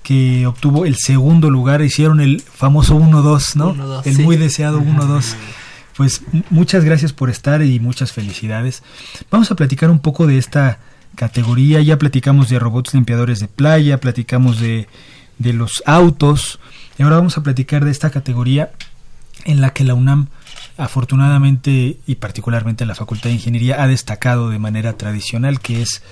que 0.03 0.47
obtuvo 0.47 0.87
el 0.87 0.97
segundo 0.97 1.51
lugar. 1.51 1.83
Hicieron 1.83 2.21
el 2.21 2.41
famoso 2.41 2.99
1-2, 2.99 3.57
¿no? 3.57 3.75
1-2, 3.75 4.07
el 4.07 4.17
sí. 4.17 4.23
muy 4.23 4.37
deseado 4.37 4.81
1-2. 4.81 5.35
Pues 5.99 6.23
muchas 6.51 6.85
gracias 6.85 7.13
por 7.13 7.29
estar 7.29 7.61
y 7.61 7.81
muchas 7.81 8.13
felicidades. 8.13 8.85
Vamos 9.33 9.51
a 9.51 9.57
platicar 9.57 9.91
un 9.91 9.99
poco 9.99 10.29
de 10.29 10.39
esta 10.39 10.79
categoría. 11.17 11.83
Ya 11.83 11.99
platicamos 11.99 12.49
de 12.49 12.61
robots 12.61 12.95
limpiadores 12.95 13.41
de 13.41 13.49
playa, 13.49 13.99
platicamos 13.99 14.61
de, 14.61 14.87
de 15.39 15.53
los 15.53 15.83
autos. 15.87 16.61
Y 16.99 17.03
ahora 17.03 17.17
vamos 17.17 17.37
a 17.37 17.43
platicar 17.43 17.85
de 17.85 17.91
esta 17.91 18.11
categoría 18.11 18.71
en 19.45 19.61
la 19.61 19.71
que 19.71 19.83
la 19.83 19.95
UNAM 19.95 20.29
afortunadamente 20.79 21.99
y 22.07 22.15
particularmente 22.17 22.87
la 22.87 22.95
Facultad 22.95 23.31
de 23.31 23.35
Ingeniería 23.35 23.83
ha 23.83 23.87
destacado 23.89 24.49
de 24.51 24.59
manera 24.59 24.95
tradicional 24.95 25.61
que 25.61 25.83
es 25.83 26.03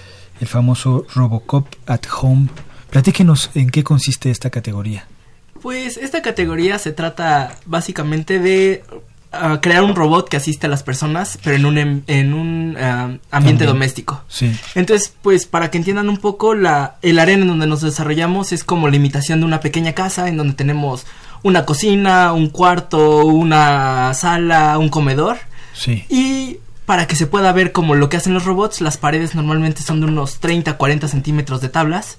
el 0.41 0.47
famoso 0.49 1.07
Robocop 1.15 1.67
at 1.87 2.03
Home. 2.21 2.49
Platíquenos 2.91 3.51
en 3.55 3.71
qué 3.71 3.83
consiste 3.85 4.31
esta 4.31 4.51
categoría. 4.51 5.07
Pues 5.63 5.97
esta 5.97 6.23
categoría 6.23 6.79
se 6.79 6.93
trata 6.93 7.57
básicamente 7.65 8.39
de 8.39 8.85
ah, 9.33 9.59
crear 9.61 9.83
un 9.83 9.95
robot 9.97 10.29
que 10.29 10.37
asiste 10.37 10.67
a 10.67 10.71
las 10.71 10.83
personas, 10.83 11.39
pero 11.43 11.57
en 11.57 11.65
un, 11.67 11.79
em- 11.79 12.03
en 12.07 12.35
un 12.35 12.77
ah, 12.79 13.05
ambiente 13.31 13.65
También. 13.65 13.67
doméstico. 13.69 14.23
Sí. 14.29 14.55
Entonces, 14.75 15.13
pues 15.23 15.47
para 15.47 15.71
que 15.71 15.79
entiendan 15.79 16.09
un 16.09 16.19
poco, 16.19 16.55
la, 16.55 16.97
el 17.03 17.19
arena 17.19 17.43
en 17.43 17.49
donde 17.49 17.67
nos 17.67 17.81
desarrollamos 17.81 18.53
es 18.53 18.63
como 18.65 18.89
la 18.89 18.97
imitación 18.97 19.41
de 19.41 19.47
una 19.47 19.61
pequeña 19.61 19.93
casa 19.95 20.29
en 20.29 20.37
donde 20.37 20.55
tenemos 20.55 21.07
una 21.43 21.65
cocina, 21.65 22.33
un 22.33 22.49
cuarto, 22.51 23.27
una 23.27 24.13
sala, 24.15 24.79
un 24.79 24.89
comedor. 24.89 25.39
Sí. 25.75 26.05
Y 26.09 26.59
para 26.87 27.07
que 27.07 27.17
se 27.17 27.27
pueda 27.27 27.53
ver 27.53 27.73
como 27.73 27.95
lo 27.95 28.09
que 28.09 28.17
hacen 28.17 28.35
los 28.35 28.45
robots, 28.45 28.81
las 28.81 28.97
paredes 28.97 29.35
normalmente 29.35 29.83
son 29.83 30.01
de 30.01 30.07
unos 30.07 30.39
30, 30.39 30.77
40 30.77 31.09
centímetros 31.09 31.61
de 31.61 31.69
tablas. 31.69 32.19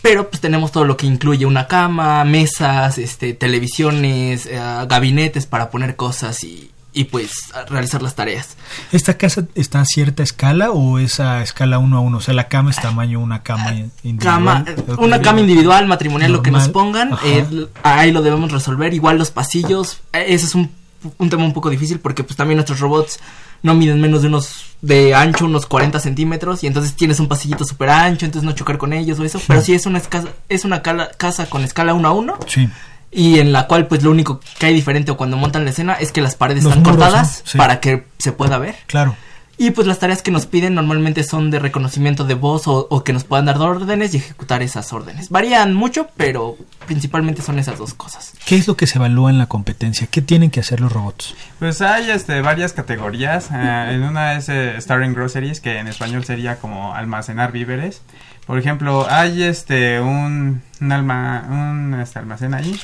Pero 0.00 0.30
pues 0.30 0.40
tenemos 0.40 0.72
todo 0.72 0.84
lo 0.84 0.96
que 0.96 1.06
incluye 1.06 1.44
una 1.44 1.66
cama, 1.66 2.24
mesas, 2.24 2.98
este, 2.98 3.34
televisiones, 3.34 4.46
eh, 4.46 4.60
gabinetes 4.88 5.46
para 5.46 5.70
poner 5.70 5.96
cosas 5.96 6.44
y, 6.44 6.70
y 6.98 7.04
pues 7.04 7.30
realizar 7.68 8.02
las 8.02 8.14
tareas. 8.16 8.56
¿Esta 8.92 9.16
casa 9.16 9.44
está 9.54 9.80
a 9.80 9.84
cierta 9.84 10.22
escala 10.22 10.70
o 10.72 10.98
es 10.98 11.20
a 11.20 11.42
escala 11.42 11.78
uno 11.78 11.98
a 11.98 12.00
uno? 12.00 12.18
O 12.18 12.20
sea, 12.20 12.34
la 12.34 12.48
cama 12.48 12.70
es 12.70 12.76
tamaño 12.76 13.20
una 13.20 13.42
cama 13.42 13.72
individual. 14.02 14.18
Cama, 14.34 14.64
eh, 14.66 14.76
una 14.98 15.20
cama 15.22 15.40
individual, 15.40 15.86
matrimonial, 15.86 16.32
lo 16.32 16.42
que 16.42 16.50
nos 16.50 16.68
pongan, 16.68 17.10
eh, 17.24 17.44
ahí 17.84 18.10
lo 18.10 18.22
debemos 18.22 18.50
resolver. 18.50 18.92
Igual 18.94 19.16
los 19.18 19.30
pasillos, 19.30 20.00
eh, 20.12 20.24
ese 20.28 20.46
es 20.46 20.54
un, 20.56 20.70
un 21.18 21.30
tema 21.30 21.44
un 21.44 21.52
poco 21.52 21.70
difícil 21.70 22.00
porque 22.00 22.24
pues 22.24 22.36
también 22.36 22.56
nuestros 22.56 22.80
robots 22.80 23.20
no 23.62 23.74
miden 23.74 24.00
menos 24.00 24.22
de 24.22 24.28
unos 24.28 24.64
de 24.82 25.14
ancho, 25.14 25.44
unos 25.44 25.66
40 25.66 25.98
centímetros 26.00 26.62
y 26.62 26.68
entonces 26.68 26.94
tienes 26.94 27.18
un 27.20 27.26
pasillito 27.28 27.64
súper 27.64 27.90
ancho, 27.90 28.24
entonces 28.26 28.44
no 28.44 28.52
chocar 28.54 28.78
con 28.78 28.92
ellos 28.92 29.18
o 29.18 29.24
eso. 29.24 29.40
Pero 29.46 29.60
sí 29.62 29.74
es 29.74 29.86
una, 29.86 30.00
esca- 30.00 30.28
es 30.48 30.64
una 30.64 30.82
cala- 30.82 31.10
casa 31.16 31.46
con 31.46 31.64
escala 31.64 31.94
1 31.94 32.08
a 32.08 32.12
1 32.12 32.38
Sí. 32.46 32.68
Y 33.10 33.38
en 33.38 33.52
la 33.52 33.66
cual 33.66 33.86
pues 33.86 34.02
lo 34.02 34.10
único 34.10 34.40
que 34.58 34.66
hay 34.66 34.74
diferente 34.74 35.10
o 35.10 35.16
cuando 35.16 35.36
montan 35.36 35.64
la 35.64 35.70
escena 35.70 35.94
es 35.94 36.12
que 36.12 36.20
las 36.20 36.36
paredes 36.36 36.64
Los 36.64 36.76
están 36.76 36.82
muros, 36.82 37.06
cortadas 37.06 37.42
¿no? 37.44 37.50
Sí. 37.52 37.58
para 37.58 37.80
que 37.80 38.06
se 38.18 38.32
pueda 38.32 38.58
ver. 38.58 38.76
Claro. 38.86 39.16
Y 39.60 39.72
pues 39.72 39.88
las 39.88 39.98
tareas 39.98 40.22
que 40.22 40.30
nos 40.30 40.46
piden 40.46 40.76
normalmente 40.76 41.24
son 41.24 41.50
de 41.50 41.58
reconocimiento 41.58 42.22
de 42.24 42.34
voz 42.34 42.68
o, 42.68 42.86
o 42.90 43.02
que 43.02 43.12
nos 43.12 43.24
puedan 43.24 43.46
dar 43.46 43.58
órdenes 43.58 44.14
y 44.14 44.18
ejecutar 44.18 44.62
esas 44.62 44.92
órdenes. 44.92 45.30
Varían 45.30 45.74
mucho, 45.74 46.06
pero 46.16 46.56
principalmente 46.86 47.42
son 47.42 47.58
esas 47.58 47.76
dos 47.76 47.92
cosas. 47.92 48.34
¿Qué 48.46 48.54
es 48.54 48.68
lo 48.68 48.76
que 48.76 48.86
se 48.86 48.98
evalúa 48.98 49.30
en 49.30 49.38
la 49.38 49.46
competencia? 49.46 50.06
¿Qué 50.06 50.22
tienen 50.22 50.50
que 50.50 50.60
hacer 50.60 50.80
los 50.80 50.92
robots? 50.92 51.34
Pues 51.58 51.82
hay 51.82 52.08
este, 52.08 52.40
varias 52.40 52.72
categorías. 52.72 53.48
eh, 53.52 53.88
en 53.94 54.04
una 54.04 54.34
es 54.34 54.48
eh, 54.48 54.76
Storing 54.80 55.12
Groceries, 55.12 55.60
que 55.60 55.78
en 55.78 55.88
español 55.88 56.24
sería 56.24 56.60
como 56.60 56.94
almacenar 56.94 57.50
víveres. 57.50 58.02
Por 58.46 58.60
ejemplo, 58.60 59.08
hay 59.10 59.42
este 59.42 60.00
un, 60.00 60.62
un, 60.80 60.92
alma, 60.92 61.44
un 61.50 61.98
este, 62.00 62.20
almacén 62.20 62.54
ahí. 62.54 62.78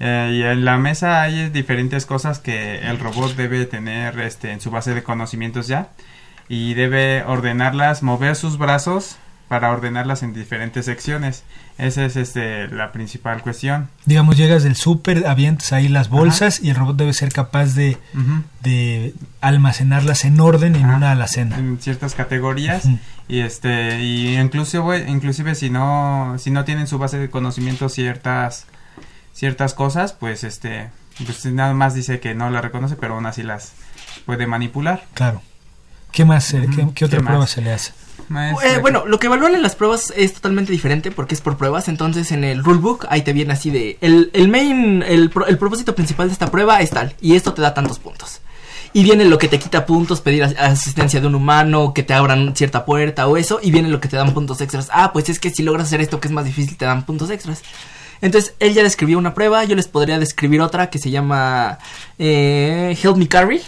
Eh, 0.00 0.32
y 0.32 0.42
en 0.42 0.64
la 0.64 0.78
mesa 0.78 1.20
hay 1.20 1.50
diferentes 1.50 2.06
cosas 2.06 2.38
que 2.38 2.78
el 2.78 2.98
robot 2.98 3.36
debe 3.36 3.66
tener 3.66 4.18
este, 4.20 4.50
en 4.50 4.60
su 4.60 4.70
base 4.70 4.94
de 4.94 5.02
conocimientos 5.02 5.68
ya. 5.68 5.90
Y 6.48 6.74
debe 6.74 7.22
ordenarlas, 7.22 8.02
mover 8.02 8.34
sus 8.34 8.58
brazos 8.58 9.18
para 9.46 9.70
ordenarlas 9.70 10.22
en 10.22 10.32
diferentes 10.32 10.86
secciones. 10.86 11.44
Esa 11.76 12.04
es 12.04 12.16
este, 12.16 12.68
la 12.68 12.92
principal 12.92 13.42
cuestión. 13.42 13.88
Digamos, 14.04 14.36
llegas 14.36 14.62
del 14.62 14.74
súper, 14.74 15.26
avientas 15.26 15.72
ahí 15.72 15.88
las 15.88 16.08
bolsas 16.08 16.60
y 16.62 16.70
el 16.70 16.76
robot 16.76 16.96
debe 16.96 17.12
ser 17.12 17.32
capaz 17.32 17.74
de, 17.74 17.98
de 18.62 19.14
almacenarlas 19.40 20.24
en 20.24 20.40
orden 20.40 20.76
en 20.76 20.86
Ajá. 20.86 20.96
una 20.96 21.12
alacena. 21.12 21.58
en 21.58 21.78
ciertas 21.80 22.14
categorías 22.14 22.88
y 23.28 23.40
este 23.40 24.00
y 24.02 24.36
inclusive 24.36 25.06
inclusive 25.08 25.54
si 25.54 25.70
no 25.70 26.36
si 26.38 26.50
no 26.50 26.64
tienen 26.64 26.86
su 26.86 26.98
base 26.98 27.18
de 27.18 27.30
conocimiento 27.30 27.88
ciertas 27.88 28.66
ciertas 29.40 29.72
cosas 29.74 30.12
pues 30.12 30.44
este 30.44 30.90
pues 31.24 31.44
nada 31.46 31.72
más 31.74 31.94
dice 31.94 32.20
que 32.20 32.34
no 32.34 32.50
la 32.50 32.60
reconoce 32.60 32.94
pero 32.96 33.14
aún 33.14 33.24
así 33.26 33.42
las 33.42 33.72
puede 34.26 34.46
manipular 34.46 35.04
Claro. 35.14 35.40
¿Qué 36.12 36.24
más? 36.24 36.50
qué, 36.52 36.88
qué 36.94 37.04
otra 37.06 37.18
¿Qué 37.18 37.24
prueba 37.24 37.40
más? 37.40 37.50
se 37.50 37.62
le 37.62 37.72
hace? 37.72 37.92
Eh, 38.36 38.52
eh, 38.64 38.78
bueno, 38.80 39.06
lo 39.06 39.18
que 39.18 39.26
evalúan 39.28 39.54
en 39.54 39.62
las 39.62 39.74
pruebas 39.76 40.12
es 40.16 40.34
totalmente 40.34 40.70
diferente 40.72 41.10
porque 41.10 41.34
es 41.34 41.40
por 41.40 41.56
pruebas. 41.56 41.88
Entonces 41.88 42.30
en 42.32 42.44
el 42.44 42.62
rulebook 42.64 43.06
ahí 43.08 43.22
te 43.22 43.32
viene 43.32 43.52
así 43.54 43.70
de... 43.70 43.96
El, 44.00 44.30
el 44.34 44.48
main, 44.48 45.02
el, 45.04 45.30
pro- 45.30 45.46
el 45.46 45.56
propósito 45.56 45.94
principal 45.94 46.26
de 46.28 46.32
esta 46.34 46.48
prueba 46.50 46.80
es 46.80 46.90
tal. 46.90 47.14
Y 47.20 47.34
esto 47.36 47.54
te 47.54 47.62
da 47.62 47.74
tantos 47.74 47.98
puntos. 47.98 48.40
Y 48.92 49.04
viene 49.04 49.24
lo 49.24 49.38
que 49.38 49.48
te 49.48 49.58
quita 49.60 49.86
puntos, 49.86 50.20
pedir 50.20 50.42
as- 50.44 50.56
asistencia 50.58 51.20
de 51.20 51.26
un 51.28 51.34
humano, 51.36 51.92
que 51.94 52.02
te 52.02 52.12
abran 52.12 52.54
cierta 52.56 52.84
puerta 52.84 53.26
o 53.28 53.36
eso. 53.36 53.58
Y 53.62 53.70
viene 53.70 53.88
lo 53.88 54.00
que 54.00 54.08
te 54.08 54.16
dan 54.16 54.34
puntos 54.34 54.60
extras. 54.60 54.88
Ah, 54.92 55.12
pues 55.12 55.28
es 55.28 55.38
que 55.40 55.50
si 55.50 55.62
logras 55.62 55.86
hacer 55.86 56.00
esto 56.00 56.20
que 56.20 56.28
es 56.28 56.32
más 56.34 56.44
difícil 56.44 56.76
te 56.76 56.84
dan 56.84 57.06
puntos 57.06 57.30
extras. 57.30 57.62
Entonces 58.22 58.54
él 58.58 58.74
ya 58.74 58.82
describió 58.82 59.18
una 59.18 59.34
prueba, 59.34 59.64
yo 59.64 59.76
les 59.76 59.88
podría 59.88 60.18
describir 60.18 60.60
otra 60.60 60.90
que 60.90 60.98
se 60.98 61.10
llama 61.10 61.78
eh, 62.18 62.96
Help 63.02 63.16
Me 63.16 63.28
Carry. 63.28 63.62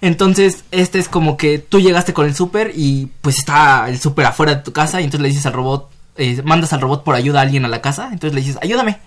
Entonces, 0.00 0.64
este 0.70 0.98
es 0.98 1.08
como 1.08 1.36
que 1.36 1.58
tú 1.58 1.80
llegaste 1.80 2.12
con 2.12 2.26
el 2.26 2.34
súper 2.34 2.72
y 2.74 3.08
pues 3.22 3.38
está 3.38 3.88
el 3.88 3.98
súper 3.98 4.26
afuera 4.26 4.54
de 4.54 4.62
tu 4.62 4.72
casa 4.72 5.00
y 5.00 5.04
entonces 5.04 5.22
le 5.22 5.28
dices 5.28 5.46
al 5.46 5.54
robot, 5.54 5.90
eh, 6.16 6.42
mandas 6.44 6.72
al 6.74 6.82
robot 6.82 7.04
por 7.04 7.14
ayuda 7.14 7.38
a 7.38 7.42
alguien 7.42 7.64
a 7.64 7.68
la 7.68 7.80
casa, 7.80 8.10
entonces 8.12 8.34
le 8.34 8.42
dices, 8.42 8.58
ayúdame. 8.60 8.98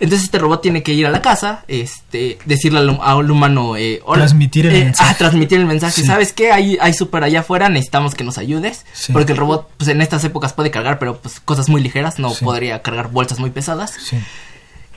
Entonces 0.00 0.24
este 0.26 0.38
robot 0.38 0.62
tiene 0.62 0.82
que 0.82 0.92
ir 0.92 1.06
a 1.06 1.10
la 1.10 1.22
casa, 1.22 1.64
este, 1.68 2.38
decirle 2.44 2.80
al, 2.80 2.98
al 3.02 3.30
humano, 3.30 3.76
eh, 3.76 4.00
hola, 4.04 4.22
Transmitir 4.22 4.66
el 4.66 4.76
eh, 4.76 4.84
mensaje. 4.84 5.10
Ah, 5.12 5.16
transmitir 5.16 5.58
el 5.60 5.66
mensaje. 5.66 6.00
Sí. 6.00 6.06
¿Sabes 6.06 6.32
qué? 6.32 6.52
Hay, 6.52 6.78
hay 6.80 6.94
súper 6.94 7.24
allá 7.24 7.40
afuera, 7.40 7.68
necesitamos 7.68 8.14
que 8.14 8.24
nos 8.24 8.38
ayudes. 8.38 8.84
Sí. 8.92 9.12
Porque 9.12 9.32
el 9.32 9.38
robot, 9.38 9.70
pues 9.76 9.88
en 9.88 10.00
estas 10.00 10.24
épocas 10.24 10.52
puede 10.52 10.70
cargar, 10.70 10.98
pero 10.98 11.18
pues 11.18 11.40
cosas 11.40 11.68
muy 11.68 11.82
ligeras, 11.82 12.18
no 12.18 12.30
Sí. 12.30 12.44
podría 12.44 12.82
cargar 12.82 13.10
bolsas 13.10 13.38
muy 13.38 13.50
pesadas. 13.50 13.92
Sí. 13.92 14.18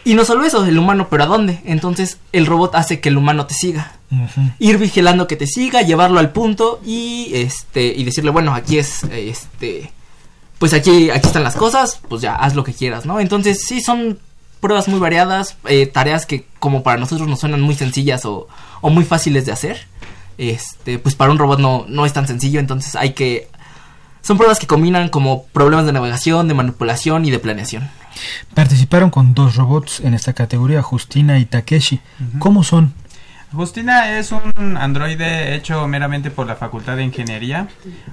Y 0.03 0.13
no 0.13 0.23
solo 0.23 0.45
eso, 0.45 0.65
el 0.65 0.77
humano, 0.77 1.07
pero 1.09 1.23
¿a 1.23 1.27
dónde? 1.27 1.59
Entonces 1.65 2.17
el 2.31 2.45
robot 2.45 2.75
hace 2.75 3.01
que 3.01 3.09
el 3.09 3.17
humano 3.17 3.45
te 3.45 3.53
siga 3.53 3.93
ir 4.57 4.77
vigilando 4.77 5.27
que 5.27 5.35
te 5.35 5.47
siga, 5.47 5.81
llevarlo 5.81 6.19
al 6.19 6.31
punto 6.31 6.79
y 6.85 7.29
este 7.33 7.87
y 7.87 8.05
decirle, 8.05 8.31
bueno, 8.31 8.55
aquí 8.55 8.77
es 8.77 9.03
este 9.11 9.91
pues 10.59 10.73
aquí 10.73 11.09
aquí 11.09 11.27
están 11.27 11.43
las 11.43 11.55
cosas, 11.55 11.99
pues 12.07 12.21
ya 12.21 12.35
haz 12.35 12.55
lo 12.55 12.63
que 12.63 12.73
quieras, 12.73 13.05
¿no? 13.05 13.19
Entonces, 13.19 13.61
sí 13.67 13.81
son 13.81 14.17
pruebas 14.67 14.89
muy 14.89 14.99
variadas, 14.99 15.55
eh, 15.65 15.85
tareas 15.87 16.25
que 16.25 16.45
como 16.59 16.83
para 16.83 16.99
nosotros 16.99 17.25
nos 17.29 17.39
suenan 17.39 17.61
muy 17.61 17.73
sencillas 17.73 18.25
o, 18.25 18.49
o 18.81 18.89
muy 18.89 19.05
fáciles 19.05 19.45
de 19.45 19.53
hacer. 19.53 19.87
Este, 20.37 20.99
pues 20.99 21.15
para 21.15 21.31
un 21.31 21.39
robot 21.39 21.59
no 21.59 21.85
no 21.87 22.05
es 22.05 22.11
tan 22.11 22.27
sencillo, 22.27 22.59
entonces 22.59 22.95
hay 22.95 23.13
que 23.13 23.47
son 24.21 24.35
pruebas 24.37 24.59
que 24.59 24.67
combinan 24.67 25.07
como 25.07 25.45
problemas 25.45 25.85
de 25.85 25.93
navegación, 25.93 26.49
de 26.49 26.53
manipulación 26.53 27.23
y 27.23 27.31
de 27.31 27.39
planeación. 27.39 27.89
Participaron 28.53 29.09
con 29.09 29.33
dos 29.33 29.55
robots 29.55 30.01
en 30.01 30.13
esta 30.13 30.33
categoría, 30.33 30.81
Justina 30.81 31.39
y 31.39 31.45
Takeshi. 31.45 32.01
¿Cómo 32.39 32.65
son? 32.65 32.93
Justina 33.53 34.17
es 34.17 34.31
un 34.33 34.75
androide 34.77 35.55
hecho 35.55 35.87
meramente 35.87 36.29
por 36.31 36.47
la 36.47 36.55
Facultad 36.55 36.97
de 36.97 37.03
Ingeniería, 37.03 37.67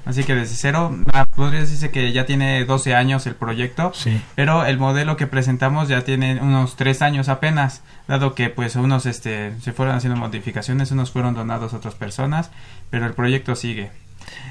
así 0.04 0.22
que 0.22 0.34
desde 0.34 0.54
cero, 0.54 0.96
ah, 1.12 1.24
podría 1.26 1.60
decirse 1.60 1.90
que 1.90 2.12
ya 2.12 2.24
tiene 2.24 2.64
12 2.64 2.94
años 2.94 3.26
el 3.26 3.34
proyecto, 3.34 3.90
Sí. 3.94 4.20
pero 4.36 4.64
el 4.64 4.78
modelo 4.78 5.16
que 5.16 5.26
presentamos 5.26 5.88
ya 5.88 6.02
tiene 6.02 6.40
unos 6.40 6.76
3 6.76 7.02
años 7.02 7.28
apenas, 7.28 7.82
dado 8.06 8.34
que 8.36 8.48
pues 8.48 8.76
unos 8.76 9.06
este, 9.06 9.52
se 9.60 9.72
fueron 9.72 9.96
haciendo 9.96 10.18
modificaciones, 10.18 10.92
unos 10.92 11.10
fueron 11.10 11.34
donados 11.34 11.74
a 11.74 11.78
otras 11.78 11.94
personas, 11.94 12.50
pero 12.90 13.04
el 13.06 13.14
proyecto 13.14 13.56
sigue. 13.56 13.90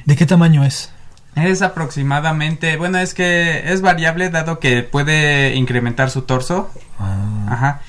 ¿De 0.05 0.17
qué 0.17 0.25
tamaño 0.25 0.65
es? 0.65 0.91
Es 1.35 1.61
aproximadamente, 1.61 2.75
bueno, 2.77 2.99
es 2.99 3.13
que 3.13 3.71
es 3.71 3.81
variable 3.81 4.29
dado 4.29 4.59
que 4.59 4.83
puede 4.83 5.55
incrementar 5.55 6.09
su 6.11 6.23
torso, 6.23 6.69
Ah, 6.99 7.17
ajá, 7.49 7.81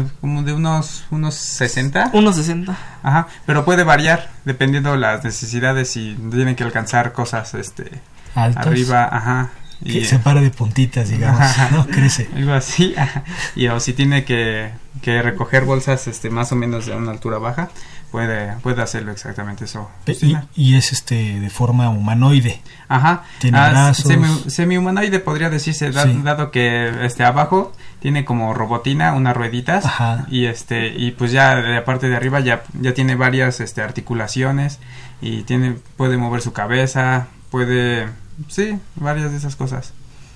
pues 0.00 0.12
como 0.20 0.42
de 0.42 0.52
unos, 0.52 1.04
unos 1.10 1.34
60. 1.34 2.10
Unos 2.12 2.36
60. 2.36 2.76
Ajá, 3.02 3.26
pero 3.46 3.64
puede 3.64 3.84
variar 3.84 4.30
dependiendo 4.44 4.96
las 4.96 5.22
necesidades 5.24 5.96
y 5.96 6.14
tienen 6.30 6.56
que 6.56 6.64
alcanzar 6.64 7.12
cosas 7.12 7.54
este 7.54 8.00
Altos. 8.34 8.66
arriba, 8.66 9.08
ajá. 9.10 9.50
Que 9.84 10.04
se 10.04 10.20
para 10.20 10.40
de 10.40 10.50
puntitas, 10.50 11.08
digamos, 11.08 11.40
Ajá. 11.40 11.70
¿no? 11.72 11.86
Crece. 11.88 12.28
Algo 12.36 12.52
así. 12.54 12.94
ajá. 12.96 13.24
Y 13.56 13.66
o 13.66 13.80
si 13.80 13.92
tiene 13.92 14.24
que, 14.24 14.70
que 15.02 15.20
recoger 15.22 15.64
bolsas 15.64 16.06
este 16.06 16.30
más 16.30 16.52
o 16.52 16.56
menos 16.56 16.86
de 16.86 16.94
una 16.94 17.10
altura 17.10 17.38
baja, 17.38 17.68
puede 18.12 18.52
puede 18.62 18.80
hacerlo 18.82 19.10
exactamente 19.10 19.64
eso. 19.64 19.90
Y, 20.06 20.36
y 20.54 20.76
es 20.76 20.92
este 20.92 21.40
de 21.40 21.50
forma 21.50 21.88
humanoide. 21.88 22.60
Ajá. 22.88 23.24
Tiene 23.40 23.58
Ah, 23.58 23.70
brazos. 23.70 24.06
semi- 24.06 24.48
Semi-humanoide 24.50 25.18
podría 25.18 25.50
decirse, 25.50 25.90
da- 25.90 26.04
Sí. 26.04 26.20
dado 26.22 26.52
que 26.52 27.04
este 27.04 27.24
abajo 27.24 27.72
tiene 28.00 28.24
como 28.24 28.54
robotina, 28.54 29.14
unas 29.14 29.36
rueditas. 29.36 29.84
Ajá. 29.86 30.26
Y 30.30 30.44
este, 30.46 30.88
y 30.88 31.10
pues 31.10 31.32
ya 31.32 31.56
de 31.56 31.74
la 31.74 31.84
parte 31.84 32.08
de 32.08 32.14
arriba 32.14 32.38
ya, 32.40 32.62
ya 32.80 32.94
tiene 32.94 33.16
varias 33.16 33.58
este 33.60 33.82
articulaciones. 33.82 34.78
Y 35.20 35.42
tiene, 35.42 35.76
puede 35.96 36.16
mover 36.16 36.42
su 36.42 36.52
cabeza, 36.52 37.28
puede, 37.50 38.08
sí, 38.48 38.78
varias 38.96 39.30
de 39.30 39.38
esas 39.38 39.56
cosas. 39.56 39.92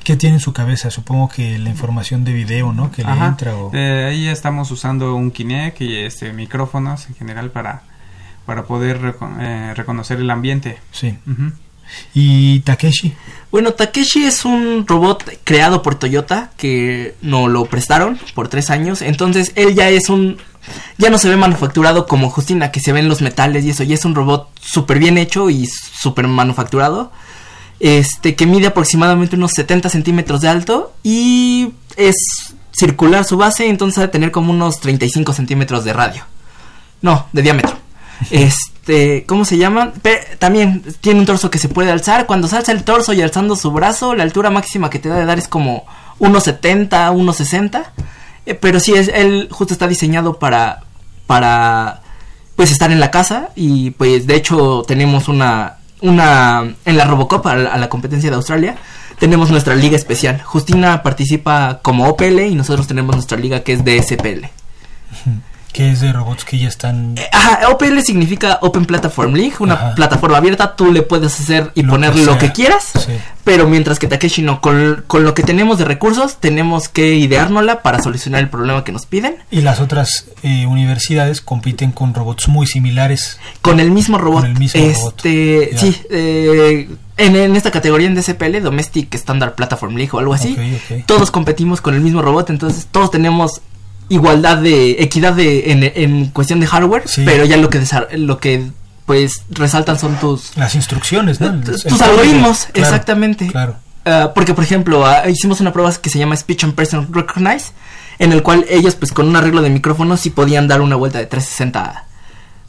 ¿Qué 0.06 0.14
tiene 0.14 0.36
en 0.36 0.40
su 0.40 0.52
cabeza? 0.52 0.88
Supongo 0.92 1.28
que 1.28 1.58
la 1.58 1.68
información 1.68 2.24
de 2.24 2.32
video, 2.32 2.72
¿no? 2.72 2.92
Que 2.92 3.02
le 3.02 3.08
Ajá. 3.10 3.26
entra 3.26 3.56
o... 3.56 3.72
Eh, 3.74 4.06
ahí 4.08 4.28
estamos 4.28 4.70
usando 4.70 5.16
un 5.16 5.32
Kinect 5.32 5.80
y 5.80 5.96
este 5.96 6.32
micrófonos 6.32 7.08
en 7.08 7.16
general 7.16 7.50
para, 7.50 7.82
para 8.44 8.66
poder 8.66 9.00
reco- 9.02 9.36
eh, 9.40 9.74
reconocer 9.74 10.20
el 10.20 10.30
ambiente. 10.30 10.78
Sí. 10.92 11.18
¿Y 12.14 12.60
Takeshi? 12.60 13.14
Bueno, 13.50 13.72
Takeshi 13.72 14.24
es 14.26 14.44
un 14.44 14.86
robot 14.86 15.28
creado 15.42 15.82
por 15.82 15.96
Toyota 15.96 16.50
que 16.56 17.16
nos 17.20 17.50
lo 17.50 17.64
prestaron 17.64 18.16
por 18.36 18.46
tres 18.46 18.70
años. 18.70 19.02
Entonces 19.02 19.50
él 19.56 19.74
ya 19.74 19.88
es 19.88 20.08
un 20.08 20.38
ya 20.98 21.10
no 21.10 21.18
se 21.18 21.28
ve 21.28 21.36
manufacturado 21.36 22.06
como 22.06 22.30
Justina, 22.30 22.70
que 22.70 22.78
se 22.78 22.92
ven 22.92 23.08
los 23.08 23.22
metales 23.22 23.64
y 23.64 23.70
eso, 23.70 23.82
y 23.82 23.92
es 23.92 24.04
un 24.04 24.14
robot 24.14 24.50
súper 24.60 25.00
bien 25.00 25.18
hecho 25.18 25.50
y 25.50 25.66
súper 25.66 26.28
manufacturado. 26.28 27.10
Este, 27.78 28.34
que 28.34 28.46
mide 28.46 28.68
aproximadamente 28.68 29.36
unos 29.36 29.52
70 29.52 29.90
centímetros 29.90 30.40
de 30.40 30.48
alto 30.48 30.94
y 31.02 31.72
es 31.96 32.14
circular 32.72 33.24
su 33.24 33.36
base, 33.36 33.68
entonces 33.68 33.96
debe 33.98 34.12
tener 34.12 34.30
como 34.30 34.52
unos 34.52 34.80
35 34.80 35.32
centímetros 35.32 35.84
de 35.84 35.92
radio. 35.92 36.22
No, 37.02 37.26
de 37.32 37.42
diámetro. 37.42 37.76
Este, 38.30 39.26
¿cómo 39.26 39.44
se 39.44 39.58
llama? 39.58 39.92
también 40.38 40.82
tiene 41.02 41.20
un 41.20 41.26
torso 41.26 41.50
que 41.50 41.58
se 41.58 41.68
puede 41.68 41.90
alzar. 41.90 42.24
Cuando 42.24 42.48
se 42.48 42.56
alza 42.56 42.72
el 42.72 42.82
torso 42.82 43.12
y 43.12 43.20
alzando 43.20 43.56
su 43.56 43.70
brazo, 43.70 44.14
la 44.14 44.22
altura 44.22 44.48
máxima 44.48 44.88
que 44.88 44.98
te 44.98 45.10
da 45.10 45.16
de 45.16 45.26
dar 45.26 45.38
es 45.38 45.48
como 45.48 45.84
1.70, 46.20 46.88
1.60. 47.12 47.84
Eh, 48.46 48.54
pero 48.54 48.80
sí, 48.80 48.94
es, 48.94 49.08
él 49.08 49.48
justo 49.50 49.74
está 49.74 49.86
diseñado 49.88 50.38
para, 50.38 50.84
para, 51.26 52.00
pues, 52.54 52.70
estar 52.70 52.90
en 52.90 53.00
la 53.00 53.10
casa. 53.10 53.50
Y, 53.54 53.90
pues, 53.90 54.26
de 54.26 54.36
hecho, 54.36 54.84
tenemos 54.86 55.28
una, 55.28 55.75
una, 56.02 56.74
en 56.84 56.96
la 56.96 57.04
Robocop, 57.04 57.46
a 57.46 57.54
la, 57.54 57.88
competencia 57.88 58.30
de 58.30 58.36
Australia, 58.36 58.76
tenemos 59.18 59.50
nuestra 59.50 59.74
liga 59.74 59.96
especial. 59.96 60.42
Justina 60.42 61.02
participa 61.02 61.80
como 61.82 62.08
OPL 62.08 62.40
y 62.40 62.54
nosotros 62.54 62.86
tenemos 62.86 63.16
nuestra 63.16 63.38
liga 63.38 63.60
que 63.60 63.72
es 63.72 63.84
DSPL 63.84 64.46
que 65.76 65.90
es 65.90 66.00
de 66.00 66.10
robots 66.10 66.46
que 66.46 66.56
ya 66.56 66.68
están... 66.68 67.16
Ajá, 67.30 67.68
OPL 67.68 68.00
significa 68.00 68.58
Open 68.62 68.86
Platform 68.86 69.34
League, 69.34 69.56
una 69.58 69.94
plataforma 69.94 70.38
abierta, 70.38 70.74
tú 70.74 70.90
le 70.90 71.02
puedes 71.02 71.38
hacer 71.38 71.70
y 71.74 71.82
poner 71.82 72.16
lo 72.16 72.38
que 72.38 72.50
quieras, 72.50 72.92
pero 73.44 73.68
mientras 73.68 73.98
que 73.98 74.06
Takeshi 74.06 74.40
no, 74.40 74.62
con, 74.62 75.04
lo 75.06 75.34
que 75.34 75.42
tenemos 75.42 75.76
de 75.76 75.84
recursos, 75.84 76.38
tenemos 76.40 76.88
que 76.88 77.16
ideárnosla 77.16 77.82
para 77.82 78.02
solucionar 78.02 78.40
el 78.40 78.48
problema 78.48 78.84
que 78.84 78.92
nos 78.92 79.04
piden. 79.04 79.36
Y 79.50 79.60
las 79.60 79.80
otras 79.80 80.24
eh, 80.42 80.64
universidades 80.64 81.42
compiten 81.42 81.92
con 81.92 82.14
robots 82.14 82.48
muy 82.48 82.66
similares. 82.66 83.38
Con 83.60 83.78
el 83.78 83.90
mismo 83.90 84.16
robot. 84.16 84.44
Con 84.44 84.52
el 84.52 84.58
mismo 84.58 84.80
este, 84.80 85.76
Sí, 85.76 85.94
eh, 86.08 86.88
en, 87.18 87.54
esta 87.54 87.70
categoría 87.70 88.06
en 88.06 88.14
DSPL, 88.14 88.62
Domestic 88.62 89.14
Standard 89.14 89.54
Platform 89.54 89.94
League 89.96 90.12
o 90.14 90.20
algo 90.20 90.32
así, 90.32 90.56
todos 91.04 91.30
competimos 91.30 91.82
con 91.82 91.94
el 91.94 92.00
mismo 92.00 92.22
robot, 92.22 92.48
entonces 92.48 92.86
todos 92.90 93.10
tenemos 93.10 93.60
igualdad 94.08 94.58
de 94.58 95.02
equidad 95.02 95.34
de 95.34 95.92
en, 95.94 96.26
cuestión 96.26 96.60
de 96.60 96.66
hardware, 96.66 97.04
pero 97.24 97.44
ya 97.44 97.56
lo 97.56 97.70
que 97.70 97.82
lo 98.16 98.38
que 98.38 98.66
pues 99.04 99.42
resaltan 99.50 99.98
son 99.98 100.18
tus 100.18 100.56
las 100.56 100.74
instrucciones, 100.74 101.40
¿no? 101.40 101.60
tus 101.60 102.00
algoritmos, 102.00 102.68
exactamente. 102.74 103.46
Claro. 103.48 103.76
Ah, 104.04 104.32
porque 104.34 104.54
por 104.54 104.62
ejemplo, 104.62 105.04
ah, 105.04 105.28
hicimos 105.28 105.60
una 105.60 105.72
prueba 105.72 105.92
que 105.92 106.10
se 106.10 106.18
llama 106.18 106.36
Speech 106.36 106.64
and 106.64 106.74
Person 106.74 107.12
Recognize 107.12 107.72
en 108.18 108.32
el 108.32 108.42
cual 108.42 108.64
ellos 108.68 108.94
pues 108.94 109.12
con 109.12 109.28
un 109.28 109.36
arreglo 109.36 109.62
de 109.62 109.70
micrófono 109.70 110.16
sí 110.16 110.30
podían 110.30 110.68
dar 110.68 110.80
una 110.80 110.96
vuelta 110.96 111.18
de 111.18 111.26
360 111.26 112.04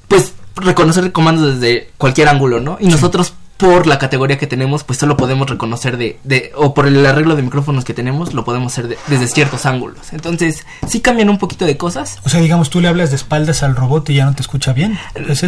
pues 0.07 0.33
reconocer 0.55 1.11
comandos 1.11 1.59
desde 1.59 1.91
cualquier 1.97 2.29
ángulo, 2.29 2.59
¿no? 2.59 2.77
Y 2.79 2.87
nosotros 2.87 3.33
por 3.57 3.87
la 3.87 3.97
categoría 3.97 4.37
que 4.37 4.47
tenemos, 4.47 4.83
pues 4.83 4.99
solo 4.99 5.17
podemos 5.17 5.49
reconocer 5.49 5.97
de, 5.97 6.19
de 6.23 6.51
o 6.55 6.73
por 6.73 6.85
el 6.85 7.03
arreglo 7.05 7.35
de 7.35 7.41
micrófonos 7.41 7.83
que 7.85 7.93
tenemos, 7.93 8.33
lo 8.33 8.45
podemos 8.45 8.71
hacer 8.71 8.97
desde 9.07 9.27
ciertos 9.27 9.65
ángulos. 9.65 10.13
Entonces, 10.13 10.65
sí 10.87 11.01
cambian 11.01 11.29
un 11.29 11.39
poquito 11.39 11.65
de 11.65 11.75
cosas. 11.75 12.19
O 12.23 12.29
sea, 12.29 12.39
digamos, 12.39 12.69
tú 12.69 12.79
le 12.79 12.87
hablas 12.87 13.09
de 13.09 13.15
espaldas 13.15 13.63
al 13.63 13.75
robot 13.75 14.09
y 14.11 14.15
ya 14.15 14.25
no 14.25 14.35
te 14.35 14.41
escucha 14.41 14.73
bien. 14.73 14.97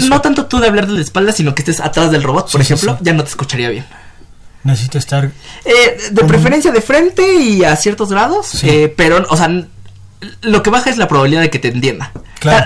No 0.09 0.21
tanto 0.21 0.47
tú 0.47 0.59
de 0.59 0.67
hablar 0.67 0.87
de 0.87 1.01
espaldas, 1.01 1.35
sino 1.35 1.53
que 1.53 1.61
estés 1.61 1.79
atrás 1.79 2.11
del 2.11 2.23
robot, 2.23 2.51
por 2.51 2.61
ejemplo, 2.61 2.97
ya 3.01 3.13
no 3.13 3.23
te 3.23 3.29
escucharía 3.29 3.69
bien. 3.69 3.85
Necesito 4.63 4.97
estar... 4.97 5.31
Eh, 5.63 5.97
de 6.11 6.23
preferencia 6.25 6.71
de 6.71 6.81
frente 6.81 7.35
y 7.35 7.63
a 7.63 7.75
ciertos 7.75 8.09
grados, 8.09 8.63
eh, 8.63 8.93
pero, 8.95 9.25
o 9.29 9.37
sea, 9.37 9.49
lo 10.41 10.63
que 10.63 10.69
baja 10.69 10.89
es 10.89 10.97
la 10.97 11.07
probabilidad 11.07 11.41
de 11.41 11.49
que 11.49 11.59
te 11.59 11.69
entienda. 11.69 12.11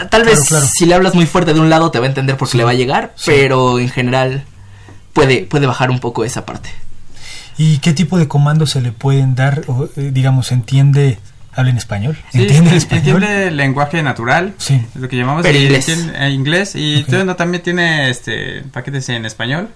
tal, 0.09 0.23
vez 0.23 0.39
si 0.73 0.85
le 0.85 0.95
hablas 0.95 1.13
muy 1.13 1.25
fuerte 1.25 1.53
de 1.53 1.59
un 1.59 1.69
lado 1.69 1.91
te 1.91 1.99
va 1.99 2.05
a 2.05 2.09
entender 2.09 2.37
porque 2.37 2.57
le 2.57 2.63
va 2.63 2.71
a 2.71 2.75
llegar, 2.75 3.13
pero 3.25 3.79
en 3.79 3.89
general 3.89 4.45
puede, 5.13 5.45
puede 5.45 5.67
bajar 5.67 5.89
un 5.89 5.99
poco 5.99 6.25
esa 6.25 6.45
parte. 6.45 6.69
¿Y 7.57 7.77
qué 7.77 7.93
tipo 7.93 8.17
de 8.17 8.27
comandos 8.27 8.71
se 8.71 8.81
le 8.81 8.91
pueden 8.91 9.35
dar? 9.35 9.61
O, 9.67 9.87
eh, 9.95 10.09
digamos, 10.11 10.51
¿entiende, 10.51 11.19
habla 11.53 11.69
en 11.69 11.77
español? 11.77 12.17
¿Entiende 12.33 12.71
el 12.71 12.77
español? 12.77 13.23
Entiende 13.23 13.47
el 13.47 13.57
lenguaje 13.57 14.01
natural, 14.01 14.55
sí. 14.57 14.83
lo 14.95 15.07
que 15.07 15.17
llamamos 15.17 15.43
Pero 15.43 15.57
inglés. 15.57 15.87
Eh, 15.87 16.29
inglés. 16.31 16.73
Y 16.75 17.03
también 17.37 17.63
tiene 17.63 18.09
este 18.09 18.63
paquetes 18.71 19.07
en 19.09 19.25
español. 19.25 19.69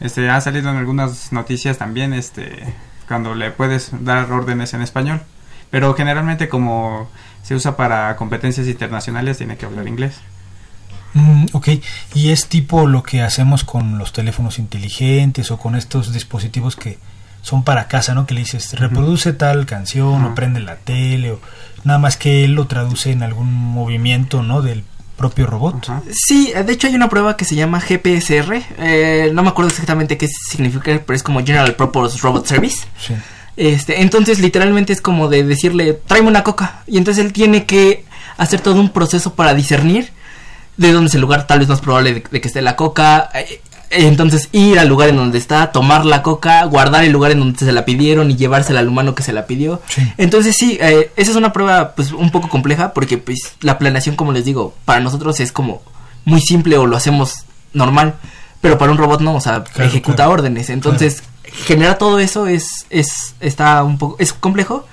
Este 0.00 0.28
ha 0.30 0.40
salido 0.40 0.70
en 0.70 0.76
algunas 0.76 1.32
noticias 1.32 1.76
también 1.76 2.12
este 2.12 2.62
cuando 3.08 3.34
le 3.34 3.50
puedes 3.50 3.90
dar 4.04 4.30
órdenes 4.32 4.72
en 4.74 4.82
español. 4.82 5.20
Pero 5.70 5.92
generalmente 5.94 6.48
como 6.48 7.10
se 7.42 7.54
usa 7.54 7.76
para 7.76 8.16
competencias 8.16 8.66
internacionales 8.66 9.38
tiene 9.38 9.56
que 9.56 9.66
hablar 9.66 9.86
inglés. 9.86 10.14
Mm, 11.14 11.46
ok, 11.52 11.68
y 12.14 12.30
es 12.30 12.48
tipo 12.48 12.86
lo 12.86 13.02
que 13.02 13.22
hacemos 13.22 13.64
con 13.64 13.98
los 13.98 14.12
teléfonos 14.12 14.58
inteligentes 14.58 15.50
o 15.50 15.58
con 15.58 15.74
estos 15.74 16.12
dispositivos 16.12 16.76
que 16.76 16.98
son 17.42 17.64
para 17.64 17.88
casa, 17.88 18.14
¿no? 18.14 18.26
Que 18.26 18.34
le 18.34 18.40
dices, 18.40 18.78
reproduce 18.78 19.32
tal 19.32 19.64
canción 19.66 20.24
o 20.24 20.34
prende 20.34 20.60
la 20.60 20.76
tele 20.76 21.32
o 21.32 21.40
nada 21.84 21.98
más 21.98 22.16
que 22.16 22.44
él 22.44 22.52
lo 22.52 22.66
traduce 22.66 23.10
en 23.12 23.22
algún 23.22 23.52
movimiento, 23.52 24.42
¿no? 24.42 24.60
Del 24.60 24.84
propio 25.16 25.46
robot. 25.46 25.90
Sí, 26.12 26.52
de 26.52 26.72
hecho 26.72 26.86
hay 26.86 26.94
una 26.94 27.08
prueba 27.08 27.36
que 27.36 27.44
se 27.44 27.56
llama 27.56 27.80
GPSR, 27.80 28.62
eh, 28.78 29.30
no 29.32 29.42
me 29.42 29.48
acuerdo 29.48 29.70
exactamente 29.70 30.16
qué 30.16 30.28
significa, 30.28 31.00
pero 31.04 31.14
es 31.14 31.22
como 31.22 31.40
General 31.40 31.74
Purpose 31.74 32.18
Robot 32.18 32.46
Service. 32.46 32.86
Sí. 32.98 33.14
Este, 33.56 34.02
entonces 34.02 34.38
literalmente 34.38 34.92
es 34.92 35.00
como 35.00 35.28
de 35.28 35.42
decirle, 35.42 35.94
tráeme 36.06 36.28
una 36.28 36.44
coca. 36.44 36.82
Y 36.86 36.96
entonces 36.98 37.24
él 37.24 37.32
tiene 37.32 37.66
que 37.66 38.04
hacer 38.36 38.60
todo 38.60 38.80
un 38.80 38.90
proceso 38.90 39.34
para 39.34 39.52
discernir 39.54 40.12
de 40.78 40.92
dónde 40.92 41.08
es 41.08 41.14
el 41.14 41.20
lugar 41.20 41.46
tal 41.46 41.58
vez 41.58 41.68
más 41.68 41.80
probable 41.80 42.14
de, 42.14 42.22
que 42.22 42.48
esté 42.48 42.62
la 42.62 42.76
coca. 42.76 43.28
Eh, 43.34 43.60
entonces 43.90 44.48
ir 44.52 44.78
al 44.78 44.88
lugar 44.88 45.08
en 45.08 45.16
donde 45.16 45.38
está, 45.38 45.72
tomar 45.72 46.04
la 46.04 46.22
coca, 46.22 46.64
guardar 46.64 47.04
el 47.04 47.12
lugar 47.12 47.32
en 47.32 47.40
donde 47.40 47.58
se 47.58 47.72
la 47.72 47.84
pidieron 47.84 48.30
y 48.30 48.36
llevársela 48.36 48.80
al 48.80 48.88
humano 48.88 49.14
que 49.14 49.22
se 49.22 49.32
la 49.32 49.46
pidió. 49.46 49.80
Entonces 50.18 50.56
sí, 50.56 50.78
eh, 50.80 51.10
esa 51.16 51.30
es 51.30 51.36
una 51.36 51.52
prueba 51.52 51.94
pues 51.94 52.12
un 52.12 52.30
poco 52.30 52.48
compleja 52.48 52.92
porque 52.92 53.18
pues 53.18 53.54
la 53.60 53.78
planeación 53.78 54.14
como 54.14 54.32
les 54.32 54.44
digo, 54.44 54.74
para 54.84 55.00
nosotros 55.00 55.40
es 55.40 55.52
como 55.52 55.82
muy 56.24 56.40
simple 56.40 56.76
o 56.76 56.86
lo 56.86 56.96
hacemos 56.96 57.46
normal, 57.72 58.14
pero 58.60 58.76
para 58.76 58.92
un 58.92 58.98
robot 58.98 59.20
no, 59.20 59.34
o 59.34 59.40
sea, 59.40 59.64
ejecuta 59.78 60.28
órdenes. 60.28 60.70
Entonces 60.70 61.22
generar 61.64 61.96
todo 61.96 62.18
eso 62.18 62.46
es, 62.46 62.86
es, 62.90 63.34
está 63.40 63.82
un 63.82 63.96
poco, 63.98 64.16
es 64.18 64.32
complejo 64.34 64.86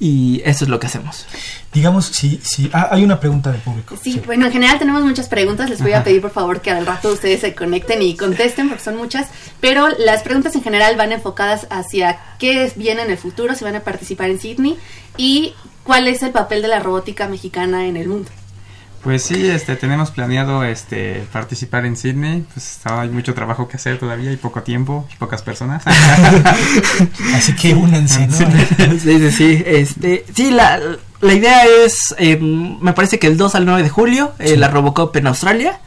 y 0.00 0.40
eso 0.44 0.64
es 0.64 0.70
lo 0.70 0.78
que 0.78 0.86
hacemos. 0.86 1.26
Digamos, 1.72 2.06
si, 2.06 2.40
si 2.42 2.70
ah, 2.72 2.88
hay 2.90 3.04
una 3.04 3.18
pregunta 3.18 3.50
del 3.50 3.60
público. 3.60 3.96
Sí, 4.00 4.20
bueno, 4.24 4.46
en 4.46 4.52
general 4.52 4.78
tenemos 4.78 5.02
muchas 5.02 5.28
preguntas. 5.28 5.68
Les 5.68 5.82
voy 5.82 5.92
a 5.92 6.04
pedir 6.04 6.20
por 6.20 6.30
favor 6.30 6.60
que 6.60 6.70
al 6.70 6.86
rato 6.86 7.12
ustedes 7.12 7.40
se 7.40 7.54
conecten 7.54 8.00
y 8.02 8.16
contesten 8.16 8.68
porque 8.68 8.84
son 8.84 8.96
muchas. 8.96 9.28
Pero 9.60 9.88
las 9.98 10.22
preguntas 10.22 10.54
en 10.54 10.62
general 10.62 10.96
van 10.96 11.12
enfocadas 11.12 11.66
hacia 11.70 12.18
qué 12.38 12.72
viene 12.76 13.02
en 13.02 13.10
el 13.10 13.18
futuro, 13.18 13.54
si 13.54 13.64
van 13.64 13.76
a 13.76 13.80
participar 13.80 14.30
en 14.30 14.40
Sydney 14.40 14.78
y 15.16 15.54
cuál 15.82 16.06
es 16.06 16.22
el 16.22 16.30
papel 16.30 16.62
de 16.62 16.68
la 16.68 16.80
robótica 16.80 17.28
mexicana 17.28 17.86
en 17.86 17.96
el 17.96 18.08
mundo. 18.08 18.30
Pues 19.02 19.22
sí, 19.22 19.48
este, 19.48 19.76
tenemos 19.76 20.10
planeado 20.10 20.64
este, 20.64 21.24
participar 21.32 21.86
en 21.86 21.96
Sydney. 21.96 22.44
Pues 22.52 22.80
hay 22.84 23.08
mucho 23.08 23.32
trabajo 23.32 23.68
que 23.68 23.76
hacer 23.76 23.98
todavía 23.98 24.32
y 24.32 24.36
poco 24.36 24.62
tiempo 24.62 25.06
y 25.12 25.16
pocas 25.16 25.42
personas. 25.42 25.84
Así 27.34 27.54
que 27.54 27.74
únanse, 27.74 28.26
¿no? 28.26 28.36
Sí, 28.36 29.18
sí, 29.18 29.30
sí. 29.30 29.62
Este, 29.64 30.24
sí, 30.34 30.50
la, 30.50 30.80
la 31.20 31.34
idea 31.34 31.64
es, 31.84 32.14
eh, 32.18 32.38
me 32.38 32.92
parece 32.92 33.18
que 33.20 33.28
el 33.28 33.36
2 33.36 33.54
al 33.54 33.66
9 33.66 33.84
de 33.84 33.88
julio, 33.88 34.32
eh, 34.40 34.56
la 34.56 34.68
Robocop 34.68 35.14
en 35.16 35.28
Australia. 35.28 35.80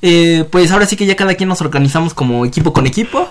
Eh, 0.00 0.46
pues 0.50 0.70
ahora 0.70 0.86
sí 0.86 0.96
que 0.96 1.06
ya 1.06 1.16
cada 1.16 1.34
quien 1.34 1.48
nos 1.48 1.60
organizamos 1.60 2.14
como 2.14 2.44
equipo 2.44 2.72
con 2.72 2.86
equipo. 2.86 3.28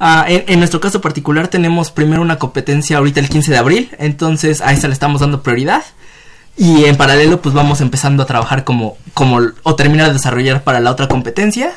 Ah, 0.00 0.24
en, 0.28 0.44
en, 0.46 0.58
nuestro 0.58 0.80
caso 0.80 1.00
particular 1.00 1.48
tenemos 1.48 1.90
primero 1.90 2.22
una 2.22 2.38
competencia 2.38 2.98
ahorita 2.98 3.20
el 3.20 3.28
15 3.28 3.50
de 3.50 3.58
abril, 3.58 3.90
entonces 3.98 4.60
a 4.60 4.72
esa 4.72 4.86
le 4.86 4.94
estamos 4.94 5.20
dando 5.20 5.42
prioridad. 5.42 5.84
Y 6.58 6.86
en 6.86 6.96
paralelo, 6.96 7.40
pues 7.40 7.54
vamos 7.54 7.80
empezando 7.80 8.24
a 8.24 8.26
trabajar 8.26 8.64
como, 8.64 8.98
como, 9.14 9.40
o 9.62 9.76
terminar 9.76 10.08
de 10.08 10.14
desarrollar 10.14 10.64
para 10.64 10.80
la 10.80 10.90
otra 10.90 11.06
competencia. 11.06 11.70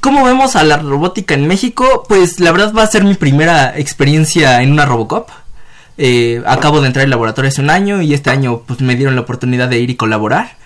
¿Cómo 0.00 0.24
vemos 0.24 0.56
a 0.56 0.64
la 0.64 0.78
robótica 0.78 1.34
en 1.34 1.46
México? 1.46 2.04
Pues 2.08 2.40
la 2.40 2.52
verdad 2.52 2.72
va 2.72 2.84
a 2.84 2.86
ser 2.86 3.04
mi 3.04 3.14
primera 3.14 3.78
experiencia 3.78 4.62
en 4.62 4.72
una 4.72 4.86
Robocop. 4.86 5.28
Eh, 5.98 6.42
acabo 6.46 6.80
de 6.80 6.86
entrar 6.86 7.04
al 7.04 7.10
laboratorio 7.10 7.50
hace 7.50 7.60
un 7.60 7.68
año 7.68 8.00
y 8.00 8.14
este 8.14 8.30
año 8.30 8.62
pues 8.66 8.80
me 8.80 8.96
dieron 8.96 9.14
la 9.14 9.20
oportunidad 9.20 9.68
de 9.68 9.78
ir 9.78 9.90
y 9.90 9.96
colaborar. 9.96 10.56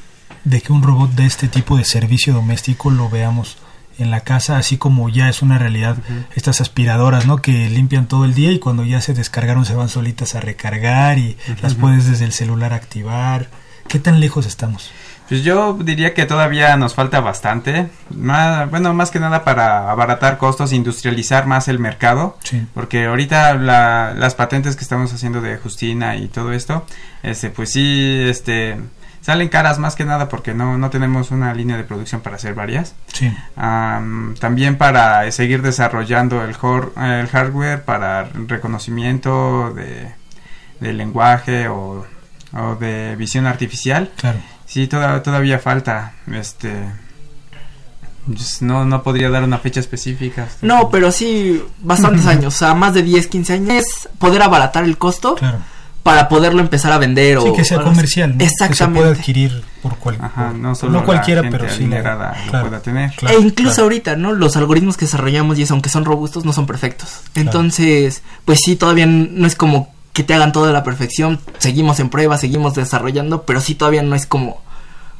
de 0.43 0.61
que 0.61 0.73
un 0.73 0.83
robot 0.83 1.11
de 1.11 1.25
este 1.25 1.47
tipo 1.47 1.77
de 1.77 1.85
servicio 1.85 2.33
doméstico 2.33 2.91
lo 2.91 3.09
veamos 3.09 3.57
en 3.97 4.11
la 4.11 4.21
casa, 4.21 4.57
así 4.57 4.77
como 4.77 5.09
ya 5.09 5.29
es 5.29 5.41
una 5.41 5.57
realidad 5.57 5.97
estas 6.35 6.61
aspiradoras, 6.61 7.25
¿no? 7.25 7.41
Que 7.41 7.69
limpian 7.69 8.07
todo 8.07 8.25
el 8.25 8.33
día 8.33 8.51
y 8.51 8.59
cuando 8.59 8.83
ya 8.83 9.01
se 9.01 9.13
descargaron 9.13 9.65
se 9.65 9.75
van 9.75 9.89
solitas 9.89 10.35
a 10.35 10.41
recargar 10.41 11.17
y 11.17 11.37
las 11.61 11.75
puedes 11.75 12.05
desde 12.05 12.25
el 12.25 12.33
celular 12.33 12.73
activar. 12.73 13.49
¿Qué 13.87 13.99
tan 13.99 14.19
lejos 14.19 14.45
estamos? 14.45 14.91
Pues 15.27 15.43
yo 15.43 15.73
diría 15.81 16.13
que 16.13 16.25
todavía 16.25 16.77
nos 16.77 16.93
falta 16.93 17.19
bastante. 17.19 17.87
Más, 18.15 18.69
bueno, 18.69 18.93
más 18.93 19.09
que 19.11 19.19
nada 19.19 19.43
para 19.43 19.89
abaratar 19.89 20.37
costos, 20.37 20.71
industrializar 20.71 21.47
más 21.47 21.67
el 21.67 21.79
mercado. 21.79 22.37
Sí. 22.43 22.65
Porque 22.73 23.05
ahorita 23.05 23.55
la- 23.55 24.13
las 24.15 24.35
patentes 24.35 24.75
que 24.75 24.83
estamos 24.83 25.11
haciendo 25.13 25.41
de 25.41 25.57
Justina 25.57 26.15
y 26.15 26.27
todo 26.27 26.53
esto, 26.53 26.85
este, 27.23 27.49
pues 27.49 27.71
sí, 27.71 28.23
este, 28.27 28.77
salen 29.21 29.49
caras 29.49 29.79
más 29.79 29.95
que 29.95 30.05
nada 30.05 30.29
porque 30.29 30.53
no, 30.53 30.77
no 30.77 30.91
tenemos 30.91 31.31
una 31.31 31.51
línea 31.55 31.75
de 31.77 31.83
producción 31.85 32.21
para 32.21 32.35
hacer 32.35 32.53
varias. 32.53 32.93
Sí. 33.11 33.35
Am, 33.55 34.35
también 34.39 34.77
para 34.77 35.31
seguir 35.31 35.63
desarrollando 35.63 36.43
el, 36.43 36.53
hor- 36.55 36.91
el 37.01 37.27
hardware 37.27 37.83
para 37.83 38.25
reconocimiento 38.79 39.73
de, 39.73 40.11
de 40.79 40.93
lenguaje 40.93 41.67
o, 41.67 42.05
o 42.53 42.75
de 42.75 43.15
visión 43.15 43.47
artificial. 43.47 44.11
Claro. 44.17 44.37
Sí, 44.75 44.87
toda- 44.87 45.23
todavía 45.23 45.57
falta. 45.57 46.11
Este. 46.33 46.69
pues, 48.27 48.61
No, 48.61 48.83
no 48.83 49.03
podría 49.03 49.29
dar 49.29 49.41
una 49.45 49.57
fecha 49.57 49.79
específica. 49.79 50.49
No, 50.61 50.89
pero 50.89 51.13
sí 51.13 51.63
bastantes 51.79 52.25
años, 52.33 52.55
o 52.55 52.57
sea, 52.57 52.73
más 52.73 52.93
de 52.93 53.01
10, 53.01 53.27
15 53.27 53.53
años. 53.53 53.69
Es 53.69 54.09
poder 54.19 54.41
abaratar 54.41 54.83
el 54.83 54.97
costo 54.97 55.35
Claro. 55.35 55.59
para 56.03 56.27
poderlo 56.27 56.59
empezar 56.59 56.91
a 56.91 56.97
vender 56.97 57.39
Sí, 57.41 57.47
o 57.47 57.53
que 57.55 57.63
sea 57.63 57.81
comercial, 57.83 58.31
¿no? 58.33 58.37
Que 58.37 58.47
se 58.49 58.51
Exactamente. 58.65 58.99
pueda 58.99 59.11
adquirir 59.15 59.63
por 59.81 59.95
cual, 59.97 60.17
Ajá, 60.19 60.51
no 60.51 60.75
solo 60.75 60.91
no 60.91 60.99
la 60.99 61.05
cualquiera, 61.05 61.41
gente 61.41 61.57
pero 61.57 61.71
sí 61.73 61.87
la- 61.87 62.01
claro. 62.49 62.67
pueda 62.67 62.81
tener. 62.81 63.11
Claro, 63.11 63.37
e 63.37 63.41
incluso 63.41 63.75
claro. 63.75 63.83
ahorita, 63.83 64.15
¿no? 64.17 64.33
Los 64.33 64.57
algoritmos 64.57 64.97
que 64.97 65.05
desarrollamos 65.05 65.57
y 65.57 65.61
eso, 65.61 65.73
aunque 65.73 65.87
son 65.87 66.03
robustos, 66.03 66.43
no 66.43 66.51
son 66.51 66.65
perfectos. 66.65 67.21
Entonces, 67.35 68.23
pues 68.43 68.59
sí, 68.61 68.75
todavía 68.75 69.05
no 69.05 69.47
es 69.47 69.55
como 69.55 69.95
que 70.11 70.23
te 70.23 70.33
hagan 70.33 70.51
todo 70.51 70.65
a 70.65 70.71
la 70.73 70.83
perfección. 70.83 71.39
Seguimos 71.59 72.01
en 72.01 72.09
prueba, 72.09 72.37
seguimos 72.37 72.73
desarrollando, 72.73 73.43
pero 73.43 73.61
sí 73.61 73.75
todavía 73.75 74.01
no 74.01 74.15
es 74.15 74.25
como... 74.25 74.64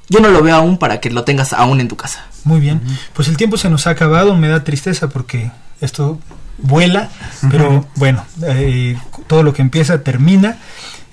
Yo 0.10 0.20
no 0.20 0.30
lo 0.30 0.44
veo 0.44 0.56
aún 0.56 0.78
para 0.78 1.00
que 1.00 1.10
lo 1.10 1.24
tengas 1.24 1.54
aún 1.54 1.80
en 1.80 1.88
tu 1.88 1.96
casa. 1.96 2.26
Muy 2.44 2.60
bien. 2.60 2.82
Pues 3.14 3.28
el 3.28 3.38
tiempo 3.38 3.58
se 3.58 3.70
nos 3.70 3.88
ha 3.88 3.92
acabado, 3.92 4.36
me 4.36 4.48
da 4.48 4.64
tristeza 4.64 5.10
porque 5.10 5.52
esto 5.82 6.20
vuela, 6.58 7.10
pero 7.50 7.88
bueno, 7.96 8.26
eh, 8.44 8.98
todo 9.28 9.44
lo 9.44 9.54
que 9.54 9.62
empieza 9.62 10.04
termina. 10.04 10.60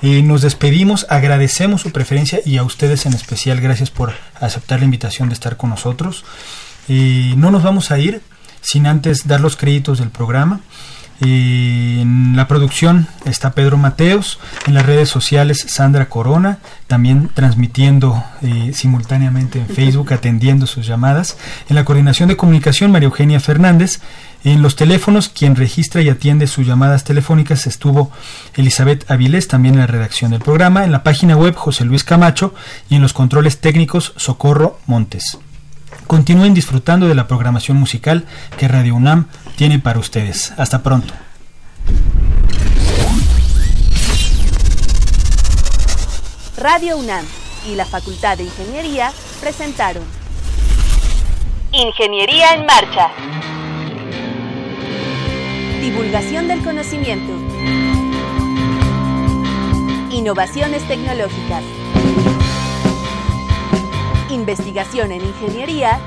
Eh, 0.03 0.21
nos 0.23 0.43
despedimos, 0.43 1.07
agradecemos 1.11 1.81
su 1.81 1.93
preferencia 1.93 2.41
y 2.45 2.57
a 2.57 2.65
ustedes 2.65 3.07
en 3.07 3.15
especial 3.15 3.61
gracias 3.61 3.91
por 3.91 4.13
aceptar 4.41 4.81
la 4.81 4.85
invitación 4.85 5.29
de 5.29 5.35
estar 5.35 5.57
con 5.57 5.71
nosotros. 5.71 6.25
Eh, 6.89 7.35
no 7.37 7.53
nos 7.53 7.63
vamos 7.63 7.93
a 7.93 7.99
ir 7.99 8.21
sin 8.61 8.87
antes 8.87 9.29
dar 9.29 9.41
los 9.41 9.57
créditos 9.57 10.01
del 10.01 10.11
programa. 10.11 10.61
En 11.21 12.37
la 12.37 12.49
producción 12.49 13.07
está 13.25 13.53
Pedro 13.53 13.77
Mateos, 13.77 14.41
en 14.67 14.75
las 14.75 14.87
redes 14.87 15.09
sociales 15.09 15.65
Sandra 15.69 16.09
Corona, 16.09 16.59
también 16.87 17.31
transmitiendo 17.33 18.25
eh, 18.43 18.73
simultáneamente 18.75 19.61
en 19.61 19.69
Facebook, 19.69 20.13
atendiendo 20.13 20.67
sus 20.67 20.87
llamadas. 20.87 21.37
En 21.69 21.77
la 21.77 21.85
coordinación 21.85 22.29
de 22.29 22.37
comunicación 22.37 22.91
María 22.91 23.07
Eugenia 23.07 23.41
Fernández. 23.41 24.01
En 24.45 24.61
los 24.61 24.75
teléfonos, 24.75 25.29
quien 25.29 25.55
registra 25.55 26.03
y 26.03 26.09
atiende 26.09 26.49
sus 26.49 26.67
llamadas 26.67 27.05
telefónicas 27.05 27.69
estuvo 27.69 28.11
Elizabeth 28.57 29.09
Avilés, 29.09 29.47
también 29.47 29.77
en 29.77 29.83
la 29.83 29.87
redacción 29.87 30.33
del 30.33 30.41
programa. 30.41 30.85
En 30.85 30.91
la 30.91 31.05
página 31.05 31.37
web 31.37 31.55
José 31.55 31.85
Luis 31.85 32.03
Camacho 32.03 32.53
y 32.91 32.97
en 32.97 33.03
los 33.03 33.13
controles 33.13 33.61
técnicos 33.61 34.13
Socorro 34.17 34.81
Montes. 34.87 35.39
Continúen 36.07 36.55
disfrutando 36.55 37.09
de 37.09 37.15
la 37.15 37.27
programación 37.27 37.77
musical 37.77 38.27
que 38.59 38.69
Radio 38.69 38.97
UNAM 38.97 39.27
tiene 39.57 39.79
para 39.79 39.99
ustedes. 39.99 40.53
Hasta 40.57 40.83
pronto. 40.83 41.13
Radio 46.57 46.97
UNAM 46.97 47.25
y 47.67 47.75
la 47.75 47.85
Facultad 47.85 48.39
de 48.39 48.45
Ingeniería 48.45 49.11
presentaron 49.41 50.05
Ingeniería 51.73 52.55
en 52.55 52.67
Marcha. 52.67 53.11
Divulgación 55.81 56.49
del 56.49 56.63
conocimiento. 56.63 57.33
Innovaciones 60.11 60.87
tecnológicas. 60.87 61.65
Investigación 64.31 65.13
en 65.13 65.23
ingeniería 65.23 65.99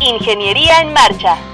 Ingeniería 0.00 0.80
en 0.80 0.92
Marcha. 0.92 1.53